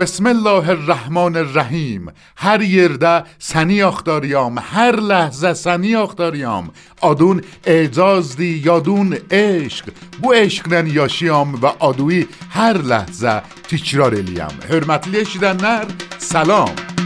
بسم 0.00 0.26
الله 0.26 0.68
الرحمن 0.68 1.36
الرحیم. 1.36 2.12
هر 2.36 2.62
یرده 2.62 3.24
سنی 3.38 3.82
اختاریام 3.82 4.58
هر 4.58 4.96
لحظه 4.96 5.54
سنی 5.54 5.94
اختاریام 5.94 6.70
آدون 7.00 7.42
اعزاز 7.66 8.36
دی 8.36 8.62
یادون 8.64 9.16
عشق. 9.30 9.84
بو 10.22 10.32
عشق 10.32 10.72
نن 10.72 10.86
یاشیام 10.86 11.54
و 11.54 11.66
آدوی 11.66 12.26
هر 12.50 12.78
لحظه 12.78 13.42
تیچرار 13.68 14.14
الیام. 14.14 14.52
حرمتلی 14.70 15.24
نر. 15.42 15.84
سلام. 16.18 16.97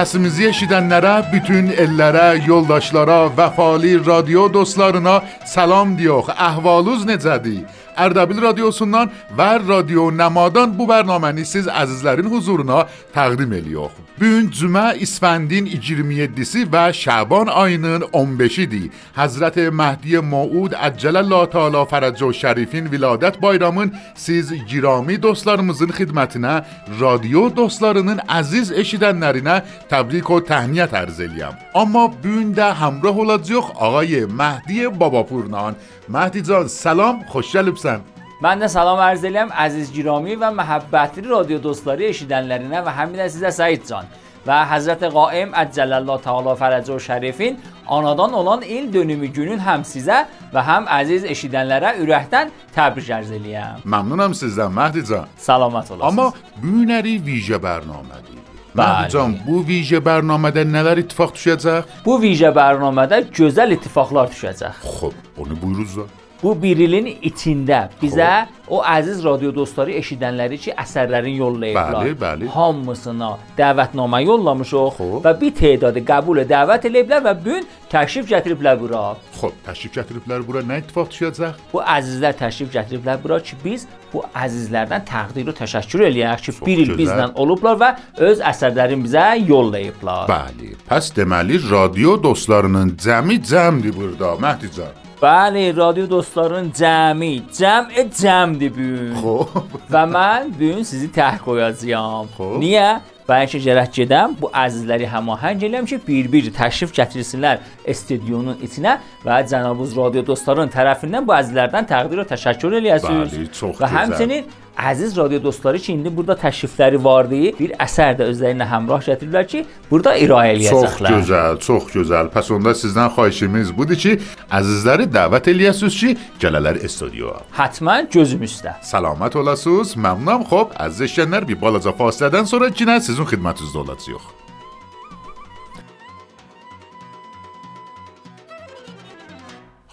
Səsimizi 0.00 0.46
eşidənlərə, 0.48 1.26
bütün 1.28 1.66
ellərə, 1.82 2.38
yoldaşlara, 2.46 3.18
vəfali 3.36 3.98
radio 4.06 4.46
dostlarına 4.48 5.18
salam 5.44 5.92
diyox. 5.98 6.30
Əhvaluz 6.40 7.04
necədir? 7.04 7.66
Ərdəbil 8.00 8.40
radiosundan 8.46 9.12
və 9.36 9.50
Radio 9.66 10.06
Nəmadan 10.22 10.72
bu 10.78 10.88
bərnaməni 10.88 11.44
siz 11.44 11.68
əzizlərin 11.68 12.32
huzuruna 12.32 12.86
təqdim 13.12 13.52
edirik. 13.58 14.00
Bu 14.20 14.24
gün 14.24 14.50
cümə 14.52 14.98
İsfəndin 15.00 15.64
27-si 15.66 16.66
və 16.72 16.92
Şaban 16.92 17.46
ayının 17.46 18.02
15-idir. 18.12 18.90
Həzrət 19.16 19.56
Məhdi 19.72 20.20
Maud 20.20 20.76
Əcələlə 20.76 21.38
Teala 21.54 21.86
Fərəcə 21.88 22.28
Şərifin 22.40 22.90
viladət 22.92 23.40
bayramın 23.40 23.94
siz 24.14 24.52
girami 24.68 25.16
dostlarımızın 25.22 25.96
xidmətinə, 25.96 26.58
radio 27.00 27.46
dostlarının 27.56 28.20
əziz 28.28 28.74
eşidənlərinə 28.84 29.62
təbrik 29.88 30.28
və 30.28 30.44
təhniyyət 30.52 31.00
ərz 31.00 31.24
eləyəm. 31.24 31.56
Amma 31.74 32.10
bu 32.12 32.28
gün 32.28 32.52
də 32.52 32.74
olacaq 33.08 33.72
ağay 33.80 34.26
Məhdi 34.28 35.00
Babapurnan. 35.00 35.80
Məhdi 36.12 36.44
can, 36.44 36.68
salam, 36.68 37.24
xoş 37.32 37.56
gəlibsən. 37.56 38.19
Ərz 38.40 39.20
edirəm 39.20 39.50
əziz 39.52 39.90
girami 39.92 40.32
və 40.40 40.48
məhəbbətli 40.56 41.26
radio 41.28 41.58
dostları 41.60 42.06
eşidənlərinə 42.08 42.80
və 42.86 42.92
həmin 42.96 43.20
də 43.20 43.26
sizə 43.28 43.50
Səid 43.52 43.82
can 43.84 44.06
və 44.46 44.62
Həzrət 44.70 45.02
Qaim 45.12 45.50
Əcələllah 45.52 46.22
Teala 46.24 46.54
Fərəcə 46.56 46.96
Şərifin 47.04 47.58
anadan 47.84 48.32
olan 48.32 48.62
il 48.64 48.88
dönümü 48.92 49.28
günün 49.36 49.60
həm 49.60 49.84
sizə 49.84 50.22
və 50.54 50.62
həm 50.64 50.88
əziz 50.88 51.26
eşidənlərə 51.28 51.98
ürəkdən 52.00 52.48
təbrik 52.72 53.10
ərz 53.18 53.34
eləyəm. 53.36 53.84
Məmnunam 53.84 54.32
sizdən 54.32 54.72
Məhdi 54.72 55.04
can. 55.04 55.28
Salamat 55.36 55.90
olasınız. 55.90 56.08
Amma 56.08 56.32
bu 56.62 56.78
günəri 56.80 57.18
vicə 57.26 57.60
bərnamədir. 57.60 58.40
Bəli. 58.72 58.80
Məhdi 58.80 59.12
can, 59.18 59.36
bu 59.44 59.60
vicə 59.68 60.00
bərnamədə 60.08 60.64
nələr 60.64 61.04
ittifaq 61.04 61.36
düşəcək? 61.36 62.00
Bu 62.08 62.16
vicə 62.24 62.54
bərnamədə 62.56 63.20
gözəl 63.36 63.76
ittifaqlar 63.76 64.32
düşəcək. 64.32 64.80
Xub, 64.96 65.20
onu 65.36 65.60
buyuruz 65.60 66.00
da. 66.00 66.08
Bu 66.42 66.54
bir 66.62 66.78
ilin 66.80 67.06
içində 67.20 67.90
bizə 68.00 68.46
o 68.70 68.78
əziz 68.86 69.18
radio 69.24 69.50
dostları 69.52 69.92
eşidənləri 69.98 70.56
ki, 70.62 70.72
əsərlərin 70.78 71.34
yollayıblar. 71.36 71.96
Bəli, 71.98 72.14
bəli. 72.16 72.46
Hamısına 72.54 73.28
dəvətnamə 73.58 74.22
yollamışıq 74.24 74.94
Xoş. 74.96 75.18
və 75.26 75.34
bir 75.40 75.52
tədadı 75.58 76.02
qəbul 76.08 76.40
dəvət 76.48 76.86
eləyiblər 76.88 77.24
və 77.26 77.34
bu 77.40 77.48
gün 77.50 77.66
təşrif 77.92 78.30
gətiriblər 78.30 78.78
bura. 78.80 79.02
Xub, 79.36 79.58
təşrif 79.66 79.92
gətiriblər 79.98 80.46
bura 80.46 80.62
nə 80.64 80.80
ittifaq 80.80 81.10
düşəcək? 81.12 81.60
Bu 81.74 81.82
əzizlər 81.96 82.38
təşrif 82.40 82.72
gətiriblər 82.72 83.20
bura 83.20 83.40
ki, 83.44 83.60
biz 83.64 83.84
bu 84.14 84.24
əzizlərdən 84.32 85.04
təqdir 85.12 85.50
və 85.50 85.56
təşəkkür 85.60 86.06
eləyək 86.08 86.46
ki, 86.46 86.56
Çox 86.56 86.64
bir 86.66 86.84
il 86.86 86.94
bizlə 86.96 87.28
olublar 87.34 87.76
və 87.82 87.92
öz 88.30 88.40
əsərlərini 88.52 89.04
bizə 89.04 89.26
yollayıblar. 89.44 90.24
Bəli. 90.30 90.72
Pəs 90.88 91.12
deməli 91.20 91.60
radio 91.68 92.16
dostlarının 92.22 92.96
cəmi 92.96 93.42
cəmdir 93.44 93.96
burada, 93.96 94.38
Məhdi 94.40 94.72
can. 94.78 95.09
بله 95.22 95.72
رادیو 95.72 96.06
دوستارون 96.06 96.72
جمعی 96.72 97.42
جمع 97.58 98.02
جمع 98.22 98.54
بیون 98.68 99.14
خب 99.14 99.48
و 99.90 100.06
من 100.06 100.48
بیون 100.58 100.82
سیزی 100.82 101.08
تحقیقازیام 101.08 102.28
خب 102.38 102.60
نیyə? 102.60 103.00
Bəlkə 103.30 103.60
gərək 103.62 103.90
gedəm 103.94 104.32
bu 104.40 104.48
əzizləri 104.50 105.06
həmahəng 105.06 105.60
eləyəm 105.66 105.86
ki, 105.86 105.98
bir-bir 106.06 106.48
təşrif 106.56 106.90
gətirsinlər 106.96 107.60
stadionun 107.94 108.58
içinə 108.66 108.96
və 109.22 109.36
cənabız 109.52 109.92
radio 109.98 110.24
dostlarının 110.26 110.72
tərəfindən 110.74 111.28
bu 111.28 111.36
əzizlərdən 111.36 111.86
təqdir 111.92 112.24
və 112.24 112.26
təşəkkür 112.32 112.74
eləyəsiniz. 112.80 113.36
Bəli, 113.36 113.52
çox 113.54 113.76
və 113.76 113.86
gözəl. 113.86 113.86
Və 113.86 113.92
həmçinin 113.98 114.50
əziz 114.90 115.16
radio 115.18 115.42
dostları 115.44 115.78
ki, 115.78 115.92
indi 115.92 116.10
burada 116.16 116.34
təşrifləri 116.40 116.98
vardı, 117.04 117.40
bir 117.58 117.74
əsər 117.84 118.16
də 118.18 118.28
özlərinə 118.32 118.66
həmrah 118.70 119.02
gətiriblər 119.06 119.46
ki, 119.50 119.64
burada 119.90 120.16
irayə 120.16 120.56
Çox 120.58 120.70
eləyəcəklər. 120.70 121.16
gözəl, 121.18 121.58
çox 121.66 121.88
gözəl. 121.94 122.30
Pəs 122.34 122.50
onda 122.56 122.74
sizdən 122.74 123.12
xahişimiz 123.16 123.72
budur 123.76 123.96
ki, 123.96 124.16
əzizləri 124.60 125.08
dəvət 125.12 125.50
eləyəsiniz 125.54 126.00
ki, 126.00 126.16
gələlər 126.42 126.80
studioya. 126.88 127.42
Həttəmən 127.56 128.10
gözüm 128.12 128.42
üstə. 128.48 128.74
Salamat 128.82 129.36
olasınız. 129.36 129.96
Məmnunam. 129.96 130.46
Xoş, 130.50 130.76
əziz 130.86 131.06
eşidənlər, 131.08 131.48
bir 131.48 131.60
balaca 131.60 131.92
fasilədən 131.96 132.46
sonra 132.50 132.70
yenə 132.72 133.00
sizin 133.00 133.28
xidmətinizdə 133.28 133.84
olacağıq. 133.84 134.49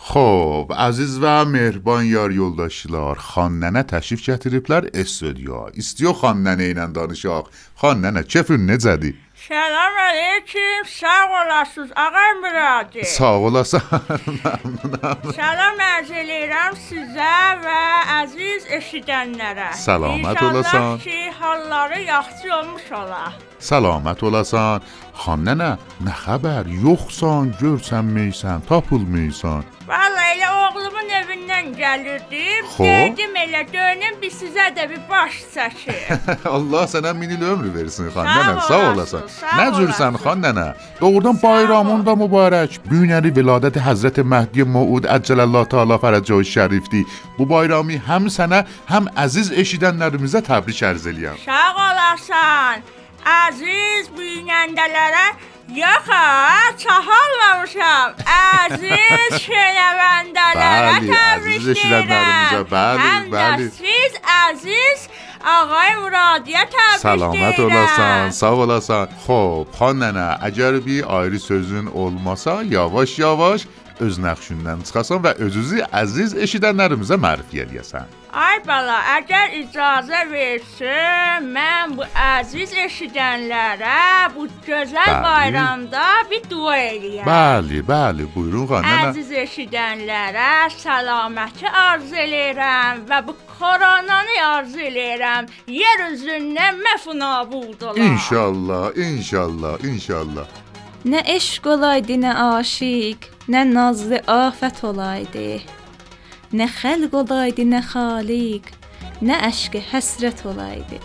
خوب 0.09 0.73
عزیز 0.73 1.19
و 1.21 1.45
مهربان 1.45 2.05
یار 2.05 2.31
یولداشیلار 2.31 3.15
خاننه 3.15 3.83
تشریف 3.83 4.21
چهتریپلر 4.21 4.87
استودیا 4.93 5.65
استیو 5.77 6.13
خاننه 6.13 6.63
اینن 6.63 6.91
دانشاق 6.91 7.49
خاننه 7.75 8.23
چفر 8.23 8.57
نزدی؟ 8.57 9.15
سلام 9.47 9.91
علیکم. 9.99 10.83
ساق 10.99 11.31
و 11.31 11.61
لسوز 11.61 11.91
آقای 11.97 12.33
مرادی 12.43 13.03
ساق 13.03 13.43
و 13.43 13.63
سلام 13.63 13.81
ازیلیرم 15.99 16.73
سیزا 16.89 17.57
و 17.65 17.67
عزیز 18.09 18.65
اشیدن 18.69 19.29
نره. 19.29 19.71
سلامت 19.71 20.43
و 20.43 20.45
لسوز 20.45 20.73
اینشالله 20.73 21.03
که 21.03 21.31
حالاره 21.39 22.01
یخصی 22.01 22.49
اومش 22.49 22.91
الله 22.91 23.31
سلامت 23.59 24.23
و 24.23 24.29
لسوز 24.29 24.79
خاننه 25.13 25.77
نه 26.01 26.11
خبر. 26.11 26.67
یخسان 26.67 27.55
جرسن 27.61 28.05
میسن 28.05 28.61
تا 28.69 28.81
پول 28.81 29.01
میسن. 29.01 29.63
Vallahi 29.87 30.31
elə 30.35 30.47
oğlumun 30.51 31.11
evindən 31.15 31.67
gəlirdim. 31.77 32.65
Xo. 32.73 32.83
Dedim 32.83 33.37
elə 33.39 33.61
dönüm 33.71 34.17
bir 34.21 34.33
sizə 34.35 34.65
də 34.75 34.89
bir 34.89 34.99
baş 35.09 35.37
çəkim. 35.53 36.17
Allah 36.55 36.83
sənə 36.91 37.13
min 37.15 37.31
il 37.37 37.45
ömrü 37.51 37.71
versin 37.75 38.09
xan 38.11 38.27
nənə. 38.27 38.65
Sağ 38.67 38.81
olasan. 38.89 39.23
Nə 39.59 39.69
cürsən 39.77 40.19
xan 40.25 40.43
nənə? 40.43 40.67
Doğrudan 40.99 41.39
bayramın 41.43 42.03
da 42.05 42.17
mübarək. 42.19 42.81
Bu 42.89 42.99
günəri 42.99 43.31
viladət 43.39 43.79
Həzrət 43.87 44.19
Məhdi 44.35 44.67
Maud 44.75 45.07
Əcələllah 45.17 45.69
Teala 45.71 46.01
Fərəcə 46.03 46.43
şərifdir. 46.51 47.07
Bu 47.39 47.47
bayramı 47.47 48.01
həm 48.11 48.27
sənə, 48.27 48.65
həm 48.91 49.07
əziz 49.23 49.55
eşidənlərimizə 49.63 50.43
təbrik 50.51 50.83
ərz 50.91 51.07
eləyəm. 51.13 51.39
Sağ 51.47 51.67
olasan. 51.87 52.83
Əziz 53.27 54.11
büyünəndələrə 54.19 55.29
Bəli, 60.57 61.09
təbrik 61.11 61.57
əziz 61.57 61.67
eşidənlərimizə, 61.73 62.59
edirəm. 62.61 62.69
bəli, 62.71 63.07
Həm 63.07 63.25
də 63.27 63.37
bəli. 63.37 63.65
siz 63.81 64.13
əziz 64.47 64.99
آقای 65.47 65.95
مرادیه 66.03 66.63
تبریک 66.65 67.01
deyirəm. 67.57 67.71
olasan, 67.71 68.29
sağ 68.31 68.51
olasan. 68.63 69.07
Xo'p, 69.25 69.67
xon 69.77 69.95
nənə, 70.03 70.27
əgər 70.47 70.73
bir 70.85 71.03
ayrı 71.19 71.39
sözün 71.39 71.85
olmasa, 71.93 72.61
yavaş-yavaş 72.63 73.61
öz 73.99 74.15
nəqşindən 74.25 74.79
çıxasan 74.87 75.19
və 75.25 75.31
özünüzü 75.45 75.83
əziz 76.03 76.33
eşidənlərimizə 76.45 77.15
mərifə 77.25 77.63
eləyəsən. 77.65 78.07
Ay 78.35 78.59
bala, 78.67 78.97
əgər 79.15 79.53
icazə 79.61 80.25
versin, 80.27 81.45
mən 81.55 81.93
bu 81.95 82.03
əziz 82.19 82.73
eşidənlərə 82.83 84.33
bu 84.33 84.49
gözəl 84.65 85.07
Bəli. 85.07 85.21
bayramda 85.23 86.07
bir 86.31 86.43
dua 86.51 86.75
eləyəm. 86.75 87.23
Bəli, 87.29 87.79
bəli, 87.87 88.27
buyurun 88.33 88.83
nənə. 88.83 89.13
Əziz 89.13 89.31
eşidənlərə 89.45 90.67
səlaməti 90.75 91.71
arzu 91.71 92.19
eləyirəm 92.25 93.05
və 93.07 93.21
bu 93.29 93.37
koronanı 93.55 94.37
arzu 94.49 94.83
eləyirəm. 94.89 95.47
Yer 95.71 96.05
üzündən 96.11 96.83
məfnabud 96.83 97.87
ola. 97.87 97.97
İnşallah, 98.11 98.91
inşallah, 99.07 99.79
inşallah. 99.87 100.47
Nə 101.07 101.23
eşq 101.37 101.71
olaydı, 101.77 102.19
nə 102.19 102.35
aşiq, 102.51 103.31
nə 103.47 103.63
nazlı 103.71 104.19
afət 104.27 104.83
olaydı. 104.83 105.76
Nə 106.55 106.63
xəlq 106.71 107.11
olaydı, 107.11 107.65
nə 107.67 107.81
xaliq, 107.83 108.69
nə 109.19 109.35
əşqi 109.49 109.81
həsrət 109.89 110.45
olaydı. 110.47 110.95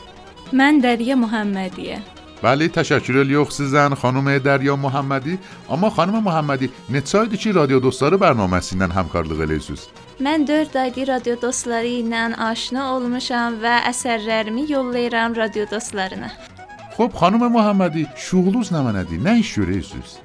Mən 0.55 0.79
Dərya 0.85 1.17
Muhammediyə. 1.19 1.97
Bəli, 2.43 2.69
təşəkkür 2.71 3.25
edirik 3.25 3.51
sizdən 3.51 3.97
xanım 3.99 4.29
Dərya 4.45 4.77
Muhammedi. 4.79 5.39
Amma 5.69 5.91
xanım 5.91 6.23
Muhammedi, 6.23 6.71
neçə 6.91 7.25
aydır 7.25 7.43
ki, 7.43 7.55
radio 7.59 7.83
dostları 7.83 8.21
ilə 8.23 8.87
həmkarlıq 8.95 9.43
eləyirsiniz? 9.43 9.89
Mən 10.23 10.47
4 10.47 10.77
aydır 10.85 11.09
radio 11.09 11.35
dostları 11.43 11.91
ilə 11.91 12.37
aşina 12.39 12.93
olmuşam 12.95 13.59
və 13.65 13.81
əsərlərimi 13.91 14.71
yollayıram 14.71 15.35
radio 15.35 15.67
dostlarına. 15.71 16.31
خب 16.97 17.13
خانم 17.15 17.53
محمدی 17.53 18.09
شغلوز 18.17 18.73
نمندی 18.73 19.19
نه 19.19 19.31
ایش 19.31 19.55
جوره 19.55 19.83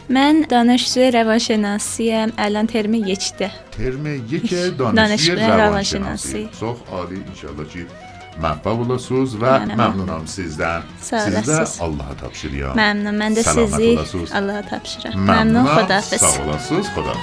من 0.10 0.46
دانشجو 0.50 1.02
روانشناسی 1.02 2.26
الان 2.38 2.68
ترم 2.68 2.94
یچده 2.94 3.52
ترم 3.72 4.06
یک 4.34 4.78
دانشجو 4.78 5.36
روانشناسی. 5.36 6.50
سخ 6.60 6.76
عالی 6.92 7.24
انشالله 7.28 7.66
چی؟ 7.74 7.86
محبب 8.42 8.68
الله 8.82 8.98
سوز 8.98 9.36
و 9.36 9.60
ممنونم 9.60 10.26
سیزدن 10.26 10.84
سیزده 11.02 11.84
الله 11.84 12.04
تبشیریا 12.22 12.74
ممنون. 12.74 13.16
من 13.16 13.34
ده 13.34 13.42
سیزی. 13.42 14.00
الله 14.34 14.62
تبشیریا 14.62 15.18
ممنون. 15.18 15.66
خدا 15.66 16.02
سوز. 16.02 16.90
خدا 16.90 17.14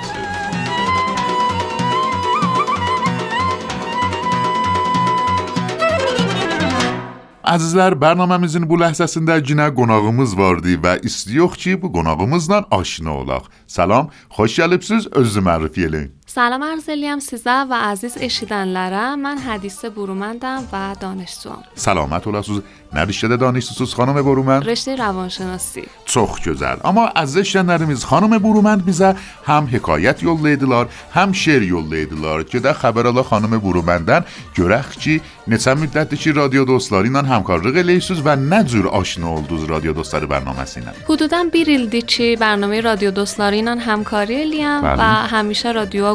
Əzizlər, 7.44 7.93
proqramımızın 8.00 8.64
bu 8.64 8.79
ləhzəsində 8.81 9.35
yenə 9.44 9.67
qonağımız 9.76 10.31
vardı 10.38 10.79
və 10.81 10.94
istəyirik 11.05 11.58
ki, 11.61 11.73
bu 11.82 11.91
qonağımızla 11.93 12.62
aşina 12.73 13.12
olaq. 13.20 13.50
Salam, 13.67 14.08
xoş 14.32 14.55
gəlibsiz, 14.62 15.11
özünüzü 15.12 15.43
mərifə 15.44 15.85
eləyin. 15.88 16.08
سلام 16.26 16.62
ارزلیم 16.62 17.19
سیزا 17.19 17.67
و 17.71 17.75
عزیز 17.75 18.19
اشیدن 18.21 18.65
لره. 18.65 19.15
من 19.15 19.38
حدیث 19.38 19.85
برومندم 19.85 20.69
و 20.73 20.97
دانشجوام. 21.00 21.62
سلامت 21.75 22.26
اول 22.26 22.43
سوز 22.43 22.62
نرشته 22.93 23.37
دانشسوز 23.37 23.94
خانم 23.94 24.23
برومند؟ 24.23 24.69
رشته 24.69 24.97
روانشناسی. 24.97 25.82
چخ 26.05 26.49
گزل 26.49 26.76
اما 26.85 27.09
ازش 27.09 27.56
نرمیز 27.56 28.05
خانم 28.05 28.38
برومند 28.38 28.85
بیزه 28.85 29.17
هم 29.47 29.69
حکایت 29.73 30.23
یول 30.23 30.49
لیدیلار 30.49 30.88
هم 31.15 31.32
شعر 31.32 31.62
یول 31.62 31.94
لیدیلار 31.94 32.43
که 32.43 32.59
ده 32.59 32.73
خبرالا 32.73 33.23
خانم 33.23 33.59
برومندن. 33.59 34.25
گرخ 34.56 34.97
چی؟ 34.97 35.21
نسه 35.49 35.75
مدت 35.75 36.15
چی 36.15 36.32
رادیو 36.32 36.65
دوستلار 36.65 37.05
اینان 37.05 37.25
همکار 37.25 38.00
سوز 38.00 38.23
و 38.25 38.37
نجور 38.37 38.88
آشنا 38.88 39.29
اولدوز 39.29 39.65
رادیو 39.65 39.93
دوستلار 39.93 40.26
برنامه 40.26 40.65
سینن 40.65 40.93
حدودا 41.09 41.44
بیریل 41.53 42.00
چی 42.00 42.37
برنامه 42.37 42.81
رادیو 42.81 43.11
دوستلار 43.11 43.53
اینان 43.53 43.79
همکاری 43.79 44.44
لیم. 44.44 44.81
بله. 44.81 44.99
و 44.99 45.03
همیشه 45.03 45.73
رادیو 45.73 46.13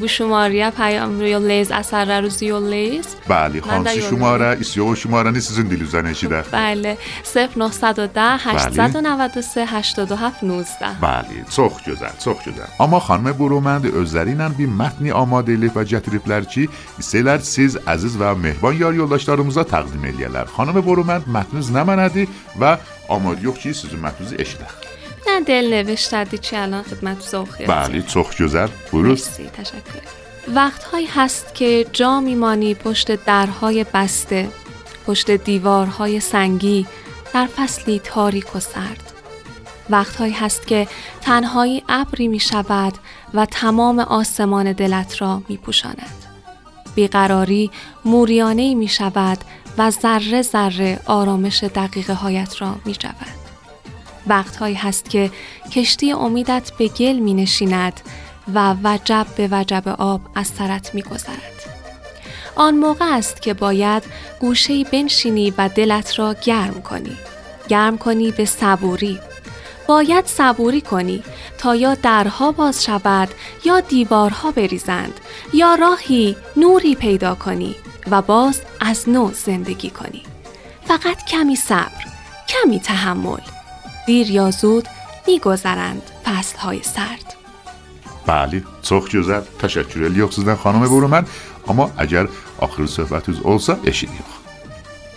bu 0.00 0.08
şumariyə 0.10 0.70
peyam 0.76 1.16
yollayız, 1.26 1.70
əsərlərinizi 1.70 2.48
yollayız. 2.50 3.08
Bəli, 3.28 3.60
Mən 3.60 3.64
də 3.64 3.70
hansı 3.70 3.98
yollayıram. 3.98 4.08
şumara, 4.10 4.54
istiyor 4.54 4.96
şumaranı 4.96 5.40
sizin 5.42 5.70
dilinizdən 5.70 6.10
eşidək. 6.12 6.50
Bəli, 6.52 6.96
0910 7.24 8.38
893 8.44 8.74
87 8.74 10.14
19. 10.14 10.82
Bəli, 11.02 11.44
çox 11.56 11.72
gözəl, 11.86 12.14
çox 12.24 12.38
gözəl. 12.46 12.68
Amma 12.78 13.00
xanım 13.00 13.34
Burumənd 13.38 13.88
özləri 13.90 14.34
ilə 14.36 14.50
bir 14.58 14.68
amadə 15.14 15.54
edib 15.56 15.74
və 15.76 15.84
gətiriblər 15.94 16.46
ki, 16.48 16.68
istəyirlər 17.00 17.40
siz 17.42 17.76
əziz 17.86 18.16
və 18.20 18.34
mehriban 18.38 18.78
yar 18.78 18.92
yoldaşlarımıza 19.00 19.66
təqdim 19.72 20.04
eləyərlər. 20.12 20.50
Xanım 20.56 20.82
Burumənd 20.86 21.28
mətniniz 21.36 21.70
nə 21.74 21.86
mənədir 21.88 22.28
və 22.60 22.76
amadıyıq 23.08 23.62
ki, 23.62 23.74
sizin 23.74 24.02
mətninizi 24.04 24.40
eşidək. 24.40 24.83
Nə 25.26 25.40
دل 25.46 25.64
نوشتدی 25.74 26.38
که 26.38 26.58
الان 26.62 26.84
oxuyacağam. 26.84 27.68
Bəli, 27.68 28.00
çox 28.12 28.28
gözəl. 28.40 28.70
Buyurun. 28.92 29.10
مرسی 29.10 29.46
تشکر 29.56 30.02
وقتهایی 30.54 31.06
هست 31.06 31.54
که 31.54 31.86
جا 31.92 32.20
میمانی 32.20 32.74
پشت 32.74 33.24
درهای 33.24 33.84
بسته 33.94 34.48
پشت 35.06 35.30
دیوارهای 35.30 36.20
سنگی 36.20 36.86
در 37.34 37.46
فصلی 37.56 37.98
تاریک 38.04 38.56
و 38.56 38.60
سرد 38.60 39.12
وقتهایی 39.90 40.32
هست 40.32 40.66
که 40.66 40.88
تنهایی 41.20 41.82
ابری 41.88 42.28
می 42.28 42.40
شود 42.40 42.92
و 43.34 43.46
تمام 43.46 43.98
آسمان 43.98 44.72
دلت 44.72 45.22
را 45.22 45.42
می 45.48 45.56
پوشاند 45.56 46.12
بیقراری 46.94 47.70
موریانه 48.04 48.74
می 48.74 48.88
شود 48.88 49.38
و 49.78 49.90
ذره 49.90 50.42
ذره 50.42 51.00
آرامش 51.06 51.64
دقیقه 51.64 52.14
هایت 52.14 52.62
را 52.62 52.76
می 52.84 52.92
جود. 52.92 53.43
وقتهایی 54.26 54.74
هست 54.74 55.10
که 55.10 55.30
کشتی 55.72 56.12
امیدت 56.12 56.72
به 56.78 56.88
گل 56.88 57.18
می 57.18 57.34
نشیند 57.34 58.00
و 58.54 58.74
وجب 58.84 59.26
به 59.36 59.48
وجب 59.50 59.88
آب 59.88 60.20
از 60.34 60.46
سرت 60.46 60.94
می 60.94 61.02
گذرد. 61.02 61.54
آن 62.56 62.76
موقع 62.76 63.16
است 63.16 63.42
که 63.42 63.54
باید 63.54 64.02
گوشه‌ای 64.40 64.84
بنشینی 64.84 65.54
و 65.58 65.68
دلت 65.68 66.18
را 66.18 66.34
گرم 66.44 66.82
کنی. 66.82 67.16
گرم 67.68 67.98
کنی 67.98 68.30
به 68.30 68.44
صبوری. 68.44 69.20
باید 69.86 70.26
صبوری 70.26 70.80
کنی 70.80 71.22
تا 71.58 71.74
یا 71.74 71.94
درها 71.94 72.52
باز 72.52 72.84
شود 72.84 73.28
یا 73.64 73.80
دیوارها 73.80 74.50
بریزند 74.50 75.20
یا 75.52 75.74
راهی 75.74 76.36
نوری 76.56 76.94
پیدا 76.94 77.34
کنی 77.34 77.74
و 78.10 78.22
باز 78.22 78.60
از 78.80 79.08
نو 79.08 79.30
زندگی 79.32 79.90
کنی. 79.90 80.22
فقط 80.84 81.24
کمی 81.24 81.56
صبر، 81.56 82.04
کمی 82.48 82.80
تحمل. 82.80 83.53
دیر 84.06 84.30
یا 84.30 84.50
زود 84.50 84.88
میگذرند 85.26 86.02
فصل 86.24 86.82
سرد. 86.82 87.34
بله 88.26 88.62
سخ 88.82 89.08
جزد 89.08 89.46
تشکر 89.58 90.04
الیاخ 90.04 90.32
سیزن 90.32 90.54
خانم 90.54 90.80
برو 90.80 91.08
من. 91.08 91.26
اما 91.68 91.90
اگر 91.96 92.28
آخر 92.58 92.86
صحبت 92.86 93.28
از 93.28 93.38
اوزا 93.38 93.74
بشینیم. 93.74 94.24
خواه 94.28 94.43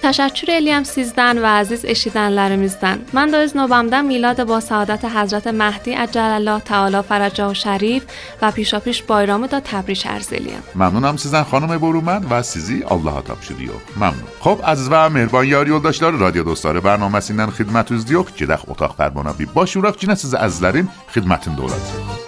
تشکر 0.07 0.51
الیم 0.51 0.83
سیزدن 0.83 1.37
و 1.37 1.45
عزیز 1.45 1.85
اشیدن 1.87 2.29
لرمیزدن 2.29 2.99
من 3.13 3.31
دایز 3.31 3.57
نوبمدن 3.57 4.05
میلاد 4.05 4.43
با 4.43 4.59
سعادت 4.59 5.05
حضرت 5.05 5.47
مهدی 5.47 5.93
عجل 5.93 6.21
الله 6.21 6.59
تعالی 6.59 7.01
فرجا 7.01 7.49
و 7.49 7.53
شریف 7.53 8.03
و 8.41 8.51
پیشا 8.51 8.79
پیش 8.79 9.03
بایرامو 9.03 9.47
دا 9.47 9.59
تبریش 9.59 10.05
ارزیلیم 10.05 10.63
ممنونم 10.75 11.17
سیزن 11.17 11.43
خانم 11.43 11.77
برومن 11.77 12.25
و 12.29 12.43
سیزی 12.43 12.83
الله 12.91 13.11
حتاب 13.11 13.41
شدیو 13.41 13.71
ممنون. 13.95 14.23
خوب 14.39 14.61
از 14.63 14.87
و 14.91 15.09
مهربان 15.09 15.47
یاری 15.47 15.71
و 15.71 15.79
داشتار 15.79 16.11
رادیو 16.11 16.43
دوستار 16.43 16.79
برنامه 16.79 17.19
سینن 17.19 17.49
خدمت 17.49 17.91
از 17.91 18.05
دیو 18.05 18.23
که 18.23 18.57
اتاق 18.67 18.95
پر 18.95 19.33
بی 19.33 19.45
باش 19.45 19.77
و 19.77 19.81
رفت 19.81 19.99
جنه 19.99 20.15
سیز 20.15 20.33
از 20.33 20.63
لرین 20.63 20.89
خدمت 21.15 21.49
دولتیم 21.55 22.26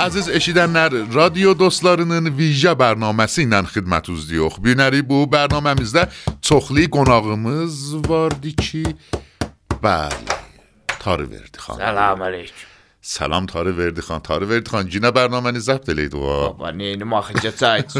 Əziz 0.00 0.30
eşidənlər, 0.32 0.94
radio 1.12 1.50
dostlarının 1.52 2.30
vicə 2.32 2.72
bərnaməsi 2.78 3.42
ilə 3.44 3.58
xidmətinizdəyik. 3.68 4.56
Bu 4.56 4.70
günləri 4.70 5.02
bu 5.04 5.26
bərnaməmizdə 5.28 6.06
çoxlu 6.40 6.86
qonağımız 6.96 7.76
vardı 8.08 8.54
ki, 8.64 8.82
bəli, 9.84 10.40
tarı 10.96 11.28
verdi 11.28 11.60
xanım. 11.66 11.84
Salam 11.84 12.24
Tarı 12.24 12.69
سلام 13.02 13.46
تاره 13.46 13.72
وردیخان 13.72 14.22
تاره 14.22 14.46
وردیخان 14.46 14.90
yine 14.90 15.14
bernameni 15.14 15.60
zapt 15.60 15.88
eləydi 15.88 16.16
o. 16.16 16.54
Baba 16.58 16.72
neynim 16.72 17.14
axıca 17.14 17.52
çayç. 17.56 17.90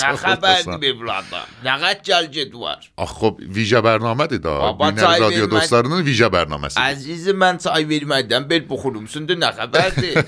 Nə 0.00 0.10
xəbərdir 0.20 0.80
bir 0.82 0.94
blanda? 1.00 1.40
Nə 1.64 1.76
qədər 1.80 2.02
gəlcət 2.08 2.52
var? 2.60 2.80
Ax 2.96 3.14
xob 3.20 3.40
vicə 3.56 3.80
bernamədir 3.86 4.42
da. 4.44 4.54
Baba 4.66 4.90
çay 4.96 5.20
radyo 5.20 5.46
vermək... 5.46 5.54
dostlarının 5.54 6.04
vicə 6.04 6.28
bernaməsidir. 6.36 6.82
Əzizim 6.92 7.40
mən 7.40 7.60
çay 7.64 7.86
verməkdən 7.92 8.48
bel 8.50 8.66
buxurumsundur 8.68 9.40
nə 9.40 9.50
xəbərdir? 9.58 10.20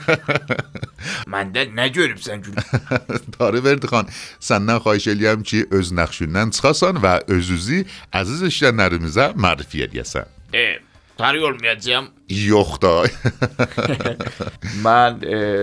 Məndə 1.33 1.67
nə 1.77 1.91
görübsən 1.97 2.41
gül? 2.47 2.57
Tarı 3.37 3.61
Verdiqan, 3.65 4.09
səndən 4.49 4.81
xahiş 4.85 5.11
eləyəm 5.13 5.45
ki, 5.45 5.67
öz 5.79 5.93
nəxşündən 5.99 6.55
çıxasan 6.57 7.03
və 7.05 7.15
özünüzü 7.37 7.83
əziz 8.21 8.47
işlənlərimizə 8.49 9.35
mərifə 9.45 9.85
edəsən. 9.89 10.33
Ev. 10.57 10.92
پر 11.23 11.37
یول 11.37 11.57
میادیم 11.61 12.03
یخ 12.29 12.81
دا 12.81 13.05
من 14.85 15.21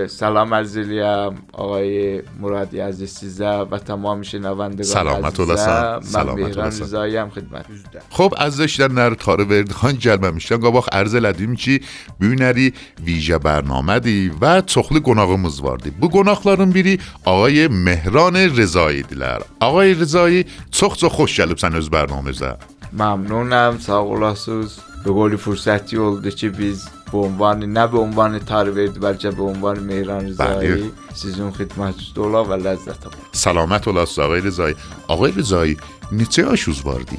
سلام 0.08 0.54
از 0.54 0.68
زیلیم 0.72 1.36
آقای 1.54 2.22
مرادی 2.40 2.80
عزیز 2.80 3.10
سیزا 3.10 3.68
و 3.72 3.78
تمام 3.78 4.22
شنواندگاه 4.22 4.80
عزیزا 4.80 5.04
سلامت 5.04 5.40
و 5.40 5.52
لسن 5.52 6.00
من 6.14 6.36
بهران 6.36 6.68
رزایی 6.68 7.18
هم 7.18 7.30
خدمت 7.30 7.66
خب 8.10 8.34
از 8.38 8.58
داشتن 8.58 8.92
نر 8.92 9.14
تاره 9.14 9.44
برد 9.44 9.72
خان 9.72 9.98
جلبه 9.98 10.32
میشتن 10.32 10.58
گابا 10.58 10.82
خب 10.82 10.96
لدیم 10.96 11.56
چی؟ 11.56 11.82
بیوی 12.20 12.36
نری 12.36 12.74
ویژه 13.04 13.38
برنامه 13.38 14.00
دی 14.00 14.32
و 14.42 14.62
تخلی 14.62 15.00
گناه 15.00 15.36
مزوار 15.36 15.78
دی 15.78 15.90
بو 15.90 16.10
گناه 16.10 16.42
لارم 16.46 16.70
بیری 16.70 17.00
آقای 17.26 17.68
مهران 17.68 18.36
رزایی 18.36 19.04
دیلر 19.04 19.42
آقای 19.60 19.94
رزایی 19.94 20.46
تخت 20.72 21.04
و 21.04 21.10
خوش 21.10 21.38
جلب 21.38 21.58
سن 21.58 21.76
از 21.76 21.90
برنامه 21.90 22.32
زن 22.32 22.56
ممنونم 22.94 23.78
ساقولاسوز 23.80 24.80
به 25.06 25.12
قولی 25.12 25.38
فرصتی 25.38 25.98
اولده 25.98 26.32
که 26.32 26.50
بیز 26.50 26.88
به 27.12 27.18
عنوان 27.18 27.64
نه 27.64 27.88
به 27.88 27.98
عنوان 27.98 28.40
تاروید 28.40 29.00
بلکه 29.00 29.32
به 29.32 29.44
عنوان 29.44 29.80
میران 29.80 30.26
رزایی 30.26 30.92
سیزون 31.14 31.52
خدمت 31.52 31.96
دولا 32.16 32.44
و 32.44 32.54
لذت 32.54 33.08
آقای 33.08 33.20
سلامت 33.32 33.88
اولا 33.88 34.02
از 34.02 34.20
آقای 34.20 34.42
رزایی 34.42 34.76
آقای 35.08 35.32
رزایی 35.32 35.78
نیچه 36.12 36.46
آشوز 36.46 36.82
واردی؟ 36.82 37.18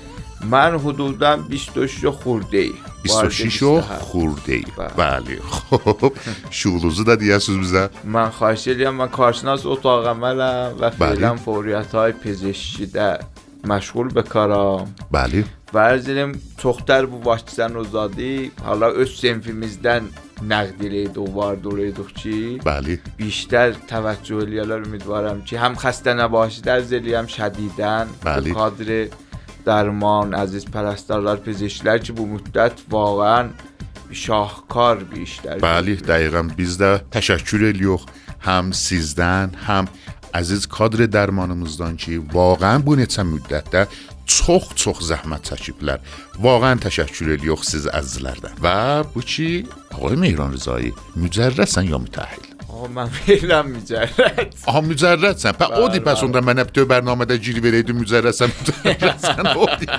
من 0.50 0.78
حدودا 0.78 1.36
26 1.36 2.06
خورده 2.06 2.58
ای 2.58 2.72
26 3.02 3.62
خورده 4.00 4.52
ای 4.52 4.64
بله 4.96 5.38
خب 5.50 6.12
شغلوزو 6.50 7.04
دادی 7.04 7.26
یه 7.26 7.38
سوز 7.38 7.58
بزن 7.58 7.88
من 8.04 8.30
خواهش 8.30 8.68
دیم 8.68 8.90
من 8.90 9.08
کارشناس 9.08 9.66
اتاق 9.66 10.06
عملم 10.06 10.74
و 10.80 10.90
فیلم 10.90 11.36
فوریت 11.36 11.94
های 11.94 12.12
پزشکی 12.12 12.86
در 12.86 13.20
مشغول 13.64 14.08
به 14.08 14.22
کارم 14.22 14.94
بله 15.10 15.44
və 15.74 15.86
arz 15.92 16.08
edirəm 16.08 16.34
çoxdar 16.58 17.06
bu 17.12 17.20
vaxtdan 17.24 17.74
uzadı. 17.82 18.50
Hala 18.64 18.90
öz 19.02 19.12
senfimizdən 19.20 20.10
nəqd 20.52 20.84
eləyidik, 20.88 21.34
vardı 21.36 21.68
eləyidik 21.74 22.14
ki, 22.20 22.36
Bəli. 22.64 22.98
بیشتر 23.18 23.76
توجه 23.90 24.44
eləyərlər 24.44 24.86
ümidvaram 24.88 25.42
ki, 25.44 25.56
həm 25.62 25.74
xəstə 25.82 26.16
nəbaşı 26.16 26.64
dərz 26.64 26.92
eləyəm 26.98 27.28
şədidən 27.36 28.06
Bəli. 28.24 28.44
به 28.44 28.54
kadr 28.58 28.88
درمان 29.66 30.32
əziz 30.42 30.64
pərəstərlər, 30.74 31.42
pezeşkilər 31.44 31.98
ki, 32.04 32.16
bu 32.16 32.24
müddət 32.34 32.76
واقعا 32.90 33.50
şahkar 34.12 35.04
bir 35.10 35.22
işlər. 35.26 35.60
Bəli, 35.62 35.98
dəqiqən 36.06 36.54
biz 36.58 36.78
də 36.80 36.90
təşəkkür 37.14 37.68
eləyirik 37.70 38.08
həm 38.46 38.72
sizdən, 38.74 39.54
həm 39.68 39.90
əziz 40.34 40.66
kadr 40.70 41.04
dərmanımızdan 41.10 41.98
ki, 42.00 42.20
vaqəən 42.34 42.84
bu 42.86 42.96
neçə 42.98 43.24
müddətdə 43.26 43.86
çox-çox 44.30 45.02
zəhmət 45.10 45.50
çəkiblər. 45.50 46.00
Vaqəən 46.44 46.82
təşəkkür 46.84 47.34
eləyirik 47.36 47.66
siz 47.66 47.88
əzizlərdən. 47.90 48.60
Və 48.62 48.76
bu 49.14 49.24
ki, 49.26 49.50
ağay 49.96 50.18
Mehran 50.20 50.54
Rızایی, 50.54 50.94
mücərrəsən 51.18 51.90
ya 51.90 52.00
mütəhhil? 52.02 52.46
Ağa 52.70 52.90
mən 52.96 53.10
verirəm 53.16 53.72
mücərrət. 53.76 54.60
Aha 54.70 54.82
mücərrədsən. 54.86 55.58
Pə 55.58 55.72
o 55.80 55.88
di 55.92 56.02
bəs 56.04 56.22
onda 56.26 56.42
mənə 56.44 56.66
bütün 56.68 56.88
bərnamədə 56.90 57.40
gir 57.42 57.60
verəydi 57.64 57.96
mücərrədsən, 57.98 58.54
mücərrədsən 58.60 59.50
o 59.56 59.68
di. 59.80 59.90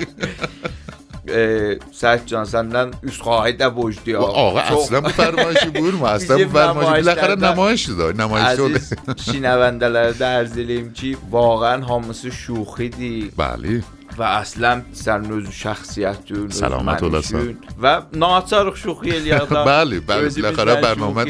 Eee 1.31 1.75
Səhət 1.93 2.25
can 2.31 2.47
səndən 2.49 2.95
üst 3.05 3.21
xahi 3.21 3.53
də 3.59 3.67
borclu 3.75 4.15
ya. 4.15 4.23
Ağa 4.25 4.63
əslən 4.73 5.05
bu 5.05 5.11
fərmayışı 5.19 5.67
buyurma. 5.75 6.15
Əslən 6.17 6.41
bu 6.47 6.55
fərmayışı 6.57 6.95
biləxərə 6.97 7.37
nümayişdir 7.43 7.99
da. 7.99 8.09
Nümayişdir 8.23 8.63
o. 8.65 8.69
Əziz 8.71 9.27
şinəvəndələrdə 9.27 10.31
ərz 10.41 10.57
eləyim 10.63 10.89
ki, 10.97 11.15
واقعا 11.31 11.85
hamısı 11.89 12.31
şuxidir. 12.31 13.31
Bəli. 13.37 13.81
Və 14.17 14.29
əslən 14.41 14.81
sənin 14.97 15.33
öz 15.37 15.47
şəxsiyyətin, 15.55 16.47
öz 16.47 16.57
Salamat 16.59 17.03
olasan. 17.07 17.51
Və 17.81 17.93
naçarıq 18.21 18.77
şuxi 18.81 19.13
eləyər 19.17 19.45
da. 19.49 19.63
Bəli, 19.67 20.01
bəli, 20.07 20.31
biləxərə 20.37 20.75
bərnamə-. 20.83 21.25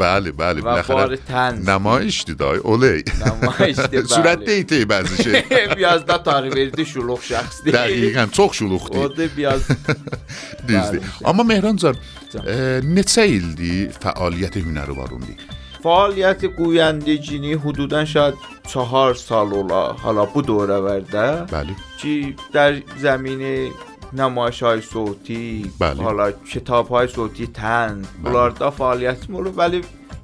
Bəli, 0.00 0.34
bəli, 0.42 0.64
biləxərə 0.66 0.98
barı 1.00 1.20
tənz. 1.28 1.62
nümayişdir 1.68 2.38
da. 2.40 2.50
Oley. 2.64 3.04
Nümayişdir, 3.22 4.02
bəli. 4.02 4.12
Sürətdə 4.14 4.58
iti 4.64 4.82
bəzi 4.90 5.22
şey. 5.22 5.46
biraz 5.76 6.06
da 6.08 6.18
tarih 6.22 6.54
verdi 6.56 6.86
şuluq 6.92 7.22
şəxsdir. 7.30 7.76
Dəqiqən 7.78 8.34
çox 8.36 8.58
şuluqdur. 8.62 9.04
O 9.04 9.16
da 9.16 9.28
biraz 9.36 9.68
Düzdür. 10.68 11.02
Amma 11.24 11.42
Mehrancan, 11.44 11.96
Can. 12.32 12.46
e, 12.46 12.80
neçə 12.84 13.26
ildir 13.28 13.96
fəaliyyət 14.02 14.60
hünəri 14.64 14.96
var 14.96 15.14
undi? 15.16 15.36
فعالیت 15.82 16.44
گویندگینی 16.44 17.52
حدودا 17.54 18.04
شاید 18.04 18.34
چهار 18.66 19.14
سال 19.14 19.52
ola 19.52 20.00
حالا 20.02 20.26
bu 20.26 20.42
دورورده 20.42 21.46
Bəli. 21.46 21.74
که 21.98 22.34
در 22.52 22.82
زمینه 22.98 23.68
نمایش 24.12 24.62
های 24.62 24.80
صوتی 24.80 25.70
بله. 25.78 26.02
حالا 26.02 26.32
کتاب 26.32 26.88
های 26.88 27.06
صوتی 27.06 27.46
تن 27.46 28.04
bunlarda 28.24 28.70
fəaliyyətim 28.78 29.34
olur 29.34 29.52
ولی 29.56 29.80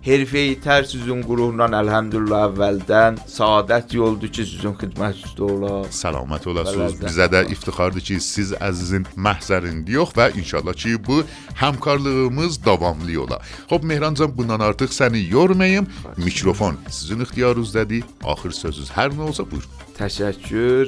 Herifeyi 0.06 0.52
tər 0.62 0.84
sizin 0.86 1.24
qururla 1.26 1.66
əlhəmdülillah 1.80 2.44
əvvəldən 2.52 3.16
saadət 3.26 3.96
yoldur 3.96 4.30
ki, 4.30 4.44
sizin 4.46 4.76
xidmət 4.78 5.24
üstə 5.26 5.42
ola. 5.42 5.70
Salamət 5.90 6.46
olasınız. 6.52 7.00
Bizə 7.00 7.26
də 7.32 7.40
iftixardır 7.50 8.04
ki, 8.06 8.20
siz 8.22 8.52
əzizin 8.54 9.08
məhzərində 9.18 9.90
yox 9.96 10.14
və 10.14 10.28
inşallah 10.38 10.78
ki, 10.78 10.94
bu 11.08 11.24
həmkarlığımız 11.58 12.60
davamlı 12.68 13.18
ola. 13.24 13.40
Xoş 13.66 13.82
Mehrancan 13.82 14.30
bundan 14.38 14.62
artıq 14.68 14.94
səni 14.94 15.26
yormayım. 15.26 15.90
Mikrofon 16.16 16.78
sizin 16.88 17.26
ixtiyarınızdadır. 17.26 18.06
Axır 18.30 18.54
sözünüz 18.62 18.94
hər 18.94 19.10
nə 19.10 19.26
olsa 19.26 19.50
buyurun. 19.50 19.85
تشکر. 19.98 20.86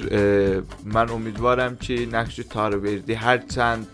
من 0.85 1.11
امیدوارم 1.11 1.77
که 1.77 2.09
نقش 2.13 2.37
تارویردی 2.37 3.15
هر 3.15 3.39
چند 3.39 3.87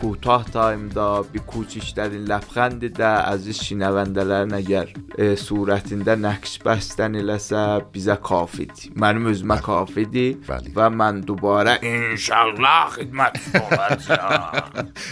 کوتاه 0.00 0.44
تایم 0.44 0.88
دا 0.88 1.22
بی 1.22 1.38
کوچیش 1.38 1.90
در 1.90 2.08
این 2.10 2.24
لبخند 2.24 2.92
دا 2.92 3.06
ازش 3.06 3.46
این 3.46 3.52
شنوندلر 3.52 4.44
نگر 4.44 4.88
صورتنده 5.36 6.14
نقش 6.14 6.58
بستن 6.58 7.16
لسه 7.16 7.80
بیزا 7.92 8.16
کافید 8.16 8.92
من 8.96 9.18
مزمه 9.18 9.60
کافیدی 9.60 10.32
بله. 10.32 10.70
و 10.76 10.90
من 10.90 11.20
دوباره 11.20 11.78
انشالله 11.82 12.86
خدمت 12.90 13.40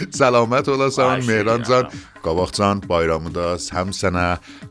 سلامت 0.19 0.69
اولا 0.69 0.89
سلام 0.89 1.19
مهران 1.19 1.63
Qabaqcan 2.25 2.81
bayramında 2.89 3.53
həm 3.75 3.91
sənə, 3.95 4.25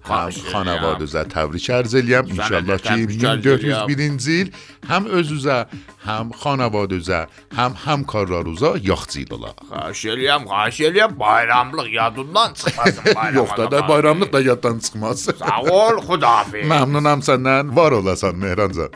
həm 0.09 0.33
xanavadənizə 0.53 1.25
təbrik 1.33 1.69
ərz 1.79 1.95
eləyəm. 2.01 2.33
İnşallah 2.35 2.83
ki 2.85 2.89
təbrik 2.89 3.25
ərz 3.31 3.45
1401-ci 3.45 4.37
il 4.43 4.51
həm 4.91 5.09
özünüzə, 5.21 5.59
həm 6.07 6.35
xanavadənizə, 6.43 7.21
həm 7.59 7.79
həmkarlarınıza 7.87 8.75
yaxçıl 8.91 9.35
ola. 9.39 9.55
Xahiş 9.71 10.05
eləyəm, 10.15 10.49
xahiş 10.53 10.81
eləyəm 10.91 11.19
bayramlıq 11.25 11.89
yadından 11.95 12.55
çıxmasın 12.55 13.05
bayrama. 13.15 13.39
Yox 13.41 13.57
da 13.59 13.71
da 13.71 13.89
bayramlıq 13.89 14.33
da 14.33 14.41
yaddan 14.41 14.79
çıxmaz. 14.79 15.29
Sağ 15.39 15.61
ol, 15.63 16.03
xudafiz. 16.09 16.69
Məmnunam 16.69 17.25
səndən. 17.29 17.77
Var 17.77 17.93
olasan 17.93 18.37
Mehrancan. 18.37 18.93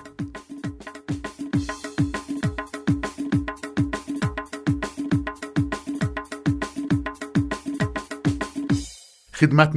Xidmət 9.42 9.74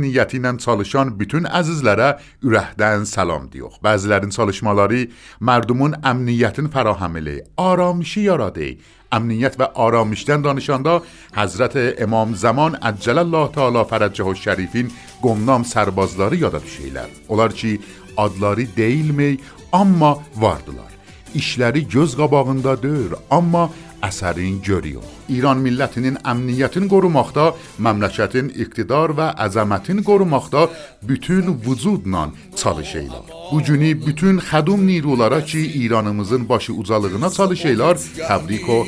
çalışan 0.62 1.15
bütün 1.19 1.48
əzizlərə 1.50 2.19
ürəkdən 2.45 3.05
salam 3.10 3.48
deyirik. 3.50 3.79
Bəzilərin 3.81 4.29
çalışmaları 4.29 5.07
mərdumun 5.41 5.98
əmniyyətin 6.05 6.69
fərahamili, 6.69 7.41
aramışı 7.57 8.27
yaradı. 8.29 8.69
Əmniyyət 9.15 9.57
və 9.57 9.72
aramışdan 9.75 10.43
danışanda 10.43 11.00
Həzrət 11.36 11.77
İmam 12.03 12.36
Zaman 12.36 12.77
Əcələlllah 12.81 13.53
Teala 13.55 13.86
Fərəcəhu 13.89 14.36
Şərifin 14.38 14.91
qomnam 15.24 15.65
sərbazları 15.65 16.43
yada 16.45 16.62
düşürlər. 16.62 17.10
Onlar 17.29 17.53
ki, 17.53 17.79
adları 18.17 18.67
deyilmey, 18.77 19.39
amma 19.72 20.17
vardılar. 20.36 20.95
İşləri 21.36 21.88
göz 21.89 22.15
qabağında 22.18 22.84
deyil, 22.84 23.13
amma 23.30 23.70
əsərin 24.08 24.62
görüyor. 24.63 25.04
İran 25.30 25.60
millətinin 25.65 26.18
əmniyyətini 26.32 26.88
qorumaqda, 26.92 27.46
məmləkətin 27.86 28.51
iqtidar 28.63 29.15
və 29.20 29.27
əzəmətini 29.48 30.04
qorumaqda 30.10 30.68
bütün 31.10 31.44
vücudla 31.65 32.30
çalışırlar. 32.56 33.24
Bu 33.51 33.62
günü 33.63 34.06
bütün 34.06 34.38
xədum 34.38 34.88
nirulara 34.88 35.42
ki, 35.46 35.62
İranımızın 35.84 36.50
başı 36.50 36.74
ucalığına 36.74 37.30
çalışırlar, 37.30 37.96
təbrik 38.30 38.70
o 38.70 38.86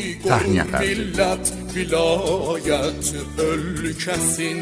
vilayet 1.75 3.15
ülkesin 3.39 4.57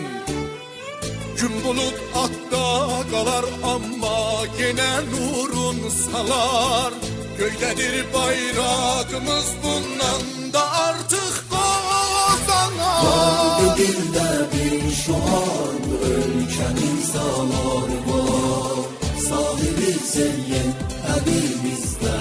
Gün 1.40 1.54
bulut 1.64 1.98
atda 2.24 2.68
qalar 3.12 3.46
amma 3.74 4.20
yenə 4.60 4.94
nurun 5.12 5.80
salar 5.90 6.94
Göydədir 7.40 8.14
bayrağımız 8.14 9.48
bundan 9.64 10.54
da 10.54 10.72
artıq 10.72 11.36
qozanar 11.52 13.04
Vardı 13.06 13.68
dildə 13.80 14.30
bir 14.54 14.92
şuar 15.04 15.74
bu 15.86 15.96
ölkənin 16.16 16.98
salar 17.12 17.92
var 18.08 18.86
Sahibi 19.28 19.94
seyyin 20.14 20.72
əlimizdə, 21.16 22.16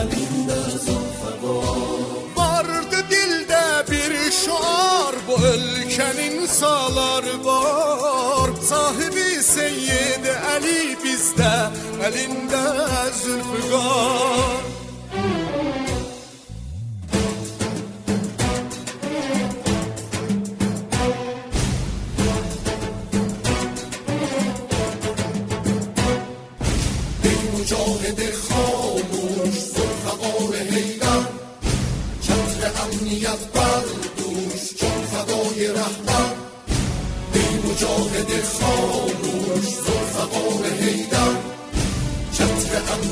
əlində 0.00 0.60
zafər 0.86 1.36
var 1.42 2.30
Vardı 2.38 3.00
dildə 3.10 3.66
bir 3.90 4.14
şuar 4.42 5.14
bu 5.28 5.34
ölkənin 5.54 6.46
salar 6.46 7.26
var 7.44 8.50
Sahibi 8.70 9.30
Seyyid 9.42 10.26
Ali 10.52 10.94
bizdə, 11.02 11.52
elinde 12.06 12.64
zülfügar 13.22 14.79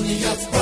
Maniyat 0.08 0.57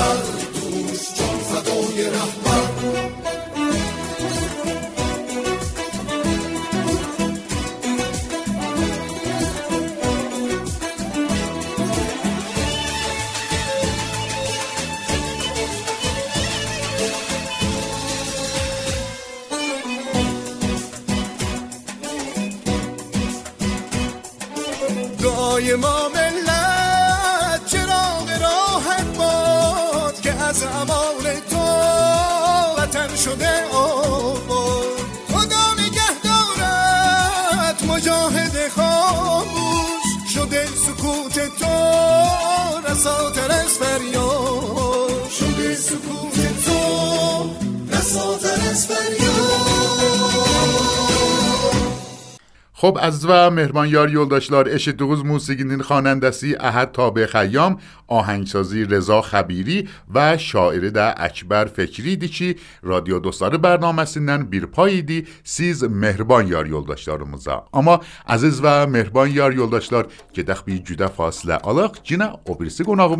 خب 52.87 52.97
از 53.01 53.25
و 53.25 53.49
مهربان 53.49 53.89
یار 53.89 54.09
یلداشلار 54.09 54.69
اش 54.69 54.87
دوز 54.87 55.25
موسیقینین 55.25 55.81
خانندسی 55.81 56.55
احد 56.55 56.91
تا 56.91 57.13
خیام 57.27 57.77
آهنگسازی 58.07 58.85
رضا 58.85 59.21
خبیری 59.21 59.89
و 60.13 60.37
شاعر 60.37 60.89
در 60.89 61.13
اکبر 61.17 61.65
فکری 61.65 62.15
دی 62.15 62.55
رادیو 62.83 63.19
دوستار 63.19 63.57
برنامه 63.57 64.05
سینن 64.05 64.43
بیرپایی 64.43 65.01
پاییدی 65.01 65.27
سیز 65.43 65.83
مهربان 65.83 66.47
یار 66.47 66.67
یلداشلار 66.67 67.23
موزا 67.23 67.67
اما 67.73 67.99
عزیز 68.27 68.59
و 68.63 68.87
مهربان 68.87 69.31
یار 69.31 69.53
یلداشلار 69.53 70.07
که 70.33 70.43
دخ 70.43 70.63
بی 70.63 70.79
جوده 70.79 71.07
فاصله 71.07 71.53
آلاق 71.53 71.97
جینا 72.03 72.39
او 72.45 72.55
برسی 72.55 72.83
گناه 72.83 73.15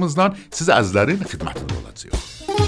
سیز 0.51 0.69
ازلرین 0.69 1.23
خدمت 1.23 1.67
دولاتیو 1.67 2.11
موسیقی 2.57 2.66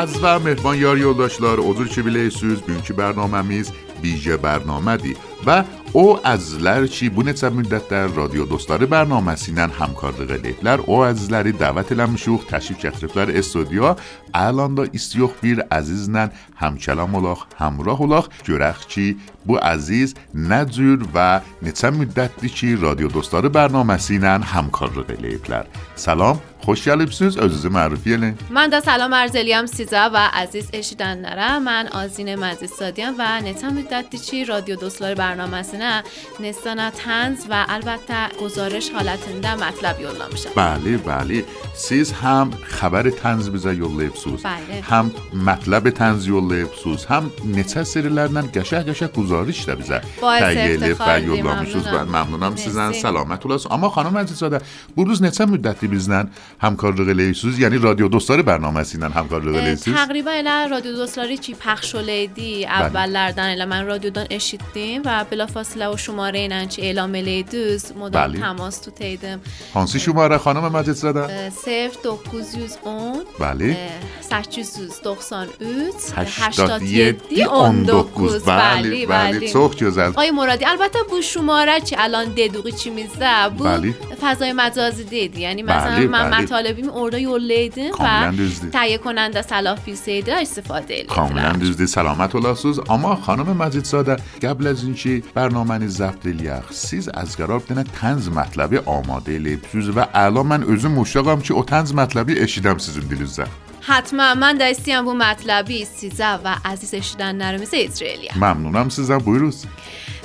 از 0.00 0.24
و 0.24 0.38
مهمان 0.38 0.78
یاری 0.78 1.00
یولداشلار 1.00 1.60
اوزر 1.60 1.84
چی 1.84 2.02
بیلی 2.02 2.30
سوز 2.30 2.62
بیون 2.62 2.80
چی 2.80 2.92
برنامه 2.92 3.42
میز 3.42 3.72
بیجه 4.02 4.36
برنامه 4.36 4.96
دی. 4.96 5.16
و 5.46 5.64
او 5.92 6.26
از 6.26 6.58
لر 6.58 6.86
چی 6.86 7.08
بونه 7.08 7.32
چه 7.32 7.48
مدت 7.48 7.88
در 7.88 8.06
رادیو 8.06 8.44
دوستاری 8.44 8.86
برنامه 8.86 9.36
سینن 9.36 9.70
همکار 9.70 10.12
دیگه 10.12 10.36
لیتلر 10.36 10.80
او 10.86 10.98
از 10.98 11.32
لری 11.32 11.52
دوت 11.52 11.92
الان 11.92 12.10
میشوخ 12.10 12.44
تشریف 12.44 12.78
چطرف 12.78 13.16
لر 13.16 13.30
استودیو. 13.38 13.94
الان 14.34 14.74
دا 14.74 14.86
استیوخ 14.94 15.30
بیر 15.40 15.60
عزیز 15.60 16.10
نن 16.10 16.30
همچلام 16.56 17.14
اولاخ 17.14 17.46
همراه 17.58 18.00
اولاخ 18.00 18.28
جرخ 18.44 18.86
چی؟ 18.86 19.16
بو 19.46 19.56
عزیز 19.56 20.14
ندزور 20.34 21.06
و 21.14 21.40
نیچه 21.62 21.90
مدت 21.90 22.30
دی 22.40 22.48
چی؟ 22.48 22.76
رادیو 22.76 23.08
دوستاری 23.08 23.48
برنامه 23.48 23.98
سینن 23.98 24.42
همکار 24.42 24.88
دیگه 24.88 25.20
لیتلر 25.20 25.64
سلام. 25.94 26.40
خوش 26.64 26.88
گلبسوز 26.88 27.38
عزیز 27.38 27.66
معروفی 27.66 28.16
نه 28.16 28.34
من 28.50 28.68
دا 28.68 28.80
سلام 28.80 29.12
ارزلی 29.12 29.52
هم 29.52 29.66
سیزا 29.66 30.10
و 30.14 30.16
عزیز 30.32 30.68
اشیدن 30.72 31.18
نره. 31.18 31.58
من 31.58 31.88
آزین 31.88 32.34
مزیز 32.34 32.70
سادی 32.72 33.02
و 33.02 33.40
نتا 33.44 33.70
میدددی 33.70 34.18
چی 34.18 34.44
رادیو 34.44 34.76
دوستلار 34.76 35.14
برنامه 35.14 35.62
سی 35.62 35.76
نه 35.76 36.02
نستانا 36.40 36.90
تنز 36.90 37.38
و 37.50 37.66
البته 37.68 38.28
گزارش 38.40 38.90
حالت 38.90 39.18
نده 39.28 39.54
مطلب 39.54 40.00
یول 40.00 40.32
میشه؟ 40.32 40.48
بله 40.56 40.96
بله. 40.96 41.44
سیز 41.74 42.12
هم 42.12 42.50
خبر 42.62 43.10
تنز 43.10 43.50
بزن 43.50 43.76
یول 43.76 44.04
لبسوز 44.04 44.42
بله. 44.42 44.80
هم 44.82 45.10
مطلب 45.46 45.90
تنز 45.90 46.26
یول 46.26 46.54
لبسوز 46.54 47.04
هم 47.04 47.30
نتا 47.56 47.84
سری 47.84 48.08
لردن 48.08 48.46
گشه 48.46 48.82
گشه 48.82 49.06
گزارش 49.06 49.64
ده 49.64 49.74
بزن 49.74 50.00
باید 50.22 50.82
افتخال 50.82 51.20
دیم 51.20 51.46
ممنونم. 51.46 52.56
سیزن. 52.56 52.92
سلامت 52.92 53.72
اما 53.72 53.88
خانم 53.88 54.18
عزیز 54.18 54.36
ساده 54.36 54.60
بروز 54.96 55.22
نتا 55.22 55.46
مدتی 55.46 55.88
بزنن. 55.88 56.30
همکار 56.62 56.96
رو 56.96 57.04
لیسوز 57.04 57.58
یعنی 57.58 57.78
رادیو 57.78 58.08
دوستار 58.08 58.42
برنامه 58.42 58.80
است 58.80 59.02
همکار 59.02 59.40
رو 59.40 59.60
لیسوز 59.60 59.94
تقریبا 59.94 60.30
الا 60.30 60.68
رادیو 60.70 60.92
دوستاری 60.92 61.38
چی؟ 61.38 61.54
پخش 61.54 61.94
و 61.94 61.98
لیدی 61.98 62.66
اول 62.66 62.88
بله. 62.88 63.06
لردن 63.06 63.50
الا 63.50 63.66
من 63.66 63.86
رادیو 63.86 64.10
دان 64.10 64.26
اشیدیم 64.30 65.02
و 65.04 65.24
بلا 65.30 65.46
فاصله 65.46 65.88
و 65.88 65.96
شماره 65.96 66.38
اینن 66.38 66.68
چی 66.68 66.82
اعلام 66.82 67.14
لیدوز 67.14 67.92
مدام 67.92 68.10
بله. 68.10 68.40
تماس 68.40 68.78
تو 68.78 68.90
تیدم. 68.90 69.40
هانسی 69.74 70.00
شماره 70.00 70.38
خانم 70.38 70.76
مجد 70.76 70.92
زدن. 70.92 71.50
سف 71.50 72.02
دوکوز 72.04 72.56
اون. 72.82 73.24
بله. 73.38 73.76
سچیز 74.20 74.78
یوز 74.78 75.00
دوخسان 75.04 75.46
اوز 75.60 76.12
هشتاد 76.16 76.82
یدی 76.82 77.44
اون 77.44 77.82
دوکوز. 77.82 78.44
بله 78.44 79.06
بله 79.06 79.46
صبح 79.46 79.74
جوز 79.74 79.98
آی 79.98 80.30
مرادی 80.30 80.64
البته 80.64 80.98
بو 81.10 81.22
شماره 81.22 81.80
چی؟ 81.80 81.96
الان 81.98 82.24
دیدوگی 82.24 82.72
چی 82.72 82.90
میزه 82.90 83.48
بو 83.58 83.64
بله. 83.64 83.94
فضای 84.20 84.52
مجازی 84.52 85.04
دیدی 85.04 85.40
یعنی 85.40 85.62
مثلا 85.62 86.00
من 86.00 86.30
طالبیم 86.50 86.84
می 86.84 86.90
اوردای 86.90 87.26
و 87.26 87.38
لیدن 87.38 87.90
و 87.90 88.32
تهیه 88.72 88.98
کننده 88.98 89.42
صلاح 89.42 89.76
فی 89.76 89.96
سید 89.96 90.30
را 90.30 90.36
استفاده 90.36 90.96
کرد 90.96 91.06
کاملا 91.06 91.52
دوست 91.52 91.84
سلامت 91.84 92.34
الله 92.34 92.54
سوز 92.54 92.80
اما 92.90 93.16
خانم 93.16 93.56
مجید 93.56 93.84
ساده 93.84 94.16
قبل 94.42 94.66
از 94.66 94.84
این 94.84 94.94
چی 94.94 95.22
برنامه 95.34 95.78
ن 95.78 95.86
زفت 95.86 96.26
سیز 96.70 97.08
از 97.08 97.36
قرار 97.36 97.60
دن 97.60 97.82
تنز 97.82 98.28
مطلبی 98.28 98.76
آماده 98.76 99.38
لیپسوز 99.38 99.88
و 99.96 100.06
الان 100.14 100.46
من 100.46 100.62
اوزو 100.62 100.88
مشتاقم 100.88 101.40
چی 101.40 101.52
او 101.52 101.64
تنز 101.64 101.94
مطلبی 101.94 102.38
اشیدم 102.38 102.78
سوز 102.78 103.08
دلوزا 103.08 103.44
حتما 103.80 104.34
من 104.34 104.58
دستیم 104.58 105.04
بو 105.04 105.14
مطلبی 105.14 105.84
سیزا 105.84 106.40
و 106.44 106.56
عزیز 106.64 107.04
شدن 107.04 107.36
نرمیز 107.36 107.74
ایزریلیا 107.74 108.30
ممنونم 108.36 108.88
سیزا 108.88 109.18
بیروز 109.18 109.66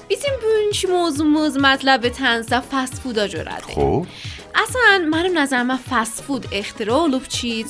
بیزیم 0.08 0.32
بو 0.42 0.48
اینچی 0.62 0.88
موزموز 0.88 1.58
مطلب 1.58 2.10
تنزا 2.10 2.64
فسفودا 2.72 3.28
جورده. 3.28 3.62
خوب 3.62 4.08
اصلا 4.56 4.98
منم 4.98 5.38
نظر 5.38 5.64
من 5.64 5.78
فست 5.78 6.22
فود 6.24 6.48
اختراع 6.52 7.06
لوب 7.06 7.24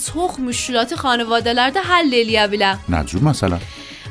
تخم 0.08 0.44
مشکلات 0.44 0.96
خانواده 0.96 1.54
لرده 1.54 1.82
حل 1.82 2.10
لیلیا 2.10 2.48
بلا 2.48 2.78
نجور 2.90 3.24
مثلا. 3.24 3.60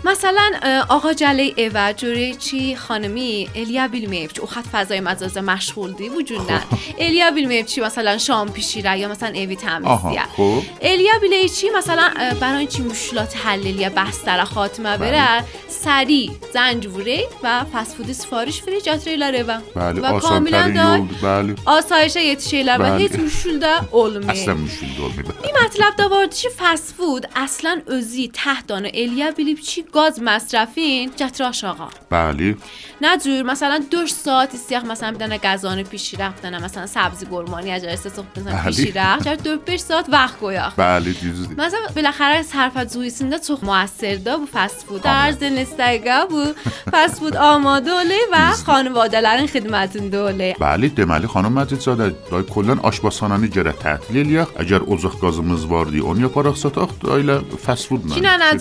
مثلا 0.05 0.51
آقا 0.88 1.12
جلی 1.12 1.55
ایوه 1.57 1.93
جوری 1.93 2.35
چی 2.35 2.77
خانمی 2.77 3.49
الیا 3.55 3.88
بیلمیف 3.88 4.33
چی 4.33 4.40
او 4.40 4.47
خط 4.47 4.64
فضای 4.73 5.01
مزازه 5.01 5.40
مشغول 5.40 5.93
دی 5.93 6.09
وجود 6.09 6.53
نه. 6.53 6.61
الیا 6.99 7.31
بیلمیف 7.31 7.67
چی 7.67 7.81
مثلا 7.81 8.19
شام 8.19 8.49
پیشیره 8.49 8.99
یا 8.99 9.09
مثلا 9.09 9.29
ایوی 9.29 9.57
تمیزیه 9.57 10.23
خب. 10.37 10.62
الیا 10.83 11.12
بیلی 11.21 11.49
چی 11.49 11.71
مثلا 11.77 12.11
برای 12.40 12.67
چی 12.67 12.83
مشکلات 12.83 13.37
حلیلی 13.47 13.88
بستر 13.88 14.45
خاتمه 14.45 14.97
بره؟ 14.97 15.45
سری 15.69 16.31
زنجوره 16.55 17.21
و 17.43 17.64
فسفود 17.73 18.12
سفارش 18.12 18.62
فری 18.62 18.81
جاتریلere 18.81 19.43
و 19.49 19.59
بله 19.75 20.01
و 20.01 20.05
آسان 20.05 20.21
کاملا 20.21 20.62
ترین 20.62 20.75
da 20.77 20.99
yol 20.99 21.23
بله 21.23 21.55
asayişə 21.67 22.21
yetişirlər 22.31 22.79
və 22.81 22.88
Bəli. 22.90 23.03
heç 23.03 23.12
müşkül 23.12 23.61
də 23.61 23.73
olmuyor. 23.93 24.31
اصلا 24.33 24.55
مشکل 24.55 25.01
olmuyor 25.05 25.25
Bir 25.45 25.53
mətləb 25.61 25.95
də 25.99 26.11
var 26.11 26.27
ki, 26.31 26.49
fast 26.59 26.88
food 26.97 27.25
əslən 27.45 27.79
özü 27.87 28.25
təhddanı 28.40 28.88
eləyə 29.03 29.37
bilib 29.38 29.59
ki, 29.69 29.85
گاز 29.95 30.23
مصرفین؟ 30.23 31.11
چطراش 31.17 31.65
آقا. 31.65 31.89
بله. 32.11 32.57
نه 33.01 33.19
جور 33.19 33.43
مثلا 33.43 33.81
دو 33.91 34.07
ساعت 34.07 34.57
سیخ 34.57 34.85
مثلا 34.85 35.13
بدن 35.13 35.37
گزانه 35.37 35.83
پیشی 35.83 36.17
رفتنه 36.17 36.65
مثلا 36.65 36.87
سبزی 36.87 37.27
گرمانی 37.27 37.71
از 37.71 37.83
جایست 37.83 38.09
سخت 38.09 38.39
بزن 38.39 38.53
بله. 38.53 38.63
پیشی 38.63 38.93
رفت. 38.93 39.25
چرا 39.25 39.35
دو 39.37 39.57
پیش 39.57 39.81
ساعت 39.81 40.07
وقت 40.09 40.41
گویا. 40.41 40.73
بله 40.77 41.13
جیزو 41.13 41.47
دیم 41.47 41.57
مثلا 41.57 41.79
بلاخره 41.95 42.35
از 42.35 42.53
حرفت 42.53 42.89
زوی 42.89 43.11
سنده 43.11 43.39
چخ 43.39 43.65
موثر 43.65 44.15
دا 44.15 44.37
بو 44.37 44.47
فست 44.55 44.87
فود 44.87 45.03
در 45.03 45.33
زنستگه 45.33 46.25
بو 46.31 46.45
فست 46.93 47.21
فود 47.21 47.37
آماده 47.37 47.91
اولی 47.91 48.19
و 48.33 48.53
خانواده 48.67 49.21
لرن 49.21 49.47
خدمت 49.47 49.97
انده 49.97 50.57
بله 50.61 50.89
دمالی 50.89 51.27
خانم 51.27 51.53
مجید 51.53 51.81
ساده 51.81 52.15
دای 52.31 52.43
کلن 52.43 52.79
آشباسانانی 52.79 53.49
جره 53.49 53.73
تحتیلی 53.73 54.23
لیخ 54.23 54.49
اگر 54.57 54.81
ازخ 54.93 55.21
گازمز 55.21 55.65
واردی 55.65 55.99
اون 55.99 56.21
یا 56.21 56.29
پارخ 56.29 56.57
ستاخت 56.57 57.01
دایل 57.01 57.39
فست 57.39 57.87
فود 57.87 58.19
نه 58.25 58.37
نه 58.37 58.55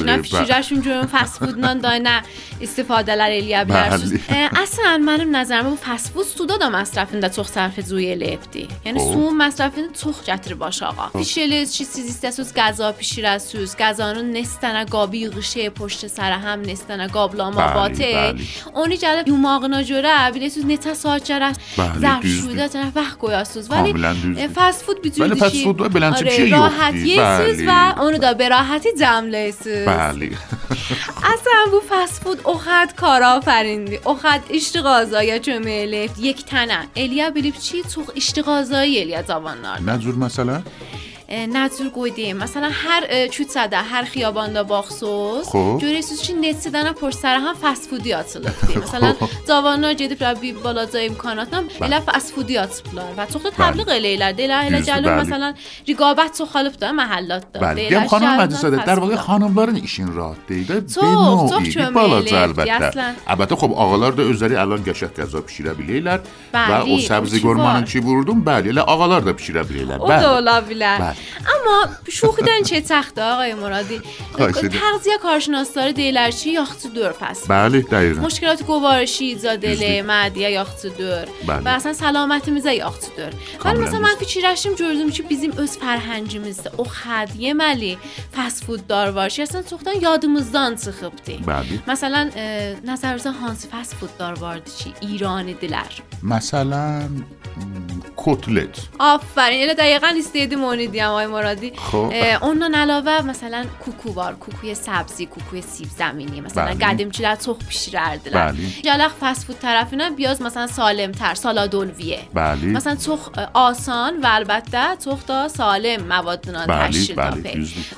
نه 0.00 0.15
من 0.16 0.22
فیشیجاشون 0.22 0.80
جون 0.80 1.06
فست 1.06 1.38
فود 1.38 1.58
نان 1.58 1.78
داینا 1.78 2.20
استفاده 2.60 3.14
لر 3.14 3.22
الیا 3.30 3.64
اصلا 4.62 4.98
منم 4.98 5.36
نظرم 5.36 5.62
بود 5.70 5.78
فست 5.78 6.12
فود 6.12 6.26
سودا 6.26 6.56
دا 6.56 6.68
مصرفین 6.68 7.20
دا 7.20 7.28
توخ 7.28 7.48
صرف 7.48 7.80
زوی 7.80 8.14
لفتی 8.14 8.68
یعنی 8.84 8.98
سوم 8.98 9.36
مصرفین 9.36 9.92
توخ 10.02 10.24
جتر 10.24 10.54
باش 10.54 10.82
آقا. 10.82 11.18
پیشیلیز 11.18 11.72
چی 11.72 11.84
سیزی 11.84 12.30
سوز 12.30 12.54
گزا 12.54 12.92
پیشی 12.92 13.22
رسوز 13.22 13.76
گزانو 13.76 14.22
نستنه 14.22 14.84
گابی 14.84 15.28
غشه 15.28 15.70
پشت 15.70 16.06
سر 16.06 16.32
هم 16.32 16.60
نستنه 16.60 17.08
گابلا 17.08 17.50
ما 17.50 17.66
باته 17.74 18.34
اونی 18.74 18.96
جده 18.96 19.22
یوم 19.26 19.46
آقا 19.46 19.66
نجوره 19.66 20.48
سوز 20.48 20.66
نتا 20.66 20.94
ساعت 20.94 21.24
جره 21.24 21.52
زرف 22.00 22.26
شوده 22.26 22.68
جره 22.68 22.92
وقت 22.94 23.18
گویا 23.18 23.44
سوز. 23.44 23.70
ولی 23.70 23.92
فست 24.54 24.82
فود 24.84 25.02
بیتونی 25.02 25.28
دیشی 25.50 25.64
آره، 26.14 26.50
راحتی 26.50 27.16
سوز 27.16 27.66
و 27.68 27.94
اونو 28.00 28.18
دا 28.18 28.34
براحتی 28.34 28.88
جمله 29.00 29.50
سوز. 29.50 29.86
محلی 29.96 30.28
بله. 30.28 30.38
اصلا 31.34 31.70
بو 31.70 31.80
فست 31.90 32.22
فود 32.22 32.40
اوخد 32.44 32.94
کار 32.96 33.22
آفریندی 33.22 33.96
اوخد 33.96 34.40
اشتغازایی 34.50 35.38
چو 35.38 35.58
میلیفت 35.58 36.18
یک 36.18 36.44
تنه 36.44 36.86
الیا 36.96 37.30
بیلیف 37.30 37.58
چی؟ 37.58 37.82
تو 37.82 38.04
اشتغازایی 38.16 39.00
الیا 39.00 39.22
زبان 39.22 39.60
نار 39.60 39.80
نجور 39.80 40.14
مثلا؟ 40.14 40.62
نتور 41.28 41.88
گویدیم. 41.88 42.36
مثلا 42.36 42.70
هر 42.72 43.28
چوت 43.28 43.48
زده 43.48 43.76
هر 43.76 44.04
خیابان 44.04 44.52
دا 44.52 44.62
باخصوص 44.62 45.46
خوب. 45.46 45.80
جوری 45.80 46.02
سوز 46.02 46.22
چی 46.22 46.32
نت 46.32 46.56
سیدن 46.56 46.92
پر 46.92 47.10
سر 47.10 47.36
هم 47.36 47.54
فست 47.62 47.90
فودی 47.90 48.12
آت 48.14 48.38
مثلا 48.82 49.14
داوانا 49.48 49.92
جدی 49.92 50.14
برای 50.14 50.34
بی 50.34 50.52
بالا 50.52 50.86
زای 50.86 51.06
امکانات 51.06 51.54
نم 51.54 51.64
الا 51.80 52.00
فست 52.00 52.32
فودی 52.32 52.58
آت 52.58 52.82
و 53.16 53.26
تو 53.26 53.38
خود 53.38 53.52
بله. 53.56 53.70
تبلیغ 53.70 53.88
الیلر 53.88 54.32
دیل 54.32 54.50
الا 54.50 54.80
جلو 54.80 55.02
بله. 55.02 55.20
مثلا 55.20 55.54
ریگابت 55.86 56.38
تو 56.38 56.46
خالب 56.46 56.72
دا 56.72 56.92
محلات 56.92 57.52
دا 57.52 57.60
بله. 57.60 57.82
یه 57.82 58.06
خانم 58.06 58.40
مدیساده 58.40 58.84
در 58.84 58.98
واقع 58.98 59.16
خانم 59.16 59.54
بارن 59.54 59.74
ایشین 59.74 60.14
را 60.14 60.36
دیده 60.48 60.80
به 60.80 61.02
نوعی. 61.02 61.90
بالا 61.94 62.22
زا 62.22 62.42
البته 62.42 63.14
البته 63.26 63.56
خب 63.56 63.72
آقالار 63.72 64.12
دا 64.12 64.30
ازاری 64.30 64.56
الان 64.56 64.82
گشت 64.82 65.20
گذا 65.20 65.40
پیشیره 65.40 65.74
بلیلر 65.74 66.18
و 66.18 66.20
بله، 66.52 66.80
او 66.80 66.98
سبزی 66.98 67.42
چی 67.86 68.00
بوردون 68.00 68.44
بله 68.44 68.68
الا 68.68 68.82
آقالار 68.82 69.20
دا 69.20 69.32
پیشیره 69.32 69.62
بلیلر 69.62 69.98
بله. 69.98 71.15
اما 71.40 71.88
شوخی 72.08 72.42
دارین 72.42 72.62
چه 72.62 72.80
تخته 72.80 73.22
آقای 73.22 73.54
مرادی؟ 73.54 74.00
تغذیه 74.52 75.18
کارشناس 75.22 75.74
داره 75.74 75.92
دیلرچی 75.92 76.50
یاخت 76.50 76.86
دور 76.86 77.12
پس. 77.12 77.46
بله 77.48 77.80
دقیقا. 77.80 78.20
مشکلات 78.20 78.62
گوارشی 78.62 79.34
زادله 79.34 80.02
مدیه 80.02 80.50
یاخت 80.50 80.86
دور. 80.86 81.26
و 81.64 81.68
اصلا 81.68 81.92
سلامت 81.92 82.48
میزه 82.48 82.74
یاخت 82.74 83.16
دور. 83.16 83.30
ولی 83.64 83.78
مثلا 83.78 83.98
من 83.98 84.16
که 84.20 84.24
چی 84.24 84.40
رشتیم 84.40 84.74
جورزو 84.74 85.04
میشه 85.04 85.22
بیزیم 85.22 85.58
از 85.58 85.78
پرهنجی 85.78 86.38
میزه. 86.38 86.70
او 86.76 86.84
خدیه 86.84 87.54
ملی 87.54 87.98
پس 88.32 88.62
فود 88.62 88.86
دار 88.86 89.10
باشی 89.12 89.42
اصلا 89.42 89.62
سختان 89.62 89.94
یادموزدان 90.00 90.76
سخب 90.76 91.12
دیم 91.24 91.44
مثلا 91.88 92.30
نظرزا 92.84 93.30
هانس 93.30 93.66
پس 93.72 93.94
فود 93.94 94.16
دار 94.18 94.34
باردی 94.34 94.70
چی؟ 94.78 94.94
ایران 95.00 95.46
دلر 95.52 95.82
مثلا 96.22 97.02
کتلت. 98.16 98.78
آفرین. 98.98 99.60
یعنی 99.60 99.74
دقیقا 99.74 100.12
استیدی 100.18 100.56
مونیدی 100.56 101.00
میگم 101.06 101.12
آقای 101.12 101.26
مرادی 101.26 101.72
خوب. 101.76 102.12
اون 102.42 102.74
علاوه 102.74 103.22
مثلا 103.22 103.64
کوکو 103.84 104.12
بار 104.12 104.34
کوکوی 104.34 104.74
سبزی 104.74 105.26
کوکوی 105.26 105.62
سیب 105.62 105.88
زمینی 105.98 106.40
مثلا 106.40 106.64
بله. 106.64 106.86
قدیم 106.86 107.10
چیلا 107.10 107.36
تخ 107.36 107.56
پیشر 107.68 107.98
اردل 107.98 108.30
بله. 108.30 108.54
یا 108.84 108.96
لغ 108.96 109.12
فاست 109.20 109.44
فود 109.46 109.58
طرف 109.58 109.88
اینا 109.90 110.10
بیاز 110.10 110.42
مثلا 110.42 110.66
سالم 110.66 111.12
تر 111.12 111.34
سالاد 111.34 111.74
الویه 111.74 112.18
بله. 112.34 112.64
مثلا 112.64 112.94
تخ 112.94 113.30
آسان 113.54 114.20
و 114.22 114.26
البته 114.26 114.96
تخ 114.96 115.22
تا 115.22 115.48
سالم 115.48 116.02
مواد 116.02 116.50
نادر 116.50 116.88
تشکیل 116.88 117.20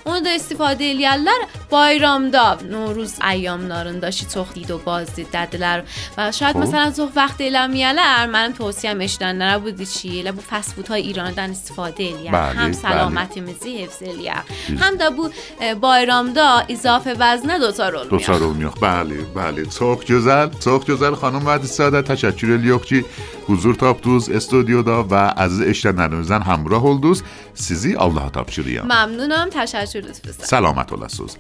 اون 0.05 0.23
دو 0.23 0.31
استفاده 0.31 0.85
الیالر 0.85 1.41
بایرام 1.71 2.31
دا 2.31 2.59
نوروز 2.71 3.15
ایام 3.31 3.67
نارون 3.67 3.99
داشی 3.99 4.27
تخ 4.27 4.53
دید 4.53 4.71
و 4.71 4.79
باز 4.79 5.07
ددلر 5.17 5.83
و 6.19 6.33
شاید 6.33 6.53
خوب. 6.53 6.63
مثلا 6.63 6.91
تخ 6.91 7.09
وقت 7.17 7.41
الیالر 7.41 8.27
من 8.27 8.53
توصیه 8.53 8.95
مشدن 8.95 9.37
نرا 9.37 9.59
بودی 9.59 9.87
چی؟ 9.87 10.23
لا 10.23 10.33
بو 10.33 10.41
فاست 10.41 10.73
فودها 10.73 10.95
ایران 10.95 11.33
دن 11.33 11.51
استفاده 11.51 12.05
الیالر 12.05 12.53
هم 12.53 12.73
سال 12.73 12.98
بله. 12.99 13.11
سلامتی 13.11 13.41
مزی 13.41 13.85
حفظ 13.85 14.03
هم 14.79 14.97
دا 14.97 15.11
بو 15.11 15.31
بایرام 15.81 16.33
دا 16.33 16.63
اضافه 16.69 17.15
وزنه 17.19 17.59
دو 17.59 17.73
تا 17.73 17.89
رول 17.89 18.03
میخ 18.03 18.11
دو 18.11 18.19
تا 18.19 18.37
رول 18.37 18.57
میخ 18.57 18.73
بله 18.81 19.23
بله. 19.35 19.71
صخ 19.71 20.05
جزل 20.05 20.49
صخ 20.61 20.85
جزل 20.85 21.15
خانم 21.15 21.47
و 21.47 21.59
ساده 21.63 22.03
تشکر 22.03 22.53
الیخ 22.53 23.05
حضور 23.49 23.75
تابدوز 23.75 24.31
استودیو 24.31 24.83
دا 24.83 25.05
و 25.05 25.15
از 25.15 25.61
اشتندن 25.61 26.11
روزن 26.11 26.43
همراه 26.43 26.83
هل 26.83 27.15
سیزی 27.55 27.97
الله 27.97 28.31
تاب 28.31 28.51
ممنونم 28.85 29.49
تشکر 29.51 30.01
دوز 30.01 30.21
سلامت 30.43 30.93
الله 30.93 31.09
سوز. 31.09 31.37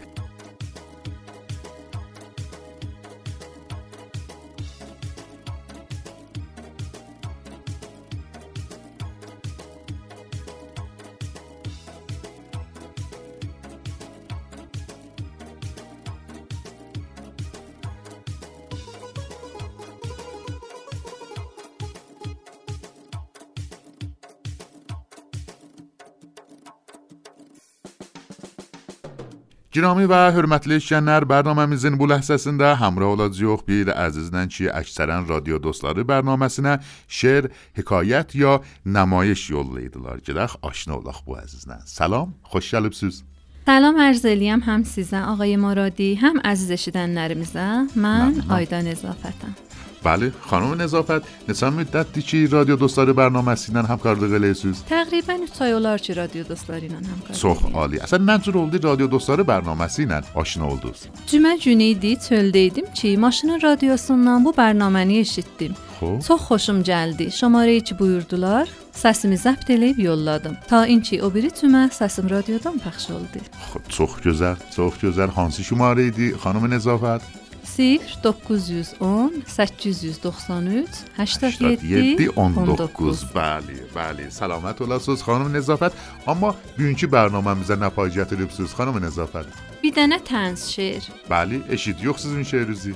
Girami 29.79 30.09
və 30.11 30.33
hörmətli 30.35 30.75
işləyənlər, 30.81 31.23
proqramımızın 31.31 31.95
bu 32.01 32.09
ləhzəsində 32.11 32.73
həmrəh 32.81 33.13
olacağıq 33.15 33.61
bir 33.69 33.93
əzizlə 33.93 34.41
ki, 34.51 34.65
əksərən 34.75 35.29
radio 35.29 35.61
dostları 35.63 36.03
proqramına 36.09 36.73
şeir, 37.07 37.47
hekayət 37.79 38.35
ya 38.35 38.57
namayiş 38.85 39.45
yollayırdılar. 39.55 40.19
Gedək 40.27 40.59
aşina 40.67 40.99
olaq 40.99 41.23
bu 41.27 41.39
əzizlə. 41.39 41.79
Salam, 41.87 42.35
xoş 42.51 42.75
gəlibsiz. 42.75 43.23
سلام 43.69 43.97
عرض 44.01 44.25
eləyəm 44.35 44.63
həm 44.65 44.83
sizə 44.89 45.21
ağay 45.31 45.55
Maradi, 45.61 46.11
həm 46.25 46.41
əziz 46.53 46.75
eşidənlərimizə. 46.79 47.69
Mən 47.95 48.41
Məmnun. 48.41 48.51
Ayda 48.59 49.68
بله 50.03 50.33
خانم 50.41 50.83
نظافت 50.83 51.23
نسان 51.49 51.73
مدت 51.73 52.13
دی 52.13 52.23
چی 52.23 52.47
رادیو 52.47 52.77
دوستاری 52.77 53.13
برنامه 53.13 53.55
سینن 53.55 53.85
هم 53.87 53.99
کرده 54.05 54.29
قلعه 54.29 54.53
سوز. 54.53 54.83
تقریبا 54.85 55.39
سایولار 55.53 55.99
چی 55.99 56.15
رادیو 56.15 56.43
دوستاری 56.45 56.87
هم 56.87 57.03
کرده 57.23 57.35
سخ 57.35 57.75
آلی 57.75 57.99
اصلا 57.99 58.19
ننجور 58.25 58.59
اولدی 58.59 58.79
رادیو 58.79 59.07
دوستاری 59.07 59.43
برنامه 59.43 59.89
سینن 59.89 60.23
آشنا 60.35 60.67
اولدو 60.67 60.93
سین 60.95 61.11
جمه 61.27 61.59
جنیدی 61.59 62.17
تول 62.17 62.51
دیدیم 62.51 62.85
چی؟ 62.95 63.17
ماشین 63.17 63.61
رادیو 63.61 63.97
سننن 63.97 64.45
بو 64.45 64.53
برنامه 64.53 65.05
نیشید 65.05 65.47
دیم 65.59 65.75
خب. 66.01 66.21
سخ 66.21 66.37
خوشم 66.41 66.83
جلدی. 66.83 67.31
شماره 67.31 67.81
چی 67.81 67.95
بویردولار 67.95 68.69
سسمی 68.93 69.37
زب 69.37 69.57
دلیب 69.67 69.99
یول 69.99 70.19
لادم 70.19 70.57
تا 70.69 70.83
این 70.83 71.03
چی 71.03 71.19
او 71.19 71.31
بری 71.31 71.51
تومه 71.51 71.91
سسم 71.91 72.29
رادیو 72.29 72.59
دام 72.59 72.79
پخش 72.79 73.11
اولدی 73.11 73.41
خب 73.75 73.81
سخ 73.91 74.21
جزر 74.21 74.57
سخ 74.71 74.99
جزر 75.03 75.27
خانسی 75.27 75.63
شماره 75.65 76.37
خانم 76.37 76.75
نظافت. 76.75 77.48
0910 77.79 79.45
893 79.47 80.89
87 81.17 81.81
87 81.81 82.31
19 82.31 82.69
19 82.69 83.23
bəli, 83.35 83.79
bəli. 83.95 84.31
Salamat 84.31 84.81
olasınız 84.81 85.23
xanım 85.23 85.53
Nəzafət. 85.55 85.95
Amma 86.27 86.55
bugünkü 86.79 87.07
proqramımıza 87.11 87.79
nə 87.79 87.91
pay 87.95 88.11
gətiribsiz 88.17 88.75
xanım 88.75 88.99
Nəzafət? 89.05 89.47
Bir 89.83 89.95
dənə 89.95 90.19
təns 90.27 90.67
şeir. 90.75 91.07
Bəli, 91.31 91.63
eşidiyox 91.71 92.23
sizin 92.27 92.43
şeirinizi. 92.43 92.95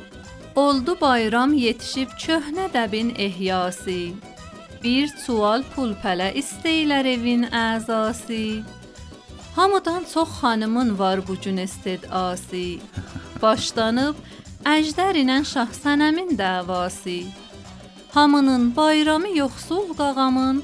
Oldu 0.56 0.96
bayram 1.00 1.54
yetişib 1.54 2.18
köhnə 2.18 2.66
dəbin 2.74 3.14
ehyası. 3.16 4.12
Bir 4.82 5.08
çuval 5.22 5.62
pul 5.74 5.94
pələ 6.02 6.32
istəyirlər 6.42 7.06
evin 7.14 7.46
əzası. 7.46 8.64
Hamıdan 9.56 10.04
çox 10.14 10.28
xanımın 10.40 10.98
var 10.98 11.28
bu 11.28 11.36
gün 11.44 11.56
istedası. 11.56 12.64
Başlanıb 13.42 14.14
əjdər 14.68 15.16
ilə 15.22 15.42
şah 15.44 15.70
sənəmin 15.74 16.36
davası. 16.38 17.22
Hamının 18.14 18.76
bayramı 18.76 19.30
yoxsul 19.38 19.94
qağamın 19.98 20.62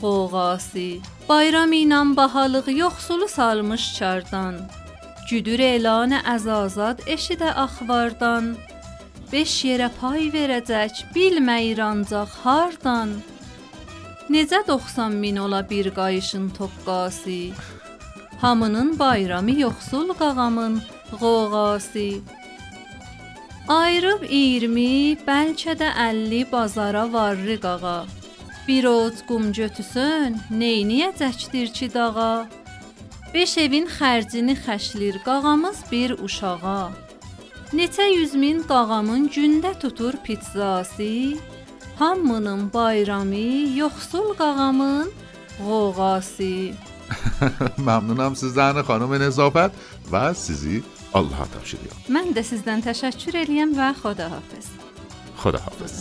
qoğası. 0.00 0.88
Bayram 1.28 1.72
ilə 1.72 2.00
bahalıq 2.16 2.66
yoxsulu 2.78 3.28
salmış 3.28 3.84
çardan. 3.96 4.54
Güdür 5.30 5.60
elanə 5.74 6.20
əzazad 6.34 6.98
eşidə 7.14 7.50
axvardan. 7.64 8.54
Beş 9.32 9.52
yerə 9.64 9.88
pay 10.00 10.28
verəcək, 10.34 11.04
bilməyir 11.14 11.80
ancaq 11.80 12.30
hardan. 12.44 13.14
Necə 14.30 14.60
90 14.68 15.12
min 15.22 15.36
ola 15.36 15.70
bir 15.70 15.90
qayışın 15.94 16.50
toqqası? 16.58 17.40
Hamının 18.40 18.98
bayramı 18.98 19.60
yoxsul 19.60 20.08
qağamın 20.20 20.82
qoğası. 21.20 22.08
Ayrıb 23.68 24.24
20, 24.26 25.22
bəlkə 25.22 25.76
də 25.78 25.88
50 25.94 26.46
bazara 26.52 27.04
varrı 27.12 27.60
qağa. 27.60 28.06
Bir 28.68 28.84
oz 28.84 29.22
qum 29.28 29.52
götüsün, 29.52 30.34
neyniyəcəkdir 30.50 31.70
ki 31.72 31.88
dağa? 31.94 32.48
Beş 33.34 33.58
evin 33.58 33.86
xərcini 33.86 34.56
xəşlir 34.64 35.22
qağamız 35.22 35.78
bir 35.92 36.10
uşağa. 36.18 36.90
Neçə 37.72 38.08
yüz 38.10 38.34
min 38.34 38.62
qağamın 38.66 39.28
gündə 39.28 39.78
tutur 39.80 40.14
pizzası. 40.24 41.38
Hamının 41.98 42.72
bayramı 42.74 43.78
yoxsul 43.78 44.34
qağamın 44.34 45.12
qoğası. 45.58 46.74
Məmnunam 47.88 48.34
sizdən 48.34 48.82
xanım 48.82 49.14
Nəzafət 49.22 49.78
və 50.10 50.34
sizi 50.34 50.82
Allaha 51.14 51.46
tapşırıyorum. 51.54 52.00
Mən 52.16 52.32
də 52.36 52.42
sizdən 52.50 52.84
təşəkkür 52.88 53.42
eləyəm 53.44 53.76
və 53.78 53.92
xodahafiz. 54.02 54.66
خداحافظ 55.42 55.94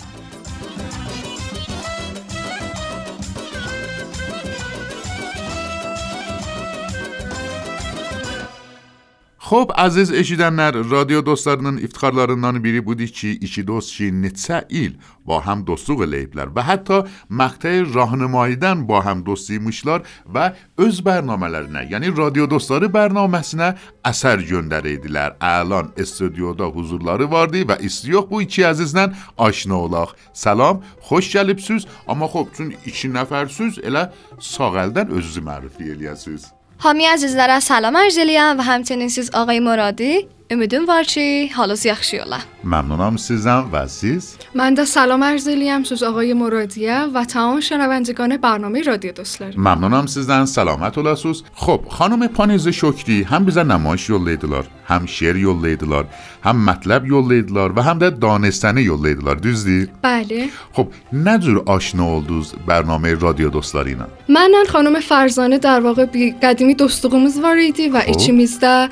Xo'p, 9.50 9.70
aziz 9.78 10.10
eşidənlər, 10.10 10.78
radio 10.90 11.20
dostlarının 11.26 11.76
iftixarlarından 11.76 12.56
biri 12.64 12.80
budur 12.86 13.06
ki, 13.06 13.30
iki 13.46 13.62
dost 13.66 13.92
ki, 13.94 14.08
neçə 14.22 14.64
il 14.70 14.96
با 15.26 15.38
هم 15.44 15.62
dostluq 15.68 16.02
eləyiblər 16.06 16.50
və 16.56 16.64
hətta 16.66 16.98
məqtəyi 17.30 17.84
rahnımayıdan 17.94 18.82
با 18.88 19.02
هم 19.04 19.22
dostiymişlar 19.26 20.02
və 20.34 20.48
öz 20.78 20.98
bərnamələrinə, 21.08 21.84
yəni 21.92 22.10
radio 22.16 22.48
dostları 22.50 22.90
bərnaməsinə 22.98 23.70
əsər 24.10 24.42
göndərirdilər. 24.50 25.38
Əlan 25.38 25.92
studioda 26.02 26.66
huzurları 26.66 27.30
vardı 27.30 27.62
və 27.70 27.78
istiyox 27.86 28.30
bu 28.30 28.42
iki 28.42 28.66
əzizlə 28.72 29.12
aşina 29.38 29.78
olaq. 29.86 30.16
Salam, 30.32 30.82
xoş 31.08 31.30
gəlibsiniz, 31.36 31.86
amma 32.08 32.26
xop, 32.26 32.54
çün 32.56 32.74
iki 32.86 33.14
nəfərsiniz, 33.14 33.82
elə 33.86 34.08
sağ 34.40 34.74
əldən 34.86 35.12
özünüzü 35.12 35.44
mərifə 35.52 35.92
eləyəsiniz. 35.94 36.50
Hami 36.81 37.05
əzizlərə 37.05 37.59
salam 37.61 37.93
arz 37.99 38.15
eləyəm 38.17 38.57
və 38.57 38.63
həmçinin 38.65 39.11
siz 39.13 39.27
ağay 39.37 39.59
Muradi. 39.61 40.23
Ümidim 40.51 40.87
var 40.87 41.03
ki, 41.03 41.51
halınız 41.53 41.85
yaxşı 41.85 42.23
ola. 42.23 42.39
Məmnunam 42.65 43.19
sizdən 43.21 43.69
və 43.69 43.83
siz? 43.87 44.35
من 44.55 44.77
دا 44.77 44.85
سلام 44.85 45.23
عرض 45.23 45.47
الیم 45.47 45.83
سوز 45.83 46.03
آقای 46.03 46.33
مرادیه 46.33 46.97
و 47.13 47.25
تمام 47.25 47.59
شنوندگان 47.59 48.37
برنامه 48.37 48.81
رادیو 48.81 49.11
دوستlar. 49.15 49.51
Məmnunam 49.55 50.05
sizdən, 50.07 50.45
salamat 50.45 50.97
olasınız. 50.97 51.43
Xo'p, 51.63 51.81
xanım 51.97 52.27
Paniz 52.27 52.65
Şokri 52.81 53.17
həm 53.31 53.43
bizə 53.47 53.63
nümayiş 53.73 54.09
yollaydılar, 54.09 54.65
həm 54.87 55.07
şeir 55.07 55.35
yollaydılar, 55.35 56.05
هم 56.43 56.65
مطلب 56.65 57.05
یولیدلار 57.05 57.73
و 57.75 57.81
هم 57.81 57.99
در 57.99 58.09
دا 58.09 58.17
دانستنه 58.31 58.83
یولیدلار 58.83 59.35
دوزدی؟ 59.35 59.87
بله. 60.01 60.49
خب 60.73 60.87
نجور 61.13 61.63
آشنا 61.65 62.19
دوز 62.19 62.53
برنامه 62.67 63.13
رادیو 63.13 63.49
دوستلارینا 63.49 64.07
من 64.29 64.51
خانم 64.69 64.99
فرزانه 64.99 65.57
در 65.57 65.79
واقع 65.79 66.05
بی 66.05 66.31
قدیمی 66.31 66.73
دوستقومز 66.73 67.39
واریدی 67.39 67.87
و 67.87 67.99
خب. 67.99 68.07
ایچی 68.07 68.31
می‌زده 68.31 68.89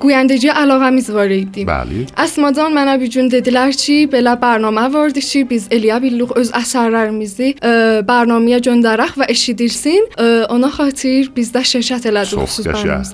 گویندجی 0.00 0.48
علاقه 0.48 0.90
میز 0.90 1.10
واریدی. 1.10 1.64
بله. 1.64 2.06
اسمادان 2.16 2.72
من 2.72 2.96
بی 2.96 3.08
جون 3.08 3.28
دیدلر 3.28 3.72
چی؟ 3.72 4.06
بلا 4.06 4.34
برنامه 4.34 4.80
واردشی 4.80 5.44
بیز 5.44 5.68
الیا 5.72 5.98
بیلوخ 5.98 6.36
از 6.36 6.52
اثرر 6.54 7.10
میزی 7.10 7.52
برنامه 8.06 8.60
جون 8.60 8.80
درخ 8.80 9.14
و 9.16 9.26
اشی 9.28 9.54
دیرسین 9.54 10.06
اونا 10.50 10.68
خاطر 10.68 11.28
بیزده 11.34 11.62
ششت 11.62 12.06
الادوخ 12.06 12.50
سوز 12.50 12.68
برنامه 12.68 13.04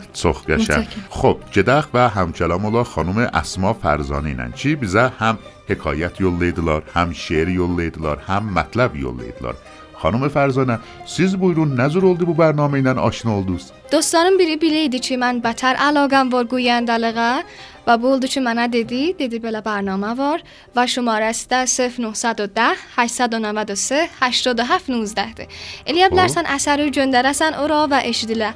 خب 1.11 1.37
جدخ 1.51 1.88
و 1.94 2.09
همچلام 2.09 2.64
الله 2.66 2.85
خانم 2.85 3.18
اسما 3.18 3.76
فرزانه 3.83 4.29
اینن 4.29 4.53
چی 4.53 4.77
بیزه 4.77 5.12
هم 5.19 5.39
حکایت 5.69 6.21
یولیدلار 6.21 6.83
هم 6.95 7.12
شعر 7.12 7.49
یولیدلار 7.49 8.19
هم 8.19 8.45
مطلب 8.45 8.97
یولیدلار 8.97 9.57
خانم 9.95 10.29
فرزانه 10.29 10.79
سیز 11.07 11.37
بیرون 11.37 11.81
نظر 11.81 12.07
اولدی 12.07 12.25
بو 12.25 12.35
برنامه 12.35 12.75
اینن 12.75 12.99
آشنا 12.99 13.33
اولدوز 13.33 13.71
دوستانم 13.91 14.37
بیری 14.39 14.57
بیلیدی 14.57 14.99
چی 14.99 15.17
من 15.17 15.41
بتر 15.41 15.75
علاقم 15.75 16.29
وار 16.31 16.45
گویان 16.45 16.85
دلغا 16.85 17.41
و 17.87 17.99
بولدی 17.99 18.29
چی 18.29 18.41
منه 18.41 18.69
دیدی؟ 18.69 19.12
دیدی 19.12 19.39
بلا 19.39 19.61
برنامه 19.61 20.07
وار 20.07 20.41
و 20.77 20.87
شما 20.87 21.19
رسته 21.19 21.65
0910 21.99 22.62
893 22.97 24.09
8719 24.21 25.33
ده 25.33 25.49
الیا 25.87 26.09
بلرسن 26.09 26.43
خب. 26.43 26.55
اثر 26.55 26.77
رو 26.77 26.91
جندرسن 26.91 27.55
او 27.55 27.67
را 27.67 27.89
و 27.91 28.01
اشدیله. 28.05 28.55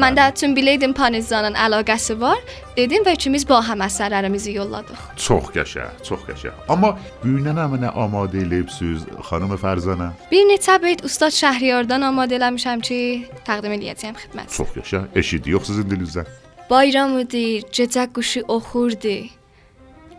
Mən 0.00 0.16
də 0.16 0.30
bütün 0.32 0.54
biləydim 0.56 0.92
Panizanın 0.96 1.56
əlaqəsi 1.60 2.14
var, 2.20 2.38
dedim 2.76 3.02
və 3.04 3.12
ikimiz 3.18 3.42
bu 3.48 3.58
həm 3.66 3.82
əsərlərimizi 3.84 4.54
yolladıq. 4.54 5.00
Çox 5.20 5.50
qəşəng, 5.52 5.98
çox 6.06 6.22
qəşəng. 6.24 6.62
Amma 6.72 6.94
büyünənə 7.20 7.66
mənə 7.74 7.90
amadə 8.04 8.40
eləyibsiz 8.40 9.04
xanım 9.28 9.52
Fərzənə. 9.60 10.08
Bir 10.30 10.46
neçə 10.48 10.78
beyt 10.80 11.04
ustad 11.04 11.36
Şəhriyardan 11.36 12.06
amadə 12.08 12.38
eləmişəm 12.38 12.80
ki, 12.88 13.00
təqdim 13.44 13.76
edəcəyəm 13.76 14.16
xidmət. 14.22 14.56
Çox 14.56 14.72
qəşəng. 14.78 15.10
Eşidi 15.20 15.52
yox 15.52 15.68
sizin 15.68 15.92
dilinizdən. 15.92 16.32
Bayram 16.70 17.18
idi, 17.20 17.44
gecə 17.68 18.08
quşu 18.16 18.46
oxurdu. 18.48 19.18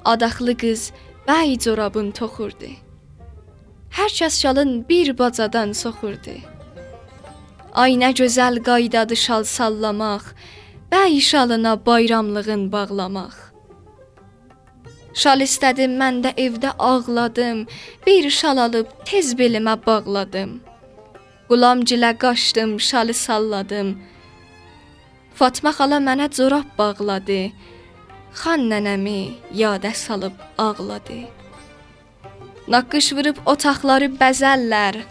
Adaxlı 0.06 0.58
qız 0.62 0.91
bəy 1.26 1.58
corabın 1.65 2.13
toxurdu. 2.22 2.70
Hər 3.98 4.17
kəs 4.20 4.44
şalın 4.46 4.82
bir 4.89 5.17
bacadan 5.17 5.74
soxurdu. 5.74 6.38
Ay 7.72 7.96
nə 7.96 8.12
gözəl 8.12 8.60
qaydadı 8.68 9.16
şal 9.16 9.44
sallamaq, 9.44 10.24
bəy 10.92 11.20
şalına 11.24 11.74
bayramlığın 11.86 12.68
bağlamaq. 12.72 13.36
Şal 15.22 15.44
istədim, 15.44 15.96
mən 16.02 16.22
də 16.24 16.32
evdə 16.36 16.72
ağladım. 16.80 17.66
Bir 18.06 18.30
şal 18.30 18.58
alıb 18.58 18.88
tez 19.06 19.34
belimə 19.40 19.76
bağladım. 19.86 20.60
Qulamgilə 21.50 22.12
qaçdım, 22.18 22.80
şalı 22.80 23.14
salladım. 23.14 23.98
Fatma 25.36 25.72
xala 25.78 26.00
mənə 26.08 26.28
corab 26.38 26.68
bağladı. 26.78 27.42
Xan 28.42 28.68
nənəmi 28.72 29.20
yadə 29.64 29.94
salıb 29.94 30.36
ağladı. 30.58 31.20
Naqqış 32.72 33.12
vurub 33.16 33.38
otaqları 33.46 34.08
bəzəllər. 34.22 35.02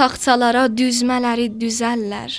Taxtalara 0.00 0.62
düzmələri 0.72 1.50
düzəllər. 1.60 2.38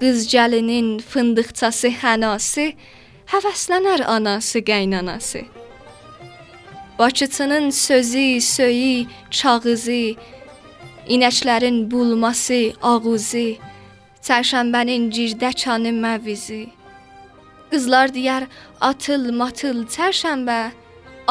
Qız 0.00 0.22
gəlinin 0.32 0.86
fındıqçası 1.04 1.90
hənası, 2.00 2.64
həvəslənər 3.32 4.00
anası 4.08 4.62
qaynanası. 4.64 5.42
Bakıçının 6.98 7.68
sözü, 7.70 8.40
söyü, 8.40 9.04
çağızı, 9.30 10.00
inəklərin 11.14 11.82
bulması, 11.90 12.62
ağuzu, 12.92 13.44
çərşənbənin 14.24 15.10
cirdəkanı 15.12 15.92
məvizi. 16.00 16.62
Qızlar 17.68 18.08
deyər 18.16 18.48
atıl 18.80 19.28
matıl 19.36 19.84
çərşənbə, 19.98 20.60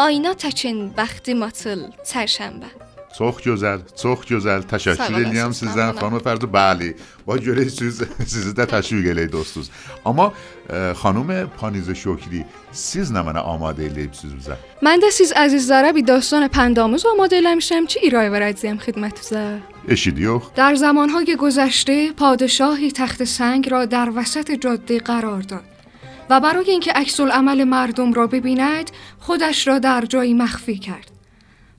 ayna 0.05 0.37
təkin 0.45 0.91
bəxtim 0.93 1.41
atıl 1.49 1.87
çərşənbə. 2.05 2.90
Çox 3.17 3.41
gözəl, 3.45 3.82
çox 4.02 4.26
gözəl. 4.30 4.63
Təşəkkür 4.71 5.17
edirəm 5.26 5.56
sizdən 5.56 5.95
xanım 6.00 6.24
Fərdi. 6.24 6.47
Bəli. 6.52 6.93
Və 7.28 7.38
görürsüz 7.43 8.02
sizi 8.34 8.54
də 8.58 8.65
təşviq 8.71 9.12
eləyir 9.13 9.32
dostuz. 9.32 9.69
Amma 10.06 10.32
e, 10.69 10.93
xanım 11.02 11.32
Panize 11.60 11.95
Şokri, 11.95 12.45
siz 12.71 13.12
nə 13.12 13.24
mənə 13.28 13.43
amadə 13.54 13.86
eləyibsiniz 13.89 14.38
bizə? 14.39 14.58
Mən 14.86 15.04
də 15.04 15.12
siz 15.12 15.34
əzizlərə 15.36 15.93
bir 15.95 16.08
داستان 16.08 16.47
پندآموز 16.47 17.06
آماده 17.13 17.41
eləmişəm 17.41 17.86
ki, 17.91 18.08
ارائه 18.08 18.32
verəcəyəm 18.36 18.80
xidmətinizə. 18.86 19.45
Eşidiyor? 19.88 20.41
در 20.56 20.76
زمانهای 20.76 21.36
گذشته 21.36 22.12
پادشاهی 22.12 22.91
تخت 22.91 23.24
سنگ 23.24 23.69
را 23.69 23.86
در 23.86 24.10
وسط 24.15 24.52
جاده 24.52 25.00
قرار 25.00 25.41
داد 25.41 25.63
و 26.30 26.39
برای 26.39 26.71
اینکه 26.71 26.91
عکس 26.91 27.19
عمل 27.19 27.63
مردم 27.63 28.13
را 28.13 28.28
ببیند 28.28 28.91
خودش 29.19 29.67
را 29.67 29.80
در 29.80 30.06
جایی 30.06 30.34
مخفی 30.34 30.78
کرد. 30.78 31.11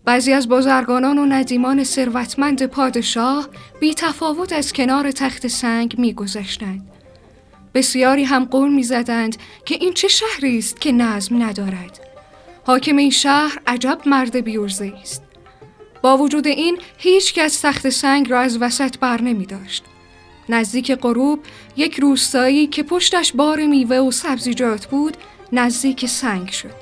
بعضی 0.04 0.32
از 0.32 0.48
بازرگانان 0.48 1.18
و 1.18 1.26
ندیمان 1.26 1.84
ثروتمند 1.84 2.66
پادشاه 2.66 3.48
بی 3.80 3.94
تفاوت 3.94 4.52
از 4.52 4.72
کنار 4.72 5.10
تخت 5.10 5.46
سنگ 5.46 5.94
می 5.98 6.12
گذشتند. 6.12 6.88
بسیاری 7.74 8.24
هم 8.24 8.44
قول 8.44 8.72
می 8.72 8.82
زدند 8.82 9.36
که 9.64 9.74
این 9.74 9.92
چه 9.92 10.08
شهری 10.08 10.58
است 10.58 10.80
که 10.80 10.92
نظم 10.92 11.42
ندارد. 11.42 12.00
حاکم 12.66 12.96
این 12.96 13.10
شهر 13.10 13.58
عجب 13.66 13.98
مرد 14.06 14.36
بیورزه 14.36 14.92
است. 15.02 15.22
با 16.02 16.16
وجود 16.16 16.46
این 16.46 16.78
هیچ 16.98 17.34
کس 17.34 17.60
تخت 17.60 17.88
سنگ 17.88 18.30
را 18.30 18.40
از 18.40 18.58
وسط 18.62 18.98
بر 18.98 19.22
نمی 19.22 19.46
داشت. 19.46 19.84
نزدیک 20.48 20.92
غروب 20.92 21.40
یک 21.76 22.00
روستایی 22.00 22.66
که 22.66 22.82
پشتش 22.82 23.32
بار 23.32 23.66
میوه 23.66 23.96
و 23.96 24.10
سبزیجات 24.10 24.86
بود 24.86 25.16
نزدیک 25.52 26.06
سنگ 26.06 26.48
شد. 26.50 26.81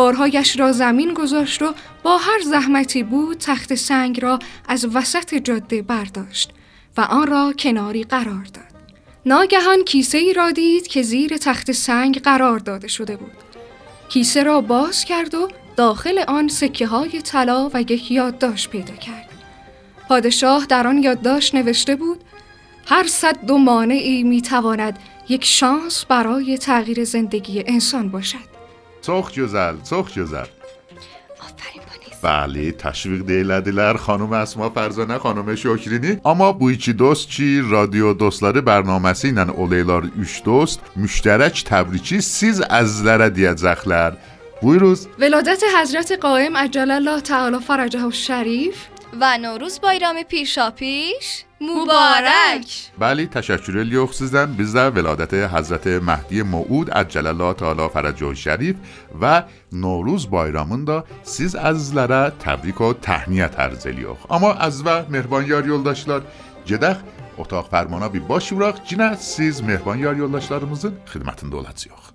بارهایش 0.00 0.60
را 0.60 0.72
زمین 0.72 1.14
گذاشت 1.14 1.62
و 1.62 1.74
با 2.02 2.18
هر 2.18 2.40
زحمتی 2.44 3.02
بود 3.02 3.38
تخت 3.38 3.74
سنگ 3.74 4.22
را 4.22 4.38
از 4.68 4.86
وسط 4.96 5.34
جاده 5.34 5.82
برداشت 5.82 6.50
و 6.96 7.00
آن 7.00 7.26
را 7.26 7.52
کناری 7.58 8.04
قرار 8.04 8.44
داد. 8.54 8.64
ناگهان 9.26 9.84
کیسه 9.84 10.18
ای 10.18 10.32
را 10.32 10.50
دید 10.50 10.86
که 10.86 11.02
زیر 11.02 11.36
تخت 11.36 11.72
سنگ 11.72 12.22
قرار 12.22 12.58
داده 12.58 12.88
شده 12.88 13.16
بود. 13.16 13.32
کیسه 14.08 14.42
را 14.42 14.60
باز 14.60 15.04
کرد 15.04 15.34
و 15.34 15.48
داخل 15.76 16.18
آن 16.28 16.48
سکه 16.48 16.86
های 16.86 17.22
طلا 17.22 17.70
و 17.74 17.80
یک 17.80 18.10
یادداشت 18.10 18.70
پیدا 18.70 18.94
کرد. 18.94 19.28
پادشاه 20.08 20.66
در 20.66 20.86
آن 20.86 21.02
یادداشت 21.02 21.54
نوشته 21.54 21.96
بود 21.96 22.20
هر 22.86 23.06
صد 23.06 23.50
و 23.50 23.58
مانعی 23.58 24.22
می 24.22 24.42
تواند 24.42 24.98
یک 25.28 25.44
شانس 25.44 26.04
برای 26.04 26.58
تغییر 26.58 27.04
زندگی 27.04 27.64
انسان 27.66 28.08
باشد. 28.08 28.59
Çox 29.06 29.32
gözəl, 29.36 29.84
çox 29.88 30.16
gözəl. 30.16 30.48
Bəli, 32.20 32.66
təşviq 32.76 33.22
də 33.24 33.38
elədilər 33.42 33.96
xanım 34.04 34.34
Əsma 34.42 34.68
Fərzanə, 34.74 35.16
xanım 35.22 35.54
Şokrini. 35.56 36.18
Amma 36.24 36.50
bu 36.60 36.70
iki 36.70 36.92
dost 36.98 37.30
ki, 37.32 37.62
radio 37.70 38.12
dostları 38.12 38.60
bərnaməsi 38.60 39.32
ilə 39.32 39.46
olaylar 39.56 40.04
3 40.20 40.34
dost, 40.44 40.84
müştərək 41.00 41.64
təbriki 41.70 42.20
siz 42.20 42.60
əzizlərə 42.60 43.30
deyəcəklər. 43.32 44.20
Buyuruz. 44.62 45.08
ولادت 45.18 45.62
حضرت 45.76 46.12
قائم 46.12 46.56
عجل 46.56 46.90
الله 46.90 47.20
تعالی 47.20 47.58
فرجه 47.60 48.04
الشریف 48.04 48.88
و 49.20 49.38
نوروز 49.38 49.80
بایرام 49.80 50.22
پیشاپیش 50.22 51.44
مبارک. 51.60 52.90
بلی 52.98 53.26
تشکر 53.26 53.72
لیوخ 53.72 54.12
سیزن. 54.12 54.52
بیزن 54.52 54.88
ولادت 54.88 55.34
حضرت 55.34 55.86
مهدی 55.86 56.42
معود 56.42 56.90
عجل 56.90 57.26
الله 57.26 57.52
تعالی 57.52 57.88
فرج 57.88 58.22
و 58.22 58.34
شریف 58.34 58.76
و 59.20 59.42
نوروز 59.72 60.30
بایرامون 60.30 60.84
دا 60.84 61.04
سیز 61.22 61.54
از 61.54 61.94
لره 61.94 62.30
تبریک 62.30 62.80
و 62.80 62.92
تحنیه 62.92 63.48
ترز 63.48 63.86
لیوخ 63.86 64.32
اما 64.32 64.52
از 64.52 64.82
و 64.86 65.04
مهبان 65.08 65.46
یار 65.46 65.68
یلداشتلار 65.68 66.22
جدخ 66.64 66.96
اتاق 67.38 67.68
فرمانا 67.70 68.08
بی 68.08 68.20
باشی 68.20 68.54
براخ 68.54 68.84
جنه 68.84 69.16
سیز 69.16 69.62
مهبان 69.62 69.98
یار 69.98 70.16
یلداشتلارمزن 70.16 70.92
خدمتن 71.06 71.48
دولت 71.48 71.78
زیوخ 71.78 72.09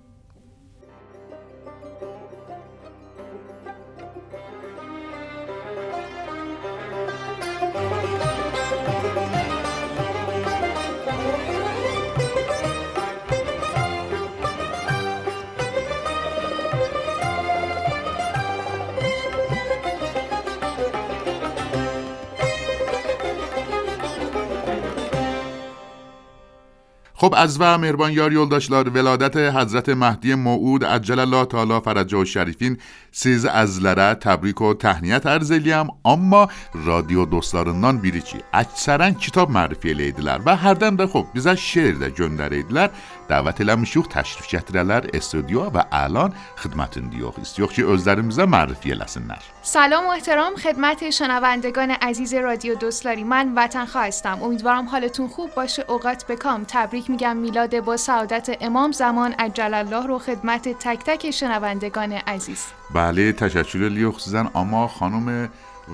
خب 27.18 27.34
از 27.36 27.60
و 27.60 27.78
مهربان 27.78 28.12
یار 28.12 28.32
یلداش 28.32 28.70
ولادت 28.70 29.36
حضرت 29.36 29.88
مهدی 29.88 30.34
موعود 30.34 30.84
عجل 30.84 31.18
الله 31.18 31.44
تعالی 31.44 31.80
فرج 31.80 32.14
و 32.14 32.24
شریفین 32.24 32.78
سیز 33.12 33.44
از 33.44 33.82
لره 33.82 34.14
تبریک 34.14 34.60
و 34.60 34.74
تهنیت 34.74 35.26
ارزلی 35.26 35.72
هم 35.72 35.88
اما 36.04 36.48
رادیو 36.74 37.24
دوستلارندان 37.24 37.98
بیری 37.98 38.22
چی 38.22 38.38
اکثرا 38.52 39.10
کتاب 39.10 39.50
معرفی 39.50 39.94
لیدلر 39.94 40.40
و 40.46 40.56
هر 40.56 40.74
دن 40.74 40.96
ده 40.96 41.06
خب 41.06 41.26
بیزه 41.34 41.54
شعر 41.54 41.94
ده 41.94 42.10
گندر 42.10 42.50
ایدلر 42.50 42.88
Eləmişik 43.30 44.06
təşrif 44.12 44.46
gətirələr 44.52 45.10
استودیو 45.16 45.66
və 45.74 45.82
الان 45.90 46.32
xidmətindəyik. 46.62 47.40
İstiyoruz 47.42 47.74
ki, 47.74 47.84
özlərimizə 47.84 48.46
mərifə 48.46 48.92
eləsinlər. 48.94 49.42
سلام 49.62 50.06
و 50.06 50.10
احترام 50.10 50.54
خدمت 50.56 51.10
شنوندگان 51.10 51.90
عزیز 51.90 52.34
رادیو 52.34 52.74
دوستلاری. 52.74 53.24
من 53.24 53.52
وطن 53.56 53.86
هستم 53.94 54.42
امیدوارم 54.42 54.86
حالتون 54.86 55.28
خوب 55.28 55.54
باشه. 55.54 55.84
اوقات 55.88 56.26
بکام 56.26 56.64
تبریک 56.68 57.10
میگم 57.10 57.36
میلاد 57.36 57.80
با 57.80 57.96
سعادت 57.96 58.56
امام. 58.60 58.92
زمان 58.92 59.32
عجل 59.32 59.74
الله 59.74 60.06
رو 60.06 60.18
خدمت 60.18 60.68
تک 60.68 61.04
تک 61.06 61.30
شنوندگان 61.30 62.12
عزیز. 62.12 62.66
بله 62.94 63.32
تشکر 63.32 63.82
edirik 63.82 64.20
sizden 64.20 64.46
ama 64.54 64.88
خانم 64.88 65.50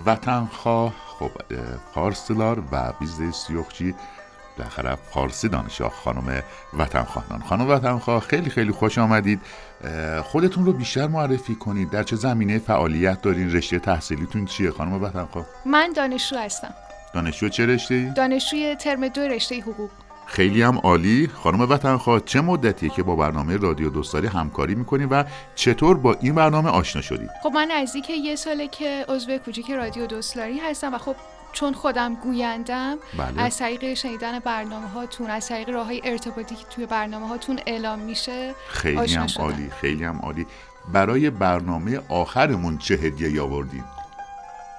وطنخواه 0.07 0.93
خب 1.19 1.31
اه، 1.51 1.59
فارسیlar 1.95 2.59
و 2.73 2.93
istiyoruz 3.31 3.69
ki 3.69 3.95
بالاخره 4.59 4.95
فارسی 4.95 5.49
دانشگاه 5.49 5.91
خانم 5.91 6.43
وطنخواهان 6.79 7.43
خانم 7.43 7.69
وطنخواه 7.69 8.21
خیلی 8.21 8.51
خیلی 8.51 8.73
خوش 8.73 8.99
آمدید. 8.99 9.41
خودتون 10.23 10.67
رو 10.67 10.73
بیشتر 10.73 11.07
معرفی 11.07 11.55
کنید. 11.55 11.91
در 11.91 12.03
چه 12.03 12.17
زمینه 12.17 12.59
فعالیت 12.59 13.23
دارین؟ 13.23 13.53
رشته 13.53 13.79
تحصیلیتون 13.79 14.45
چیه 14.45 14.71
خانم 14.71 15.03
وطنخواه؟ 15.03 15.47
من 15.67 15.93
دانشجو 15.97 16.37
هستم. 16.37 16.75
دانشجو 17.15 17.49
چه 17.49 17.67
رشته 17.67 17.95
ای؟ 17.95 18.11
دانشجوی 18.11 18.75
ترم 18.75 19.09
دو 19.09 19.21
رشته 19.21 19.61
حقوق. 19.61 19.91
خیلی 20.27 20.63
هم 20.63 20.79
عالی. 20.79 21.31
خانم 21.35 21.61
وطنخواه 21.61 22.21
چه 22.21 22.41
مدتیه 22.41 22.89
که 22.89 23.03
با 23.03 23.17
برنامه 23.17 23.57
رادیو 23.57 23.91
دوستاری 23.91 24.27
همکاری 24.27 24.75
می‌کنید 24.75 25.09
و 25.11 25.25
چطور 25.55 25.97
با 25.97 26.17
این 26.21 26.35
برنامه 26.35 26.71
آشنا 26.71 27.03
شدید 27.03 27.31
خب 27.43 27.51
من 27.55 27.69
نزدیک 27.71 28.11
یه 28.11 28.37
ساله 28.37 28.69
که 28.69 29.05
عضو 29.09 29.39
کوچیک 29.39 29.71
رادیو 29.71 30.07
دوستلاری 30.07 30.59
هستم 30.59 30.95
و 30.95 30.99
خب 30.99 31.17
چون 31.53 31.73
خودم 31.73 32.15
گویندم 32.15 32.99
بله. 33.19 33.43
از 33.43 33.59
طریق 33.59 33.95
شنیدن 33.95 34.39
برنامه 34.39 34.89
هاتون 34.89 35.31
از 35.31 35.49
طریق 35.49 35.71
راه 35.71 35.87
های 35.87 36.01
ارتباطی 36.05 36.55
که 36.55 36.65
توی 36.65 36.87
برنامه 36.87 37.29
هاتون 37.29 37.61
اعلام 37.67 37.99
میشه 37.99 38.55
خیلی 38.69 39.15
هم. 39.15 39.27
عالی 39.39 39.71
خیلی 39.81 40.05
هم 40.05 40.19
عالی 40.19 40.47
برای 40.93 41.31
برنامه 41.31 42.01
آخرمون 42.09 42.79
چه 42.79 42.95
هدیه 42.95 43.43
آوردین 43.43 43.85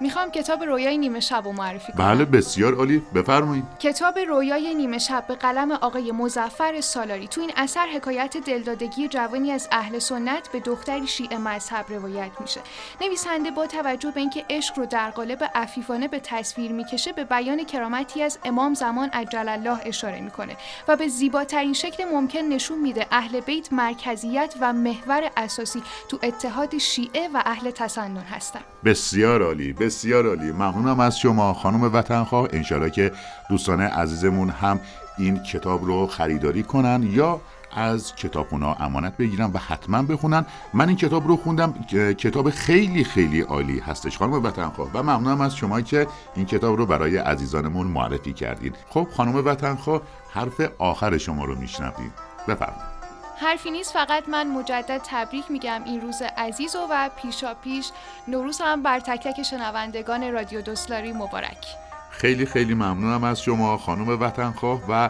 می‌خوام 0.03 0.31
کتاب 0.31 0.63
رویای 0.63 0.97
نیمه 0.97 1.19
شب 1.19 1.41
رو 1.45 1.51
معرفی 1.51 1.91
کنم. 1.91 2.07
بله 2.07 2.25
بسیار 2.25 2.73
عالی. 2.73 3.01
بفرمایید. 3.15 3.63
کتاب 3.79 4.19
رویای 4.19 4.75
نیمه 4.75 4.97
شب 4.97 5.27
به 5.27 5.35
قلم 5.35 5.71
آقای 5.71 6.11
مزفر 6.11 6.81
سالاری. 6.81 7.27
تو 7.27 7.41
این 7.41 7.51
اثر 7.55 7.87
حکایت 7.87 8.37
دلدادگی 8.37 9.07
جوانی 9.07 9.51
از 9.51 9.67
اهل 9.71 9.99
سنت 9.99 10.49
به 10.51 10.59
دختری 10.59 11.07
شیعه 11.07 11.37
مذهب 11.37 11.85
روایت 11.89 12.31
میشه. 12.41 12.61
نویسنده 13.01 13.51
با 13.51 13.67
توجه 13.67 14.11
به 14.11 14.19
اینکه 14.19 14.45
عشق 14.49 14.79
رو 14.79 14.85
در 14.85 15.09
قالب 15.09 15.51
عفیفانه 15.55 16.07
به 16.07 16.19
تصویر 16.19 16.71
می‌کشه 16.71 17.11
به 17.11 17.23
بیان 17.23 17.63
کرامتی 17.63 18.23
از 18.23 18.39
امام 18.45 18.73
زمان 18.73 19.09
عجل 19.09 19.49
الله 19.49 19.79
اشاره 19.85 20.21
می‌کنه 20.21 20.57
و 20.87 20.95
به 20.95 21.07
زیباترین 21.07 21.73
شکل 21.73 22.05
ممکن 22.05 22.39
نشون 22.39 22.79
میده 22.79 23.07
اهل 23.11 23.39
بیت 23.39 23.73
مرکزیت 23.73 24.55
و 24.59 24.73
محور 24.73 25.31
اساسی 25.37 25.83
تو 26.09 26.19
اتحاد 26.23 26.77
شیعه 26.77 27.27
و 27.33 27.41
اهل 27.45 27.71
تسنن 27.71 28.17
هستن. 28.17 28.61
بسیار 28.85 29.43
عالی. 29.43 29.73
بسیار 29.73 29.92
عالی 30.05 30.51
ممنونم 30.51 30.99
از 30.99 31.19
شما 31.19 31.53
خانم 31.53 31.83
وطنخواه. 31.83 32.47
انشالله 32.53 32.89
که 32.89 33.11
دوستان 33.49 33.81
عزیزمون 33.81 34.49
هم 34.49 34.79
این 35.17 35.43
کتاب 35.43 35.85
رو 35.85 36.07
خریداری 36.07 36.63
کنن 36.63 37.03
یا 37.11 37.41
از 37.75 38.15
کتابخونه 38.15 38.81
امانت 38.81 39.17
بگیرن 39.17 39.51
و 39.53 39.57
حتما 39.57 40.01
بخونن. 40.01 40.45
من 40.73 40.87
این 40.87 40.97
کتاب 40.97 41.27
رو 41.27 41.37
خوندم. 41.37 41.73
کتاب 42.17 42.49
خیلی 42.49 43.03
خیلی 43.03 43.41
عالی 43.41 43.79
هستش 43.79 44.17
خانم 44.17 44.33
وطنخواه. 44.33 44.89
و 44.93 45.03
ممنونم 45.03 45.41
از 45.41 45.55
شما 45.55 45.81
که 45.81 46.07
این 46.35 46.45
کتاب 46.45 46.77
رو 46.77 46.85
برای 46.85 47.17
عزیزانمون 47.17 47.87
معرفی 47.87 48.33
کردین. 48.33 48.73
خب 48.89 49.07
خانم 49.17 49.35
وطنخواه 49.35 50.01
حرف 50.33 50.61
آخر 50.77 51.17
شما 51.17 51.45
رو 51.45 51.55
میشنویم. 51.55 52.13
بفرمایید. 52.47 52.92
حرفی 53.37 53.71
نیست 53.71 53.93
فقط 53.93 54.29
من 54.29 54.47
مجدد 54.47 55.01
تبریک 55.09 55.51
میگم 55.51 55.81
این 55.85 56.01
روز 56.01 56.21
عزیز 56.37 56.75
و, 56.75 56.79
و 56.89 57.09
پیشا 57.21 57.53
پیش 57.53 57.91
نوروز 58.27 58.61
هم 58.61 58.83
بر 58.83 58.99
تک 58.99 59.27
تک 59.27 59.43
شنوندگان 59.43 60.31
رادیو 60.31 60.61
دوستلاری 60.61 61.13
مبارک. 61.13 61.67
خیلی 62.09 62.45
خیلی 62.45 62.73
ممنونم 62.73 63.23
از 63.23 63.41
شما 63.41 63.77
خانم 63.77 64.21
وطنخواه 64.21 64.81
و 64.89 65.09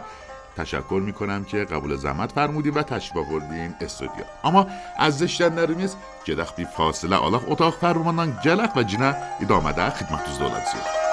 تشکر 0.56 1.00
می‌کنم 1.04 1.44
که 1.44 1.64
قبول 1.64 1.96
زحمت 1.96 2.32
فرمودین 2.32 2.74
و 2.74 2.82
تشریف 2.82 3.16
آوردین 3.16 3.74
استودیو. 3.80 4.24
اما 4.44 4.66
از 4.96 5.22
izleyenlerimiz 5.22 5.96
gedək 6.26 6.50
bir 6.56 6.68
fasilə 6.76 7.16
alaq 7.26 7.44
otaq 7.52 7.74
fərmandan 7.82 8.30
gələk 8.44 8.70
və 8.76 8.82
cinə 8.90 9.10
idamədə 9.44 9.90
xidmətinizdə 9.98 10.44
olacağıq. 10.48 10.86
خب 10.88 11.03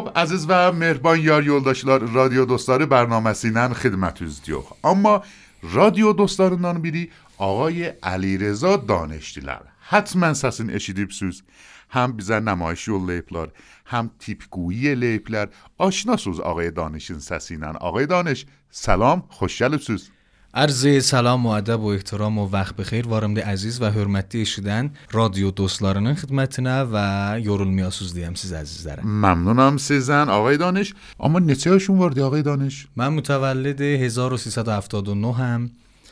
خب 0.00 0.12
عزیز 0.16 0.46
و 0.48 0.72
مهربان 0.72 1.20
یار 1.20 1.44
یولداشیلار 1.44 2.00
رادیو 2.00 2.44
دوستاری 2.44 2.86
برنامه 2.86 3.32
سینن 3.32 3.72
خدمت 3.72 4.22
از 4.22 4.42
دیو 4.42 4.62
اما 4.84 5.22
رادیو 5.62 6.12
دوستارندان 6.12 6.82
بیری 6.82 7.10
آقای 7.38 7.84
علی 7.84 8.38
رزا 8.38 8.76
دانشتیلر 8.76 9.60
حتما 9.80 10.34
سسین 10.34 10.70
اشیدیب 10.70 11.10
سوز 11.10 11.42
هم 11.90 12.12
بیزن 12.12 12.42
نمایش 12.42 12.88
یول 12.88 13.10
لیپلار 13.10 13.52
هم 13.86 14.10
تیپگویی 14.18 14.94
لیپلر. 14.94 15.46
آشنا 15.78 16.16
سوز 16.16 16.40
آقای 16.40 16.70
دانشین 16.70 17.18
سسینن 17.18 17.76
آقای 17.76 18.06
دانش 18.06 18.46
سلام 18.70 19.22
خوشگل 19.28 19.76
سوز. 19.76 20.10
عرض 20.54 21.04
سلام 21.04 21.46
و 21.46 21.48
ادب 21.48 21.80
و 21.80 21.86
احترام 21.86 22.38
و 22.38 22.48
وقت 22.48 22.76
بخیر. 22.76 23.08
وارم 23.08 23.38
عزیز 23.38 23.82
و 23.82 23.90
حرمتی 23.90 24.46
شدن 24.46 24.90
رادیو 25.10 25.50
دوستلارنن 25.50 26.14
خدمتنا 26.14 26.88
و 26.92 27.36
یورول 27.40 27.68
میاسوز 27.68 28.14
دیم 28.14 28.34
سیز 28.34 28.52
عزیز 28.52 28.84
دارم 28.84 29.08
ممنونم 29.08 29.76
سیزن. 29.76 30.28
آقای 30.28 30.56
دانش 30.56 30.94
اما 31.20 31.38
نتیه 31.38 31.72
هاشون 31.72 31.98
واردی 31.98 32.20
آقای 32.20 32.42
دانش؟ 32.42 32.86
من 32.96 33.08
متولد 33.08 33.80
1379 33.80 35.34
هم. 35.34 35.70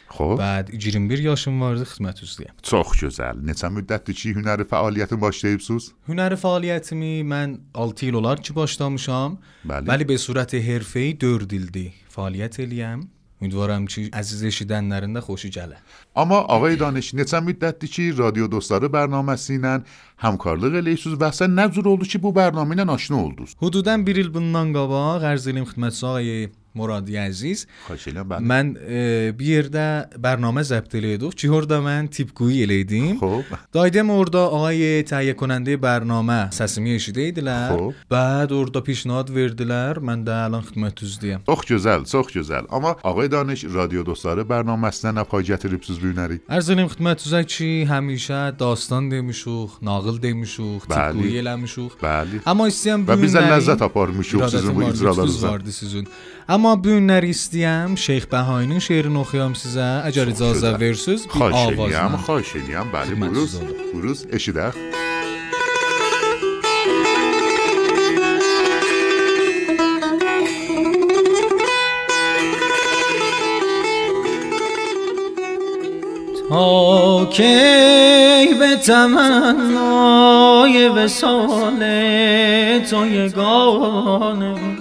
خوب 0.09 0.39
بعد 0.39 0.70
21 0.70 1.20
یاشم 1.20 1.61
وارد 1.61 1.84
خدمت 1.84 2.22
از 2.22 2.36
دیم 2.36 2.53
چخ 2.62 2.97
جزل 2.99 3.32
نتا 3.45 3.68
مدت 3.68 4.11
چی؟ 4.11 4.32
هنر 4.32 4.62
فعالیت 4.62 5.14
باشته 5.14 5.49
ایبسوز؟ 5.49 5.93
هنر 6.09 6.34
فعالیت 6.34 6.93
می 6.93 7.22
من 7.22 7.59
6 7.97 8.03
یلولار 8.03 8.36
چی 8.36 8.53
باشتامشام 8.53 9.39
بله. 9.64 9.86
ولی 9.86 10.05
به 10.05 10.16
صورت 10.16 10.55
حرفه 10.55 11.01
ای 11.01 11.16
4 11.20 11.41
دیلدی. 11.41 11.93
فعالیت 12.09 12.61
الیم 12.61 13.11
امیدوارم 13.43 13.86
چی 13.86 14.11
عزیز 14.12 14.45
شیدن 14.45 14.84
نرنده 14.84 15.20
خوشی 15.20 15.49
جله 15.49 15.76
اما 16.16 16.36
آقای 16.36 16.76
دانش 16.76 17.14
نیستم 17.14 17.43
میدددی 17.43 17.89
چی؟ 17.89 18.12
رادیو 18.12 18.47
دوستاره 18.47 18.89
برنامه 18.89 19.36
سینن 19.36 19.84
همکارلی 20.18 20.70
قلیسوز 20.70 21.14
و 21.20 21.24
اصلا 21.24 21.47
نه 21.47 21.72
زور 21.72 22.05
چی 22.05 22.18
بو 22.18 22.32
برنامه 22.32 22.74
نه 22.74 22.84
ناشنه 22.84 23.18
اولدوز 23.18 23.55
حدودن 23.62 24.05
بیریل 24.05 24.28
بندان 24.28 24.72
قبا 24.72 25.18
غرزیلیم 25.18 25.64
خدمت 25.64 25.93
ساقی 25.93 26.49
Edirəm 26.76 28.28
bəli. 28.28 28.44
Mən 28.48 28.72
e, 28.76 29.00
bir 29.38 29.48
yerdə 29.48 29.84
bərnamə 30.20 30.62
zəbt 30.66 30.94
eləyirdik 30.98 31.36
ki, 31.38 31.50
orada 31.50 31.78
mən 31.84 32.08
tipgویی 32.12 32.64
eləydim. 32.66 33.18
خب 33.18 33.44
Daydım 33.74 34.10
orada 34.10 34.42
ağay 34.58 35.04
təhiyyə 35.08 35.34
کننده 35.38 35.76
bərnamə 35.80 36.50
səsimi 36.54 36.94
eşidiydilər. 36.98 37.72
Xoş. 37.74 37.94
Bəd 38.12 38.54
orada 38.60 38.82
پیشنهاد 38.84 39.32
verdilər. 39.38 40.00
Mən 40.08 40.24
də 40.26 40.36
əlan 40.46 40.64
xidmətinizdəyəm. 40.68 41.44
Çox 41.48 41.64
gözəl, 41.72 42.06
çox 42.12 42.32
gözəl. 42.36 42.64
Amma 42.70 42.96
ağay 43.04 43.30
danış 43.30 43.64
radio 43.74 44.04
dostları 44.06 44.44
bərnaməsinə 44.48 45.14
nə 45.18 45.24
pay 45.28 45.42
gətiribsiz 45.50 46.00
bu 46.02 46.12
günləri? 46.12 46.40
Ərz 46.48 46.70
eləyim 46.72 46.90
xidmətinizə 46.94 47.44
ki, 47.54 47.70
həmişə 47.90 48.40
dastan 48.58 49.10
demişuq, 49.10 49.78
nağıl 49.82 50.22
demişuq, 50.22 50.88
tipgویی 50.88 51.38
eləmişuq. 51.42 51.98
Bəli. 52.02 52.42
Amma 52.44 52.68
istəyəm 52.72 53.06
bu 53.06 53.12
Və 53.12 53.20
bizə 53.24 53.44
ləzzət 53.52 53.84
aparmışıq 53.88 54.48
sizin 54.48 54.74
bu 54.74 54.82
icralarınızdan. 54.90 55.70
sizin. 55.78 56.08
Amma 56.48 56.57
اما 56.59 56.76
بون 56.76 57.06
نریستیم 57.06 57.94
شیخ 57.94 58.26
بهاینی 58.26 58.80
شعر 58.80 59.09
نخیام 59.09 59.54
سیزه. 59.54 60.02
اجاری 60.04 60.30
خب، 60.30 60.36
زازا 60.36 60.72
ورسوز. 60.72 61.26
بی 61.26 61.42
آواز 61.42 61.92
نم 61.92 62.16
خواهش 62.16 62.56
بله 62.92 63.14
بروز. 63.14 63.61
بروز 63.94 64.26
اشیده. 64.32 64.72
او 76.50 77.26
به 78.61 78.76
تمنای 78.86 80.88
وسال 80.88 81.78
تو 82.90 83.06
یگانه 83.06 84.78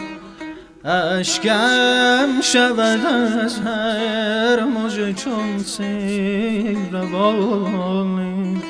اشکم 0.88 2.42
شود 2.42 3.06
از 3.06 3.60
هر 3.60 4.64
موج 4.64 5.16
چون 5.16 5.60
سیل 5.60 6.92
روانه 6.92 8.62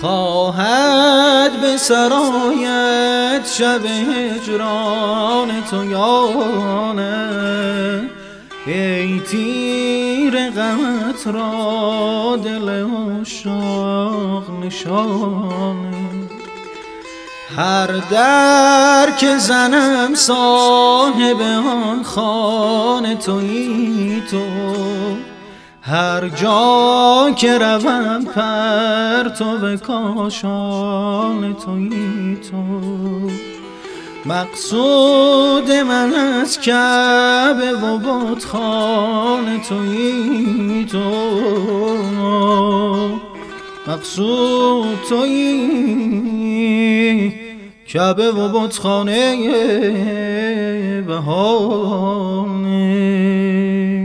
خواهد 0.00 1.60
به 1.60 1.76
سرایت 1.76 3.46
شب 3.58 3.84
هجران 3.86 5.62
تو 5.70 5.84
یانه. 5.84 7.06
ای 8.66 9.20
تیر 9.20 10.50
غمت 10.50 11.26
را 11.26 12.38
دل 12.44 12.68
عشاق 13.20 14.50
نشانه 14.64 16.15
هر 17.56 17.86
در 18.10 19.10
که 19.10 19.38
زنم 19.38 20.14
صاحب 20.14 21.40
آن 21.40 22.02
خانه 22.02 23.14
تویی 23.14 24.22
تو 24.30 24.42
هر 25.82 26.28
جا 26.28 27.30
که 27.36 27.58
روم 27.58 28.24
پر 28.24 29.28
تو 29.28 29.58
به 29.58 29.76
کاشان 29.76 31.54
تویی 31.64 32.38
تو. 32.50 32.56
مقصود 34.26 35.70
من 35.70 36.14
از 36.14 36.60
کعبه 36.60 37.72
و 37.72 37.98
بتخانه 37.98 39.58
تویی 39.68 40.86
تو. 40.92 41.10
مقصود 43.86 44.98
تویی 45.08 46.26
کعبه 47.96 48.32
و 48.32 48.48
بطخانه 48.48 49.36
بهانه. 51.06 52.66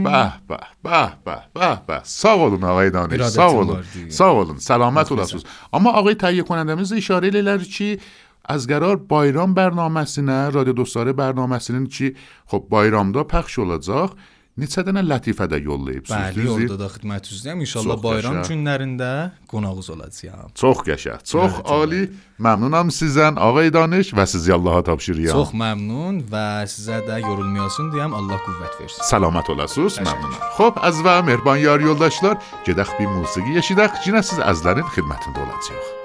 به 0.04 0.32
به 0.48 0.58
به 0.82 1.12
به 1.24 1.38
به 1.54 1.78
به. 1.86 2.00
ساولون 2.02 2.64
آقای 2.64 2.90
دانش 2.90 3.22
ساولون 3.22 3.82
ساولون 4.08 4.58
سلامت 4.58 5.12
و 5.12 5.16
رسوز 5.16 5.44
اما 5.72 5.90
آقای 5.90 6.14
تهیه 6.14 6.42
کننده 6.42 6.74
میز 6.74 6.92
اشاره 6.92 7.30
لیلر 7.30 7.58
چی؟ 7.58 7.98
از 8.44 8.66
قرار 8.66 8.96
بایرام 8.96 9.54
برنامه 9.54 10.04
سینه 10.04 10.50
رادیو 10.50 10.72
دوستاره 10.72 11.12
برنامه 11.12 11.58
سینه 11.58 11.86
چی؟ 11.86 12.14
خب 12.46 12.66
بایرام 12.70 13.12
دا 13.12 13.24
پخش 13.24 13.58
اولاد 13.58 13.82
زاخ 13.82 14.12
neçə 14.60 14.82
dənə 14.84 15.00
lətifə 15.06 15.46
də 15.48 15.58
yollayıbsınız 15.64 16.22
Bəli, 16.22 16.34
düzdür? 16.36 16.64
orada 16.66 16.78
da 16.82 16.88
xidmətinizdəyəm. 16.92 17.60
İnşallah 17.64 17.94
Çox 17.96 18.02
bayram 18.04 18.34
qəşəng. 18.36 18.50
günlərində 18.52 19.10
qonağınız 19.48 19.88
olacağam. 19.94 20.50
Çox 20.54 20.82
qəşəng, 20.88 21.22
çox 21.24 21.52
İradətim 21.52 21.72
ali. 21.78 22.02
Məmnunam 22.42 22.90
sizdən 22.90 23.38
ağay 23.38 23.72
danış 23.72 24.12
və 24.18 24.26
sizi 24.26 24.52
Allaha 24.54 24.82
tapşırıram. 24.90 25.32
Çox 25.38 25.54
məmnun 25.54 26.20
və 26.32 26.46
sizə 26.74 27.00
də 27.08 27.20
yorulmayasın 27.22 27.92
deyəm. 27.94 28.12
Allah 28.18 28.38
qüvvət 28.46 28.80
versin. 28.82 29.02
Salamat 29.08 29.50
olasınız. 29.50 29.98
Məmnunam. 30.04 30.38
Xoş, 30.58 30.74
az 30.82 31.00
və 31.06 31.16
mehriban 31.24 31.56
yar 31.56 31.80
yoldaşlar, 31.80 32.36
gedək 32.66 32.92
bir 33.00 33.08
musiqi 33.16 33.56
eşidək, 33.62 34.02
yenə 34.06 34.22
siz 34.22 34.38
əzlərin 34.42 34.84
xidmətində 34.96 35.38
olacağıq. 35.46 36.01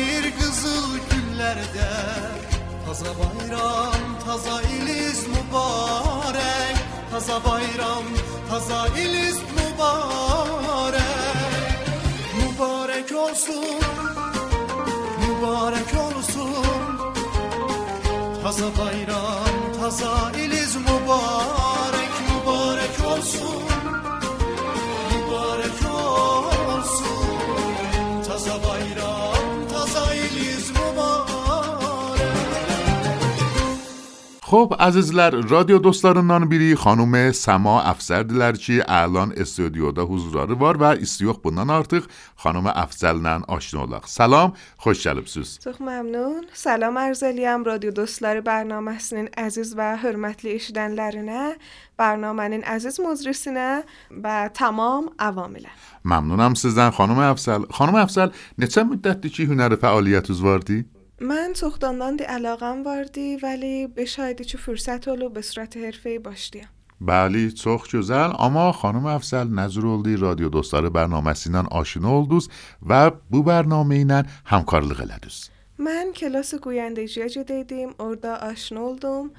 Fərəhlənir 0.00 0.26
qızıl 0.38 0.98
güllərdə 1.10 1.90
Taza 2.86 3.12
bayram, 3.18 4.04
taza 4.24 4.56
iliz 4.76 5.26
mübarək 5.28 6.78
Taza 7.10 7.38
bayram, 7.44 8.06
taza 8.48 8.86
iliz 8.96 9.38
mübarək 9.56 10.98
Mübarək 12.40 13.12
olsun, 13.16 13.80
mübarək 15.22 15.92
olsun. 16.06 16.84
Taza 18.42 18.68
bayram, 18.78 19.56
taza 19.80 20.14
iliz 20.44 20.76
mübarək 20.76 22.14
Mübarək 22.28 23.00
olsun, 23.14 23.79
خب 34.50 34.76
عزیزلر 34.80 35.30
رادیو 35.30 35.78
دوستانان 35.78 36.48
بیری 36.48 36.74
خانم 36.74 37.32
سما 37.32 37.80
افزر 37.80 38.22
دیلر 38.22 38.52
چی 38.52 38.82
الان 38.88 39.32
استودیو 39.36 39.92
دا 39.92 40.04
حضور 40.04 40.52
وار 40.52 40.76
و 40.76 40.82
استیوخ 40.82 41.38
بندن 41.38 41.70
آرتیخ 41.70 42.06
خانم 42.36 42.66
افزر 42.66 43.12
نن 43.12 43.42
آشنا 43.48 43.80
اولاق 43.80 44.06
سلام 44.06 44.52
خوش 44.76 45.02
جلب 45.02 45.26
سوز. 45.26 45.58
تو 45.58 45.72
ممنون. 45.80 46.44
سلام 46.52 46.96
ارزالیم 46.96 47.64
رادیو 47.64 47.90
دوستان 47.90 48.40
برنامه 48.40 48.98
سنین 48.98 49.28
عزیز 49.36 49.74
و 49.76 49.96
حرمتلی 49.96 50.54
اشدن 50.54 50.90
لرنه 50.90 51.54
برنامه 51.96 52.48
نین 52.48 52.64
عزیز 52.64 53.00
مزرسی 53.00 53.50
نه 53.50 53.82
و 54.22 54.50
تمام 54.54 55.10
اوامله 55.20 55.68
ممنونم 56.04 56.54
سیزن 56.54 56.90
خانم 56.90 57.18
افزر 57.18 57.58
خانم 57.70 57.94
افزر 57.94 58.30
نچه 58.58 58.82
مدتی 58.82 59.28
چی 59.28 59.44
هنر 59.44 59.76
فعالیت 59.76 60.30
از 60.30 60.40
واردی؟ 60.40 60.84
من 61.20 61.52
سختاندان 61.54 62.16
دی 62.16 62.24
علاقم 62.24 62.82
واردی 62.82 63.36
ولی 63.36 63.86
به 63.86 64.04
شایدی 64.04 64.44
چه 64.44 64.58
فرصت 64.58 65.08
رو 65.08 65.28
به 65.28 65.42
صورت 65.42 65.76
حرفه 65.76 66.18
باشدیم 66.18 66.68
بلی 67.00 67.52
چخ 67.52 67.88
جزل 67.88 68.30
اما 68.38 68.72
خانم 68.72 69.06
افزل 69.06 69.48
نظر 69.48 69.86
اولدی 69.86 70.16
رادیو 70.16 70.48
دوستار 70.48 70.88
برنامه 70.88 71.34
سینان 71.34 71.66
آشین 71.66 72.04
اولدوز 72.04 72.48
و 72.88 73.10
بو 73.10 73.42
برنامه 73.42 73.94
اینن 73.94 74.26
همکار 74.44 74.82
لغلدوز 74.82 75.48
من 75.78 76.12
کلاس 76.16 76.54
گوینده 76.54 77.08
جیه 77.08 77.28
دیدیم 77.28 77.88
اردا 78.00 78.34
آشین 78.34 78.78
اولدوم 78.78 79.30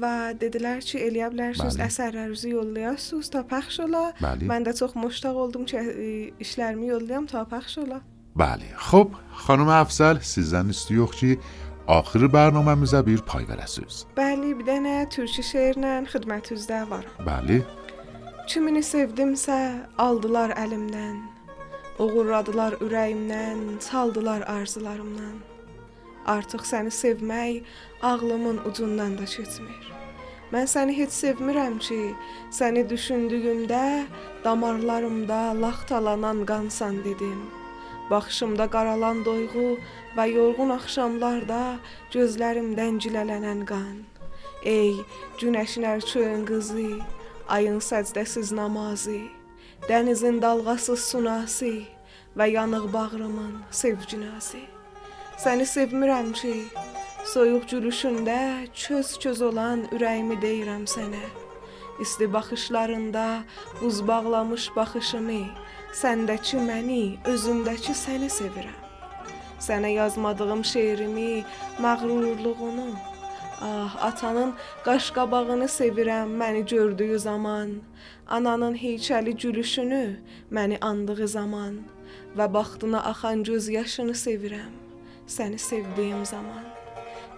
و 0.00 0.34
دیدلر 0.40 0.80
چی 0.80 1.04
الیاب 1.04 1.34
لرسوز 1.34 1.76
بله. 1.76 1.86
اثر 1.86 2.26
روزی 2.26 2.50
یولیاسوز 2.50 3.30
تا 3.30 3.42
پخش 3.42 3.80
اولا 3.80 4.12
بله. 4.20 4.44
من 4.44 4.62
ده 4.62 4.72
چخ 4.72 4.96
مشتاق 4.96 5.36
اولدوم 5.36 5.64
چه 5.64 6.32
اشلرمی 6.40 6.86
یولیام 6.86 7.26
تا 7.26 7.44
پخش 7.44 7.78
اولا 7.78 8.00
Bəli. 8.40 8.70
Xub, 8.88 9.16
xanım 9.44 9.68
Əfzəl, 9.74 10.22
sizdən 10.24 10.70
istiyox 10.72 11.16
ki, 11.18 11.34
axırı 11.90 12.30
bərnaməmizə 12.32 13.02
bir 13.04 13.20
pay 13.28 13.44
verəsiniz. 13.48 14.04
Bəli, 14.16 14.54
bir 14.58 14.68
dənə 14.68 14.94
türkü 15.12 15.44
şeirlə 15.44 15.98
xidmətinizdə 16.12 16.80
varam. 16.88 17.18
Bəli. 17.26 17.60
Kimini 18.48 18.80
sevdimsə 18.86 19.58
aldılar 20.06 20.54
əlimdən. 20.56 21.20
Oğurladılar 22.00 22.78
ürəyimdən, 22.80 23.76
çaldılar 23.84 24.46
arzularımdan. 24.48 25.36
Artıq 26.26 26.64
səni 26.72 26.92
sevmək 26.94 27.64
ağlımın 28.02 28.64
ucundan 28.70 29.18
da 29.20 29.28
keçmir. 29.28 29.92
Mən 30.50 30.66
səni 30.66 30.96
heç 30.96 31.12
sevmirəm 31.14 31.76
ki, 31.84 32.02
səni 32.56 32.88
düşündüyümdə 32.88 33.86
damarlarımda 34.44 35.40
laxtalanan 35.60 36.46
qansan 36.48 37.04
dedim. 37.04 37.59
Baxışımda 38.10 38.66
qaralan 38.70 39.24
doyğu 39.24 39.78
və 40.16 40.24
yorğun 40.30 40.72
axşamlarda 40.74 41.78
gözlərimdən 42.14 42.98
cilələnən 43.04 43.62
qan. 43.70 44.00
Ey 44.64 44.96
günəşin 45.40 45.86
ərçöyün 45.94 46.42
qızı, 46.48 46.88
ayın 47.48 47.78
səcdəsiz 47.78 48.50
namazı, 48.54 49.20
dənizin 49.88 50.42
dalğasız 50.42 51.04
sunası 51.12 51.72
və 52.38 52.50
yanıq 52.50 52.92
bağrımın 52.92 53.54
sevginası. 53.70 54.60
Səni 55.40 55.64
sevmirəm 55.64 56.34
ki, 56.36 56.54
soyuq 57.32 57.64
gülüşündə 57.70 58.40
çöz-çöz 58.74 59.42
olan 59.42 59.86
ürəyimi 59.94 60.36
deyirəm 60.42 60.84
sənə. 60.96 61.24
İsti 62.00 62.32
baxışlarında 62.32 63.42
buz 63.80 64.08
bağlamış 64.08 64.70
baxışımı, 64.76 65.42
səndəki 65.96 66.60
məni, 66.62 67.18
özümdəki 67.26 67.94
səni 67.98 68.30
sevirəm. 68.30 68.78
Sənə 69.60 69.90
yazmadığım 69.92 70.64
şeirimi, 70.64 71.44
məğrurluğunu, 71.82 72.88
ah, 73.60 73.96
atanın 74.08 74.54
qaşqabağını 74.84 75.68
sevirəm 75.68 76.28
məni 76.40 76.62
gördüyü 76.70 77.18
zaman, 77.18 77.70
ananın 78.28 78.74
heykəli 78.74 79.36
gülüşünü 79.42 80.20
məni 80.52 80.78
andığı 80.80 81.28
zaman 81.28 81.82
və 82.36 82.46
baxdına 82.54 83.00
axan 83.10 83.44
göz 83.44 83.68
yaşını 83.68 84.14
sevirəm 84.14 84.72
səni 85.26 85.58
sevdiyim 85.58 86.24
zaman. 86.26 86.64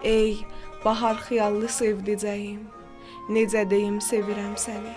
Ey 0.05 0.37
bahar 0.85 1.17
xiyallı 1.27 1.69
sevdicəyim, 1.81 2.63
necə 3.29 3.71
deyim 3.71 3.99
sevirəm 3.99 4.57
səni. 4.57 4.95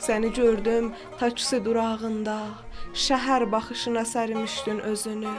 Səni 0.00 0.34
gördüm 0.34 0.92
taksi 1.18 1.64
durağında, 1.64 2.40
şəhər 2.96 3.44
baxışına 3.52 4.06
sərmişdin 4.08 4.80
özünü, 4.90 5.34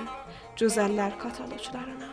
gözəllər 0.60 1.18
kataloglarına. 1.22 2.10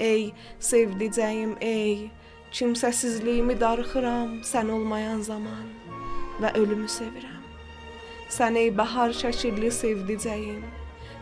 Ey 0.00 0.30
sevdicəyim, 0.70 1.56
ey, 1.60 2.08
kimsəsizliyimi 2.56 3.58
darıxıram 3.60 4.38
sən 4.52 4.72
olmayan 4.72 5.20
zaman 5.20 5.68
və 6.40 6.54
ölümü 6.56 6.88
sevirəm. 6.88 7.44
Sən 8.32 8.56
ey 8.56 8.70
bahar 8.76 9.12
şəkilli 9.22 9.68
sevdicəyim, 9.82 10.64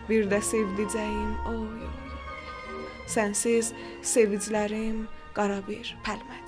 bir 0.09 0.30
də 0.30 0.38
sevdicəyim, 0.52 1.32
oy, 1.50 1.88
oy. 1.88 2.86
Sənsiz 3.11 3.72
sevicilərim 4.14 5.09
qara 5.34 5.59
bir 5.66 5.96
pəlmədir. 6.06 6.47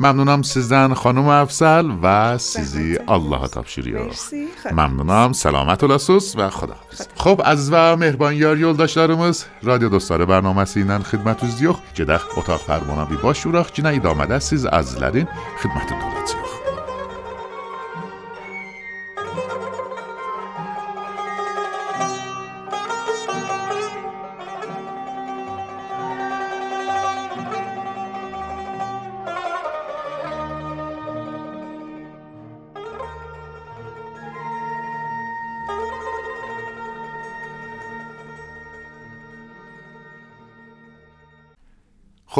ممنونم 0.00 0.42
سیزدن 0.42 0.94
خانم 0.94 1.28
افسل 1.28 1.90
و 2.02 2.38
سیزی 2.38 2.98
الله 3.08 3.46
تابشیری 3.46 3.96
ها 3.96 4.06
ممنونم. 4.72 5.32
سلامت 5.32 5.84
و 5.84 5.86
لسوس 5.86 6.36
و 6.36 6.50
خدا 6.50 6.76
خب 7.16 7.40
از 7.44 7.72
و 7.72 7.96
مهبان 7.96 8.34
یار 8.34 8.58
یول 8.58 8.76
داشتارمز 8.76 9.44
رادیو 9.62 9.88
دوستار 9.88 10.24
برنامه 10.24 10.64
سینن 10.64 11.02
خدمت 11.02 11.44
از 11.44 11.58
دیوخ 11.58 11.78
جده 11.94 12.20
اتاق 12.38 12.60
فرمانا 12.60 13.04
بی 13.04 13.16
باش 13.16 13.46
و 13.46 13.50
راخ 13.50 13.72
جنه 13.72 13.88
ادامه 13.88 14.26
ده 14.26 14.38
سیز 14.38 14.66
از 14.66 14.98
لرین 14.98 15.28
خدمت 15.62 15.88
دولتی 15.88 16.39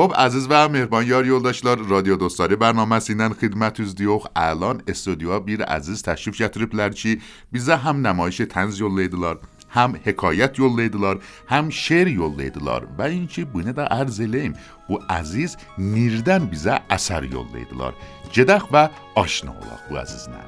خب 0.00 0.14
عزیز 0.16 0.46
و 0.50 0.68
مهربان 0.68 1.06
یار 1.06 1.26
یولداشتلار 1.26 1.78
رادیو 1.78 2.16
دوستاری 2.16 2.56
برنامه 2.56 2.98
سینن 2.98 3.32
خدمت 3.32 3.80
از 3.80 3.94
دیوخ. 3.94 4.26
الان 4.36 4.82
استودیو 4.88 5.40
بیر 5.40 5.62
عزیز 5.62 6.02
تشریف 6.02 6.36
شدریب 6.36 6.74
لرچی 6.74 7.20
بیزه 7.52 7.76
هم 7.76 8.06
نمایش 8.06 8.36
تنز 8.36 8.80
یول 8.80 9.00
لیدلار 9.00 9.40
هم 9.68 10.00
حکایت 10.04 10.58
یول 10.58 10.80
لیدلار 10.80 11.20
هم 11.48 11.70
شعر 11.70 12.08
یول 12.08 12.42
لیدلار. 12.42 12.88
و 12.98 13.02
اینکه 13.02 13.44
بینه 13.44 13.72
در 13.72 13.88
ارز 13.90 14.20
الیم 14.20 14.54
و 14.90 14.94
عزیز 15.10 15.56
نیردن 15.78 16.46
بیزه 16.46 16.80
اثر 16.90 17.24
یول 17.24 17.46
لیدلار. 17.54 17.94
جدخ 18.32 18.66
و 18.72 18.88
آشنا 19.14 19.50
اولاق 19.50 19.80
بو 19.88 19.96
عزیزنه 19.96 20.40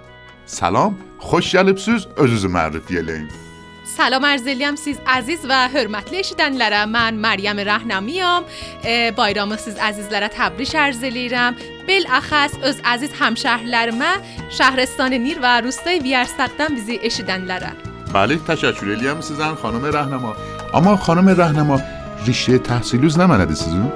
سلام 0.47 0.97
خوش 1.19 1.53
جلیب 1.53 1.77
سوز 1.77 2.07
از 2.19 2.33
از 2.33 2.45
مرفی 2.45 2.99
سلام 3.97 4.25
ارزلی 4.25 4.65
هم 4.65 4.77
سیز 4.77 4.99
عزیز 5.07 5.39
و 5.49 5.69
حرمتلی 5.69 6.25
شدن 6.25 6.53
لره. 6.53 6.85
من 6.85 7.15
مریم 7.15 7.61
رهنمی 7.61 8.21
هم 8.21 8.43
بایرام 9.17 9.57
سیز 9.57 9.77
عزیز 9.77 10.07
لره 10.13 10.29
تبریش 10.29 10.75
ارزلی 10.75 11.29
رم. 11.29 11.57
بل 11.89 12.05
اخست 12.11 12.59
از 12.63 12.81
عزیز 12.85 13.11
همشهر 13.21 13.63
لرمه 13.63 14.13
شهرستان 14.51 15.15
نیر 15.15 15.39
و 15.43 15.61
روستای 15.61 15.99
ویرستق 15.99 16.51
دم 16.59 16.75
بیزی 16.75 17.01
اشیدن 17.03 17.45
لره. 17.45 17.73
بله 18.13 18.39
تشکر 18.39 18.91
الیم 18.91 19.21
سیزن 19.21 19.55
خانم 19.55 19.85
رهنما. 19.85 20.37
اما 20.75 20.97
خانم 20.97 21.29
رهنما 21.29 21.81
رشته 22.29 22.59
تحصیلوز 22.59 23.19
نمندی 23.19 23.55
سیزون؟ 23.55 23.93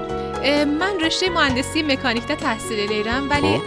من 0.54 1.00
رشته 1.04 1.30
مهندسی 1.30 1.82
مکانیک 1.82 2.24
تحصیل 2.24 2.88
لیرم 2.92 3.30
ولی 3.30 3.58
خب. 3.58 3.62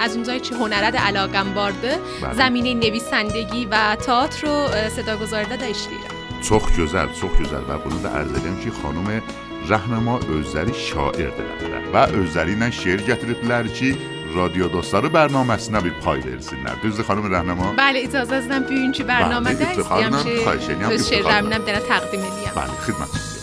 از 0.00 0.14
اونجایی 0.14 0.38
زای 0.38 0.48
چه 0.48 0.56
هنرد 0.56 0.96
علاقم 0.96 1.54
بارده 1.54 1.98
بله. 2.22 2.34
زمینه 2.34 2.74
نویسندگی 2.74 3.64
و 3.70 3.96
تاعت 4.06 4.44
رو 4.44 4.68
صدا 4.96 5.16
گذارده 5.16 5.56
داشت 5.56 5.88
لیرم. 5.88 6.40
چخ 6.42 6.72
جزر 6.78 7.06
چخ 7.06 7.42
جزر 7.42 7.60
و 7.60 7.72
قدود 7.72 8.06
ارزگم 8.06 8.60
چی؟ 8.64 8.70
خانوم 8.70 9.22
رهنما 9.68 10.18
اوزدری 10.18 10.74
شاعر 10.74 11.30
دلن 11.30 11.92
و 11.92 11.96
اوزدری 11.96 12.54
نه 12.54 12.70
شعر 12.70 12.96
جترد 12.96 13.44
لرچی 13.44 13.96
رادیو 14.34 14.68
دوستان 14.68 15.08
برنامه 15.08 15.54
است 15.54 15.72
پای 15.72 16.20
برسید 16.20 16.58
نه. 16.58 16.72
دوزد 16.82 17.02
خانوم 17.02 17.32
رهنما؟ 17.32 17.74
بله 17.78 17.98
ایتازه 17.98 18.34
از 18.34 18.46
نم 18.46 18.64
پیوین 18.64 18.92
برنامه 18.92 19.54
دایست 19.54 19.90
یا 19.90 20.22
چی 20.22 20.36
خوش 20.44 21.08
شعر 21.08 21.40
رو 21.40 21.48
نم 21.48 21.58
تقدیم 21.88 22.20
میدیم 22.20 22.52
بله 22.56 22.66
خدمت 22.66 23.35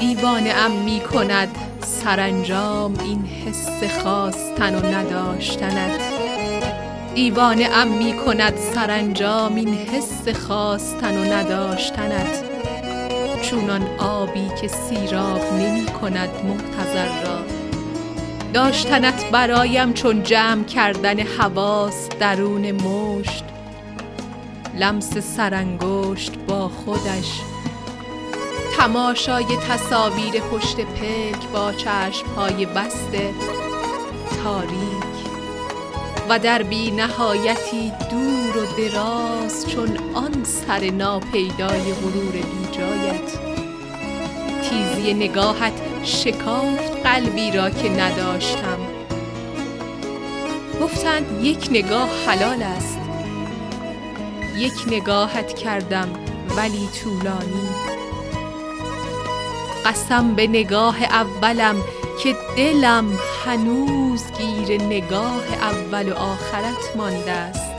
دیوانه 0.00 0.50
ام 0.50 0.70
می 0.70 1.00
کند 1.00 1.48
سرانجام 1.80 2.94
این 2.98 3.24
حس 3.24 4.02
خواستن 4.02 4.74
و 4.74 4.86
نداشتنت. 4.86 6.00
دیوانه 7.14 7.68
ام 7.72 7.88
می 7.88 8.12
کند 8.12 8.56
سرانجام 8.56 9.54
این 9.54 9.74
حس 9.74 10.28
خواستن 10.28 11.18
و 11.18 11.32
نداشتنت. 11.34 12.44
چونان 13.42 13.82
آبی 13.98 14.48
که 14.60 14.68
سیراب 14.68 15.52
نمی 15.52 15.86
کند 15.86 16.30
محتضر 16.44 17.22
را. 17.22 17.38
داشتنت 18.54 19.30
برایم 19.30 19.92
چون 19.92 20.22
جمع 20.22 20.64
کردن 20.64 21.20
حواس 21.20 22.08
درون 22.20 22.70
مشت. 22.70 23.44
لمس 24.74 25.18
سرانگشت 25.18 26.32
با 26.48 26.68
خودش 26.68 27.40
تماشای 28.78 29.44
تصاویر 29.44 30.40
پشت 30.40 30.76
پلک 30.80 31.48
با 31.52 31.72
چشمهای 31.72 32.66
بسته 32.66 33.34
تاریک 34.44 35.18
و 36.28 36.38
در 36.38 36.62
بی 36.62 36.90
نهایتی 36.90 37.92
دور 38.10 38.56
و 38.56 38.66
دراز 38.76 39.66
چون 39.68 39.98
آن 40.14 40.44
سر 40.44 40.90
ناپیدای 40.90 41.92
غرور 41.92 42.32
بی 42.32 42.78
جایت 42.78 43.38
تیزی 44.62 45.14
نگاهت 45.14 45.72
شکافت 46.04 47.06
قلبی 47.06 47.50
را 47.50 47.70
که 47.70 47.88
نداشتم. 47.88 48.78
گفتند 50.82 51.44
یک 51.44 51.68
نگاه 51.70 52.08
حلال 52.26 52.62
است. 52.62 52.98
یک 54.56 54.92
نگاهت 54.92 55.54
کردم 55.54 56.08
ولی 56.56 56.88
طولانی. 57.02 57.97
قسم 59.86 60.34
به 60.34 60.46
نگاه 60.46 61.02
اولم 61.02 61.76
که 62.22 62.36
دلم 62.56 63.04
هنوز 63.44 64.22
گیر 64.38 64.82
نگاه 64.82 65.42
اول 65.60 66.08
و 66.08 66.14
آخرت 66.14 66.96
مانده 66.96 67.32
است. 67.32 67.72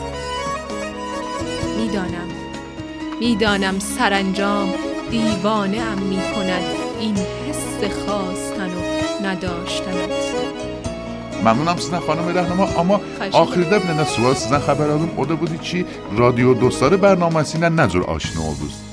می‌دانم 1.77 2.29
می‌دانم 3.19 3.79
سرانجام 3.79 4.73
دیوانه 5.11 5.81
ام 5.81 5.97
می 5.97 6.21
کند 6.35 6.63
این 6.99 7.15
حس 7.15 8.05
خواستن 8.05 8.69
و 8.69 8.81
نداشتنت. 9.25 10.09
ممنونم 11.41 11.77
سیزن 11.77 11.99
خانم 11.99 12.53
ما 12.57 12.65
اما 12.65 13.01
آخر 13.31 13.61
دب 13.61 13.91
نه 13.91 14.03
سوال 14.03 14.33
سیزن 14.33 14.59
خبر 14.59 14.89
آدم 14.91 15.35
بودی 15.35 15.57
چی؟ 15.57 15.85
رادیو 16.17 16.53
دوستار 16.53 16.97
برنامه 16.97 17.43
سینن 17.43 17.79
نظر 17.79 18.01
آشنا 18.01 18.41
بود 18.41 18.88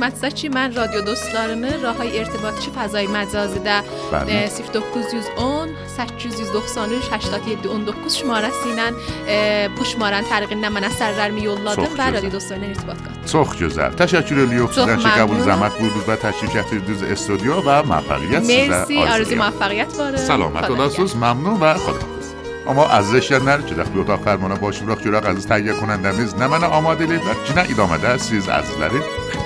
cür 0.00 0.26
aşina 0.26 0.26
oldunuz? 0.26 0.26
اه، 0.26 0.26
از 0.26 0.26
این 0.26 0.30
خدمت 0.30 0.34
ki 0.34 0.48
mən 0.50 0.76
radio 0.76 1.06
dostlarını 1.06 1.70
rahay 1.82 2.08
irtibatçı 2.18 2.70
fəzai 2.70 3.06
məcazıda 3.08 3.76
Bəli. 4.12 4.30
e, 4.30 4.50
0910 4.74 5.70
893 5.96 7.04
87 7.04 7.68
19 7.68 8.16
şumarəsi 8.20 8.66
ilə 8.74 8.86
e, 9.28 9.68
bu 9.78 9.84
şumaranın 9.84 10.28
tərqindən 10.30 10.72
mənə 10.76 10.90
əsərlərimi 10.92 11.42
yolladım 11.44 11.84
Çox 11.84 11.94
və 11.94 12.06
gözəl. 12.08 12.14
radio 12.16 12.32
dostlarına 12.32 12.66
irtibat 12.66 12.98
qatdım. 13.04 13.26
Çox 13.32 13.48
gözəl. 13.60 13.90
Təşəkkür 14.02 14.36
edirik 14.44 14.70
sizdən 14.76 14.98
ki, 15.04 15.10
qəbul 15.20 15.40
zəhmət 15.48 15.72
buyurdunuz 15.80 16.06
və 16.10 16.16
təşrif 16.26 16.50
gətirdiniz 16.58 17.00
studiyo 17.22 17.56
və 17.66 17.76
müvəffəqiyyət 17.90 18.42
sizə 18.44 19.08
arzulayıram. 19.14 19.46
موفقیت 19.46 19.90
باره 19.98 20.16
سلامت 20.16 20.64
خدا 20.64 20.72
olasınız, 20.72 21.12
məmnun 21.24 21.56
və 21.62 21.70
xodahafız. 21.84 22.26
Amma 22.70 22.84
əziz 22.98 23.14
eşidənlər, 23.20 23.60
gedək 23.70 23.88
bir 23.94 24.00
otaq 24.04 24.20
fərmana 24.26 24.56
başvuraq 24.64 25.00
görək 25.06 25.24
əziz 25.30 25.46
təhiyyə 25.50 25.74
konəndəmiz 25.82 26.30
nə 26.40 26.46
mənə 26.52 26.68
amadə 26.78 27.02
ediblər. 27.06 27.36
Cinə 27.48 27.62
idamədə 27.72 28.10
siz 28.18 28.44
əzizlərin 28.58 29.04
xidmətində 29.06 29.34
olacaq. 29.36 29.45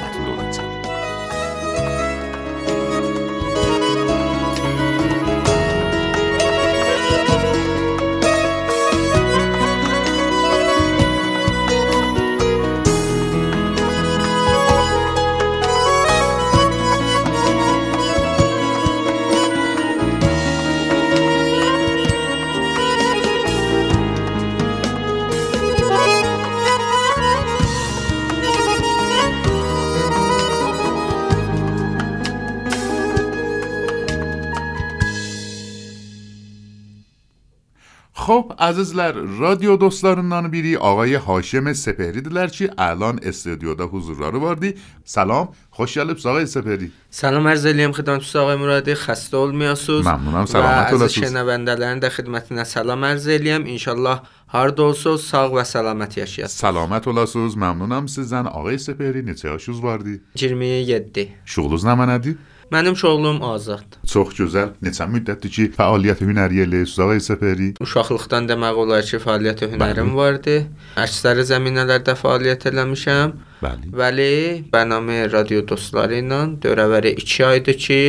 خب 38.60 38.66
əzizlər, 38.68 39.14
radio 39.40 39.80
dostlarından 39.80 40.52
biri 40.52 40.76
آقای 40.76 41.14
هاشم 41.14 41.72
سپهریdirlər 41.72 42.50
ki, 42.50 42.68
الان 42.76 43.18
استودیوda 43.28 43.84
huzurları 43.84 44.42
vardı. 44.42 44.74
Salam, 45.04 45.48
xoş 45.72 45.96
gəlibsiz 45.96 46.26
آقای 46.26 46.46
سپهری. 46.46 46.90
سلام 47.10 47.46
عرض 47.48 47.64
eləyəm 47.72 47.92
xidmətçi 47.96 48.38
ağay 48.38 48.56
Muradi, 48.60 48.92
xəstə 49.06 49.36
olmayasınız. 49.36 50.04
Məmnunam, 50.06 50.46
salamat 50.46 50.92
olasınız. 50.92 51.24
şənəvəndələrin 51.24 52.00
də 52.04 52.10
xidmətinə 52.16 52.64
salam 52.64 53.02
arz 53.02 53.26
eləyəm. 53.36 53.64
İnşallah 53.74 54.22
harda 54.46 54.82
olsanız 54.82 55.24
sağ 55.30 55.46
və 55.56 55.64
salamat 55.64 56.16
yaşayasınız. 56.16 56.60
Salamat 56.60 57.06
olasınız, 57.06 57.56
məmnunam 57.56 58.04
sizdən. 58.16 58.46
آقای 58.58 58.78
سپهری 58.78 59.22
neçə 59.30 59.46
yaşınız 59.52 59.82
vardı? 59.82 60.20
27. 60.34 61.28
Şuğlunuz 61.44 61.84
nə 61.84 61.94
mənədir? 62.00 62.36
Mənim 62.70 62.94
şoğlum 62.96 63.42
azaddır. 63.42 63.98
Çox 64.06 64.28
gözəl. 64.38 64.68
Neçə 64.86 65.06
müddətdir 65.10 65.50
ki, 65.56 65.64
fəaliyyət 65.74 66.20
hünəri 66.22 66.60
ilə 66.62 66.84
Suzala 66.86 67.16
Səfəri? 67.18 67.72
Uşaqlıqdan 67.82 68.46
demək 68.46 68.78
olar 68.84 69.02
ki, 69.02 69.18
fəaliyyət 69.24 69.64
hünərim 69.72 70.12
Bəli. 70.12 70.18
vardı. 70.20 70.54
Əksəri 71.02 71.46
zəminələrdə 71.50 72.14
fəaliyyət 72.22 72.68
eləmişəm. 72.70 73.32
Bəli. 73.64 73.90
Bəli, 74.02 74.28
bənamə 74.70 75.24
radio 75.32 75.64
dostları 75.66 76.22
ilə 76.22 76.44
dövrəvəri 76.62 77.16
2 77.18 77.46
aydır 77.48 77.80
ki, 77.86 78.00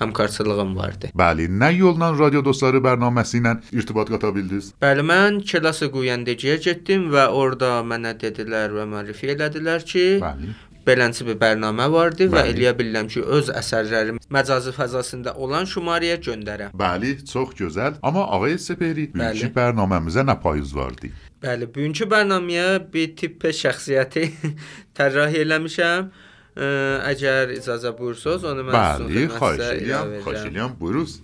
həmkarçılığım 0.00 0.74
vardı. 0.76 1.08
Bəli, 1.16 1.46
nə 1.48 1.70
yolla 1.78 2.10
radio 2.18 2.42
dostları 2.44 2.82
proqraməsi 2.84 3.38
ilə 3.40 3.54
irtibat 3.72 4.10
qata 4.12 4.32
bildiniz? 4.34 4.72
Bəli, 4.82 5.04
mən 5.08 5.40
Kelası 5.46 5.88
Quyandeciyə 5.94 6.58
getdim 6.64 7.06
və 7.14 7.28
orada 7.32 7.78
mənə 7.86 8.12
dedilər 8.20 8.74
və 8.76 8.84
mərifi 8.92 9.30
elədilər 9.36 9.86
ki, 9.88 10.06
Bəli. 10.26 10.52
Beləncə 10.86 11.24
bir 11.26 11.38
proqram 11.40 11.80
vardı 11.92 12.28
Bəli. 12.28 12.34
və 12.34 12.42
eləyə 12.52 12.72
bilirəm 12.78 13.08
ki, 13.10 13.22
öz 13.38 13.48
əsərlərimi 13.60 14.22
məcazi 14.30 14.70
fəzasında 14.76 15.34
olan 15.34 15.66
şumariyə 15.66 16.20
göndərəm. 16.22 16.76
Bəli, 16.78 17.16
çox 17.26 17.56
gözəl. 17.58 17.98
Amma 18.06 18.26
ağay 18.36 18.58
Seperi, 18.62 19.08
bugünkü 19.14 19.50
proqramımıza 19.56 20.22
nə 20.28 20.38
payız 20.42 20.76
vardı? 20.76 21.10
Bəli, 21.42 21.68
bugünkü 21.74 22.08
proqramıya 22.08 22.68
bir 22.92 23.16
tipp 23.18 23.48
şəxsiyyəti 23.62 24.28
tərcih 24.98 25.38
eləmişəm. 25.42 26.10
Ə, 26.56 26.68
əgər 27.10 27.56
icazə 27.58 27.90
buyursunuz, 27.98 28.46
onu 28.48 28.68
mən 28.70 28.78
Bəli, 28.78 29.26
xahiş 29.34 29.64
edirəm, 29.74 30.14
xahiş 30.24 30.46
edirəm, 30.52 30.78
buyuruz. 30.80 31.18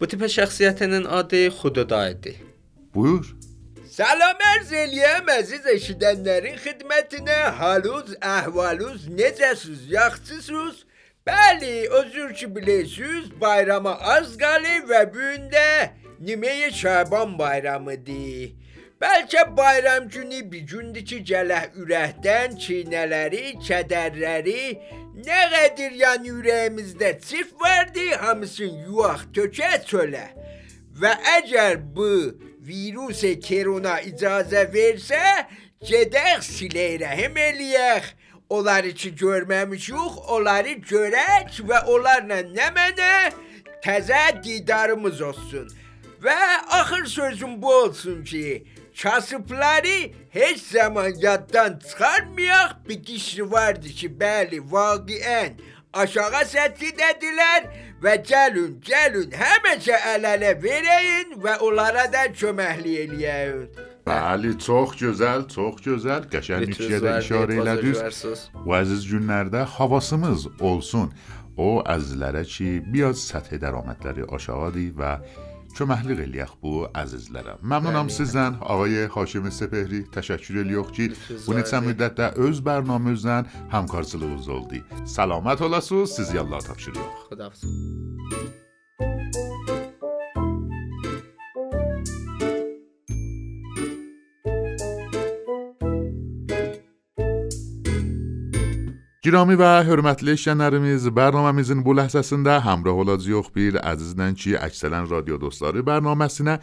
Bu 0.00 0.06
tip 0.08 0.22
şəxsiyyətinin 0.22 1.04
adı 1.20 1.44
Xududa 1.60 2.08
idi. 2.10 2.38
Buyur. 2.94 3.37
Salam 3.98 4.42
ərz 4.46 4.68
eləyəm 4.78 5.26
əziz 5.32 5.64
eşidənlərin 5.72 6.54
xidmətinə. 6.62 7.38
Haluz, 7.58 8.12
əhvaluz, 8.22 9.08
necəsiz, 9.10 9.88
yaxşısınız? 9.90 10.84
Bəli, 11.26 11.88
özür 12.00 12.30
ki 12.38 12.46
bilirsiniz, 12.56 13.32
bayrama 13.40 13.96
az 14.14 14.36
qalır 14.38 14.86
və 14.92 15.00
bu 15.10 15.18
gün 15.18 15.48
də 15.50 15.66
Niməyə 16.28 16.70
Şaban 16.80 17.34
bayramıdır. 17.40 18.54
Bəlkə 19.02 19.42
bayram 19.56 20.06
günü 20.14 20.44
bir 20.52 20.62
gündür 20.70 21.04
ki, 21.10 21.18
gələ 21.32 21.58
ürəkdən 21.82 22.54
çiynələri, 22.62 23.56
kədərləri, 23.66 24.62
nə 25.26 25.40
qədir 25.56 25.98
yəni 26.04 26.36
ürəyimizdə 26.38 27.16
çift 27.18 27.58
vardı, 27.64 28.12
hamısını 28.22 28.86
yuaq 28.92 29.26
tökə 29.34 29.72
çölə. 29.90 30.28
Və 31.02 31.18
əgər 31.40 31.82
bu 31.96 32.12
virus 32.68 33.22
korona 33.48 33.98
icazə 34.04 34.66
versə, 34.72 35.24
gedək 35.88 36.44
silə 36.44 36.88
rəhim 37.02 37.36
eləyək. 37.48 38.14
Onları 38.48 38.94
ki 38.96 39.10
görməmişik, 39.20 40.14
onları 40.32 40.78
görək 40.88 41.60
və 41.68 41.82
onlarla 41.92 42.40
nə 42.48 42.68
mənə 42.76 43.12
təzə 43.84 44.22
didarımız 44.44 45.20
olsun. 45.20 45.68
Və 46.24 46.38
axır 46.80 47.04
sözüm 47.06 47.62
bu 47.62 47.74
olsun 47.74 48.24
ki, 48.24 48.64
kasıbları 49.02 50.10
heç 50.30 50.60
zaman 50.60 51.12
yaddan 51.16 51.78
çıxarmayaq. 51.78 52.70
Bir 52.88 53.02
kişi 53.02 53.50
vardı 53.50 53.88
ki, 53.88 54.08
bəli, 54.20 54.58
vaqiən 54.72 55.60
aşağı 56.02 56.44
səthidədirlər 56.52 57.68
və 58.02 58.14
gəlin, 58.30 58.76
gəlin, 58.84 59.32
həməcə 59.34 59.98
əl-ələ 60.14 60.52
verəyin 60.62 61.38
və 61.42 61.58
onlara 61.66 62.06
da 62.12 62.26
köməklik 62.32 63.00
eləyəyin. 63.04 63.64
Bəli, 64.08 64.54
çox 64.64 64.94
gözəl, 65.02 65.48
çox 65.52 65.82
gözəl. 65.84 66.28
Nüktəyə 66.32 67.02
də 67.04 67.16
işarə 67.22 67.58
elədiniz. 67.62 68.46
Bu 68.64 68.76
əziz 68.78 69.04
günlərdə 69.10 69.66
havasımız 69.76 70.48
olsun. 70.60 71.12
O 71.58 71.80
əzizlərə 71.90 72.44
ki, 72.46 72.78
biraz 72.94 73.24
səthi 73.26 73.58
dəromədləri 73.58 74.28
aşağıdır 74.30 74.92
və 75.00 75.12
چو 75.78 75.86
محلی 75.86 76.14
قلیخ 76.14 76.54
بو 76.54 76.86
عزیز 76.94 77.30
لرم 77.32 77.58
ممنونم 77.62 78.02
بله. 78.02 78.08
سیزن. 78.08 78.54
آقای 78.60 79.04
حاشم 79.04 79.50
سپهری 79.50 80.02
تشکر 80.12 80.58
الیخ 80.58 80.92
جی 80.92 81.12
اونی 81.46 81.62
چند 81.62 81.88
مدت 81.88 82.14
در 82.14 82.40
اوز 82.40 82.64
برنامه 82.64 83.14
زن 83.14 83.46
همکار 83.70 84.02
سلوز 84.02 84.48
دی 84.70 84.84
سلامت 85.04 85.60
حالا 85.60 85.80
سوز 85.80 86.12
سیزی 86.12 86.38
الله 86.38 86.58
تفشیر 86.58 86.94
یخ 86.94 87.28
خدا 87.30 87.44
حافظ 87.44 87.64
Girami 99.28 99.58
və 99.60 99.82
hörmətli 99.84 100.32
işləyənlərimiz, 100.38 101.10
bərnaməmizin 101.12 101.82
bu 101.84 101.92
ləhzəsində 101.98 102.54
həmrəh 102.64 103.00
olacağıq 103.02 103.50
bir 103.52 103.74
əzizlə 103.90 104.30
ki, 104.32 104.54
əksərən 104.56 105.04
radio 105.10 105.36
dostları 105.42 105.82
bərnaməsinə 105.84 106.54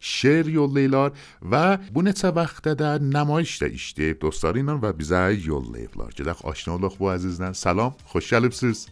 şeir 0.00 0.48
yollayırlar 0.54 1.12
və 1.52 1.62
bu 1.92 2.06
neçə 2.06 2.30
vaxtda 2.32 2.72
da 2.80 2.94
nümayişdə 3.10 3.68
işləyib 3.76 4.22
dostları 4.22 4.62
ilə 4.62 4.78
və 4.80 4.94
bizə 4.96 5.20
yollayıblar. 5.36 6.16
Gedək 6.16 6.40
aşina 6.48 6.78
olaq 6.78 6.96
bu 6.96 7.12
əzizlə. 7.12 7.52
Salam, 7.52 7.92
xoş 8.14 8.32
gəlibsiz. 8.32 8.86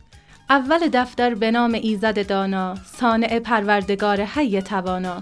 اول 0.50 0.88
دفتر 0.92 1.34
به 1.34 1.50
نام 1.50 1.74
ایزد 1.74 2.26
دانا 2.26 2.74
صانع 3.00 3.38
پروردگار 3.38 4.20
حی 4.20 4.62
توانا 4.62 5.20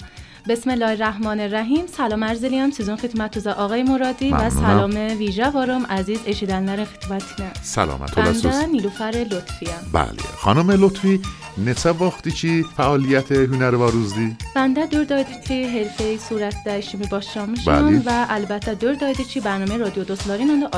بسم 0.50 0.70
الله 0.70 0.88
الرحمن 0.88 1.40
الرحیم. 1.40 1.86
سلام 1.86 2.22
ارزلیام 2.22 2.70
سیزون 2.70 2.96
خدمت 2.96 3.30
توزا 3.30 3.52
آقای 3.52 3.82
مرادی 3.82 4.30
و 4.30 4.50
سلام 4.50 4.90
ویژه 5.18 5.48
وارم 5.48 5.86
عزیز 5.86 6.18
اشیدن 6.26 6.62
نره 6.62 6.84
خدمتی 6.84 7.42
نه 7.42 7.50
سلامت 7.62 8.18
و 8.18 8.66
نیلوفر 8.72 9.26
لطفی 9.30 9.66
بله. 9.92 10.22
خانم 10.36 10.70
لطفی 10.70 11.20
نصب 11.66 12.02
وقتی 12.02 12.32
چی؟ 12.32 12.64
فعالیت 12.76 13.32
هنر 13.32 13.74
و 13.74 13.90
روز 13.90 14.14
دی؟ 14.14 14.36
بنده 14.56 14.86
دور 14.86 15.04
دایده 15.04 15.30
چی 15.48 15.64
حرفه 15.64 16.18
صورت 16.18 16.54
داشتی 16.66 16.96
می 16.96 17.06
باشم 17.06 17.54
شنون 17.54 17.98
بله. 17.98 18.02
و 18.06 18.26
البته 18.28 18.74
دور 18.74 18.94
دایده 18.94 19.24
چی 19.24 19.40
برنامه 19.40 19.76
رادیو 19.76 20.04
دوست 20.04 20.28
دارین 20.28 20.50
اون 20.50 20.60
دو 20.60 20.68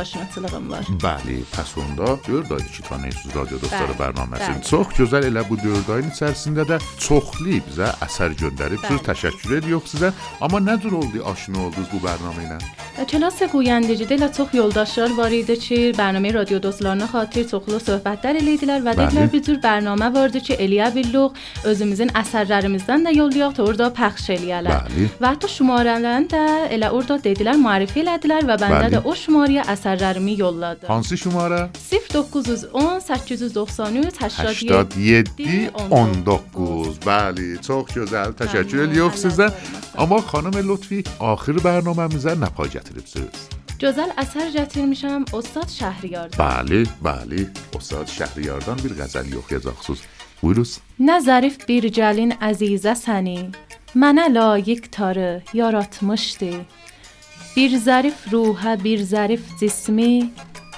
بار 0.68 0.84
بله. 1.02 1.38
پس 1.52 1.72
اون 1.76 1.94
دا 1.94 2.20
دور 2.26 2.42
دایده 2.42 2.68
چی 2.68 2.82
توانه 2.82 3.04
ایسوز 3.04 3.36
رادیو 3.36 3.58
دوست 3.58 3.72
داره 3.72 3.86
بله. 3.86 4.12
برنامه 4.12 4.46
سین 4.46 4.60
چخ 4.60 4.86
بله. 4.86 5.06
جزر 5.06 5.16
اله 5.16 5.42
بود 5.42 5.62
دور 5.62 5.80
دایده 5.88 6.14
سرسینده 6.14 6.64
ده. 6.64 6.78
چخلی 6.98 7.60
بزر 7.60 7.92
اثر 8.02 8.28
جندره 8.32 8.76
بزر 8.76 8.96
تشکره 8.96 9.60
edirik 9.62 9.88
sizə. 9.94 10.12
Amma 10.40 10.60
nə 10.60 10.80
cür 10.82 10.98
oldu 11.00 11.22
aşina 11.32 11.66
oldunuz 11.66 11.88
bu 11.94 12.02
bərnamə 12.06 12.48
ilə? 12.48 12.60
کلاس 13.08 13.40
گویندگی 13.52 14.04
ilə 14.04 14.28
çox 14.36 14.52
yoldaşlar 14.54 15.14
var 15.16 15.32
idi 15.32 15.56
ki, 15.58 15.76
bərnamə 15.96 16.32
radio 16.34 16.58
dostlarına 16.62 17.06
xatir 17.08 17.46
çoxlu 17.48 17.78
söhbətlər 17.80 18.36
eləydilər 18.40 18.84
və 18.84 18.94
dedilər 18.98 19.30
bir 19.32 19.42
cür 19.46 19.58
bərnamə 19.62 20.10
vardı 20.14 20.42
ki, 20.44 20.58
eləyə 20.60 20.90
billuq, 20.94 21.38
özümüzün 21.72 22.12
əsərlərimizdən 22.20 23.06
də 23.08 23.14
yollayaq 23.16 23.56
da 23.56 23.64
orada 23.64 23.88
pəxş 23.96 24.28
eləyələr. 24.36 24.92
Və 25.20 25.32
hətta 25.32 25.50
şumarələrini 25.50 26.30
də 26.34 26.42
elə 26.76 26.92
orada 26.92 27.16
dedilər, 27.24 27.56
müərifi 27.64 28.04
elədilər 28.04 28.46
və 28.50 28.58
bəndə 28.60 28.84
Bəli. 28.84 28.94
də 28.96 29.02
o 29.08 29.16
şumarəyə 29.22 29.66
əsərlərimi 29.72 30.36
yolladı. 30.38 30.86
Hansı 30.92 31.18
şumara? 31.18 31.62
0910 31.90 33.00
893 33.08 34.20
87 34.20 35.70
19 35.90 37.02
Bəli, 37.08 37.50
çox 37.66 37.96
gözəl. 37.96 38.36
Təşəkkür 38.36 38.86
edirik 38.86 39.16
sizə. 39.16 39.41
بزن 39.42 39.52
اما 39.98 40.20
خانم 40.20 40.72
لطفی 40.72 41.04
آخر 41.18 41.52
برنامه 41.52 42.06
میزن 42.06 42.38
نپایجت 42.38 42.96
رفزرز 42.96 43.48
جزل 43.78 44.08
اثر 44.18 44.50
جتیر 44.50 44.84
میشم 44.84 45.24
استاد 45.34 45.68
شهریاردان. 45.68 46.64
بله 46.64 46.86
بله. 47.02 47.50
استاد 47.76 48.06
شهریاردان 48.06 48.76
بیر 48.76 48.92
غزل 48.92 49.32
یو 49.32 49.40
خصوص. 49.40 49.66
اخصوص 49.66 49.98
ویروس. 50.42 50.78
نظریف 51.00 51.64
بیر 51.64 51.88
جلین 51.88 52.32
عزیزه 52.32 52.94
سنی 52.94 53.52
من 53.94 54.18
لا 54.32 54.58
یک 54.58 54.90
تاره 54.90 55.42
یاراتمشتی 55.54 56.66
بیر 57.54 57.78
ظریف 57.78 58.14
روح 58.32 58.76
بیر 58.76 59.04
ظریف 59.04 59.40
جسمی. 59.62 60.32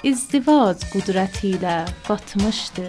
ازدواج 0.04 0.76
قدرتیله 0.94 1.84
باتمشتی 2.08 2.88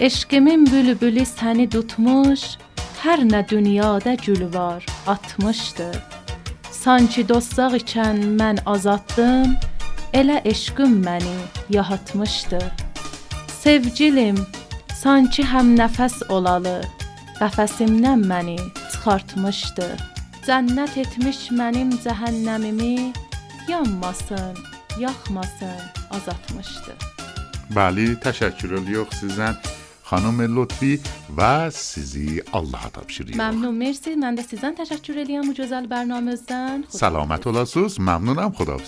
عشقمین 0.00 0.64
بلبلی 0.64 1.24
سنی 1.24 1.66
دوتمش 1.66 2.56
Hər 3.00 3.22
nə 3.24 3.40
dünyada 3.48 4.14
gül 4.20 4.42
var 4.54 4.84
atmışdı 5.08 5.88
Sanki 6.70 7.24
dostaq 7.28 7.78
ikən 7.80 8.20
mən 8.36 8.60
azaddım 8.68 9.56
Elə 10.12 10.42
eşqim 10.44 11.00
məni 11.06 11.36
yahatmışdı 11.72 12.60
Sevgilim, 13.60 14.38
sanki 15.02 15.44
həm 15.44 15.74
nəfəs 15.76 16.14
olalı, 16.32 16.78
qəfəsimdən 17.36 18.22
məni 18.30 18.54
çıxartmışdı. 18.78 19.88
Cənnət 20.46 20.96
etmiş 21.02 21.40
mənim 21.58 21.90
cəhənnəmimi, 22.04 23.10
yanmasın, 23.68 24.56
yaxmasın, 25.02 25.76
azatmışdı. 26.16 26.96
Bəli, 27.76 28.06
təşəkkür 28.24 28.78
edirik 28.80 29.12
sizdən. 29.20 29.60
خانم 30.10 30.60
لطفی 30.60 31.00
و 31.36 31.70
سیزی 31.70 32.42
الله 32.54 32.88
تبشیری 32.94 33.34
ممنون 33.34 33.78
مرسی. 33.78 34.14
من 34.14 34.34
ده 34.34 34.42
سیزن 34.42 34.74
تشکر 34.74 35.18
الیام 35.18 35.48
و 35.48 35.52
جزال 35.52 35.86
برنامه 35.86 36.36
زن. 36.36 36.84
سلامت 36.88 37.46
و 37.46 37.52
لاسوس 37.52 38.00
ممنونم 38.00 38.52
خدا 38.52 38.78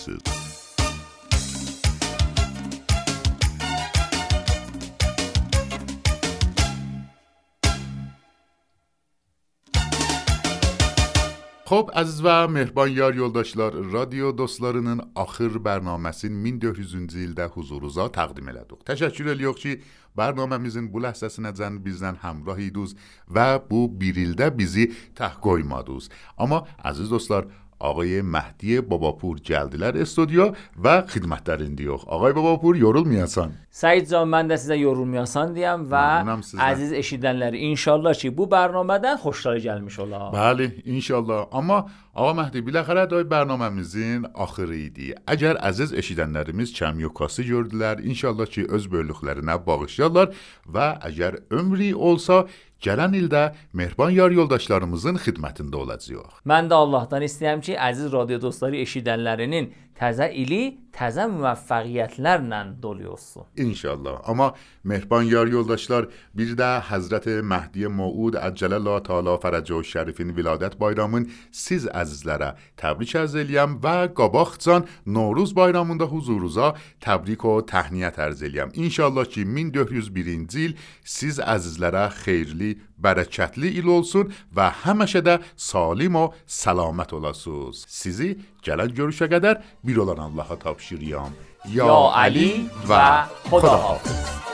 Xo'p, 11.63 11.93
aziz 11.95 12.17
və 12.19 12.33
mehriban 12.51 12.89
yar 12.91 13.13
yoldaşlar, 13.15 13.77
radio 13.93 14.33
dostlarının 14.35 14.99
axır 15.15 15.53
bərnaməsini 15.63 16.41
1400-cü 16.59 17.21
ildə 17.23 17.45
huzurunuza 17.53 18.09
təqdim 18.17 18.49
elədik. 18.51 18.81
Təşəkkür 18.89 19.29
edirik 19.31 19.61
ki, 19.61 19.77
bərnaməmizin 20.19 20.89
bu 20.91 21.05
ləhzəsinəcən 21.05 21.77
bizdən 21.85 22.19
həmrah 22.19 22.59
idiniz 22.65 22.97
və 23.31 23.47
bu 23.69 23.85
bir 24.01 24.19
ildə 24.25 24.49
bizi 24.57 24.89
tək 25.15 25.39
qoymadınız. 25.45 26.09
Amma 26.35 26.65
əziz 26.83 27.07
dostlar, 27.15 27.47
آقای 27.82 28.22
مهدی 28.22 28.80
باباپور 28.80 29.38
geldiler 29.38 29.96
استودیو 30.02 30.52
و 30.84 31.02
xidmətlərindəyik. 31.12 32.02
Ağay 32.10 32.32
Babapur 32.34 32.74
yorulmayasan. 32.76 33.52
Said 33.70 34.08
can 34.10 34.26
mən 34.26 34.50
də 34.50 34.58
sizə 34.58 34.74
yorulmayasan 34.80 35.54
deyəm 35.54 35.86
və 35.92 36.02
Məmnunam 36.18 36.42
sizdən. 36.42 36.64
əziz 36.72 36.92
eşidənləri 37.02 37.62
inşallah 37.70 38.14
ki 38.18 38.34
bu 38.38 38.48
bərnamədən 38.50 39.22
xoşları 39.22 39.60
gəlmiş 39.68 39.98
olar. 40.02 40.26
Bəli, 40.34 40.66
inşallah. 40.84 41.46
Amma 41.52 41.78
ağa 42.14 42.32
Məhdi 42.40 42.64
biləxərə 42.66 43.06
də 43.12 43.22
bərnaməmizin 43.34 44.26
axırı 44.34 44.76
idi. 44.88 45.14
Əgər 45.34 45.62
əziz 45.70 45.94
eşidənlərimiz 45.94 46.74
kəmyokası 46.74 47.46
gördülər, 47.52 48.02
inşallah 48.02 48.46
ki 48.46 48.66
öz 48.74 48.90
böyüklüklərinə 48.92 49.54
bağışlayarlar 49.66 50.34
və 50.66 50.88
əgər 51.08 51.44
ömrü 51.50 51.94
olsa 51.94 52.46
gələn 52.83 53.15
ildə 53.17 53.43
mehriban 53.73 54.11
yar 54.15 54.33
yoldaşlarımızın 54.35 55.21
xidmətində 55.23 55.79
olacağıq. 55.83 56.43
Mən 56.49 56.69
də 56.71 56.79
Allahdan 56.85 57.25
istəyirəm 57.27 57.63
ki, 57.65 57.77
əziz 57.79 58.11
radio 58.13 58.41
dostları 58.43 58.81
eşidənlərinin 58.83 59.71
təzə 59.97 60.29
ili 60.33 60.61
təzə 60.93 61.25
müvəffəqiyyətlərlə 61.31 62.59
dolu 62.81 63.11
olsun. 63.13 63.47
İnşallah. 63.57 64.21
Amma 64.29 64.53
mehriban 64.83 65.23
yar 65.23 65.47
yoldaşlar 65.47 66.07
bir 66.37 66.53
də 66.59 66.69
Həzrət 66.89 67.29
Məhdi 67.49 67.89
Məud 67.89 68.37
Əcələlə 68.37 68.99
Taala 69.07 69.37
Fərəcə 69.41 69.81
Şərifin 69.89 70.33
viladət 70.37 70.77
bayramın 70.81 71.29
siz 71.51 71.87
əzizlərə 71.89 72.53
təbrik 72.77 73.15
ərz 73.23 73.37
eləyəm 73.41 73.79
və 73.83 74.13
qabaqcan 74.17 74.85
Novruz 75.05 75.55
bayramında 75.55 76.09
huzurunuza 76.13 76.73
təbrik 77.03 77.45
və 77.47 77.59
təhniyyət 77.73 78.21
ərz 78.27 78.45
eləyəm. 78.49 78.75
İnşallah 78.85 79.25
ki 79.33 79.45
1401-ci 79.49 80.63
il 80.67 80.77
siz 81.03 81.39
əzizlərə 81.41 82.09
xeyirli, 82.23 82.75
برای 83.03 83.25
چتلی 83.25 83.67
ایلو 83.67 83.91
ارسون 83.91 84.33
و 84.55 84.69
همچنین 84.69 85.37
سالم 85.55 86.15
و 86.15 86.29
سلامت 86.45 87.13
اولاسوز. 87.13 87.85
سعی 87.89 88.35
جلن 88.61 88.87
گوش 88.87 89.21
کن 89.21 89.39
در 89.39 89.57
بیرون 89.83 90.19
الله 90.19 90.55
تابشی 90.59 90.95
ریم. 90.97 91.35
یا 91.69 92.11
علی 92.15 92.69
و 92.89 93.23
خدا 93.49 93.77
حافظ. 93.77 94.52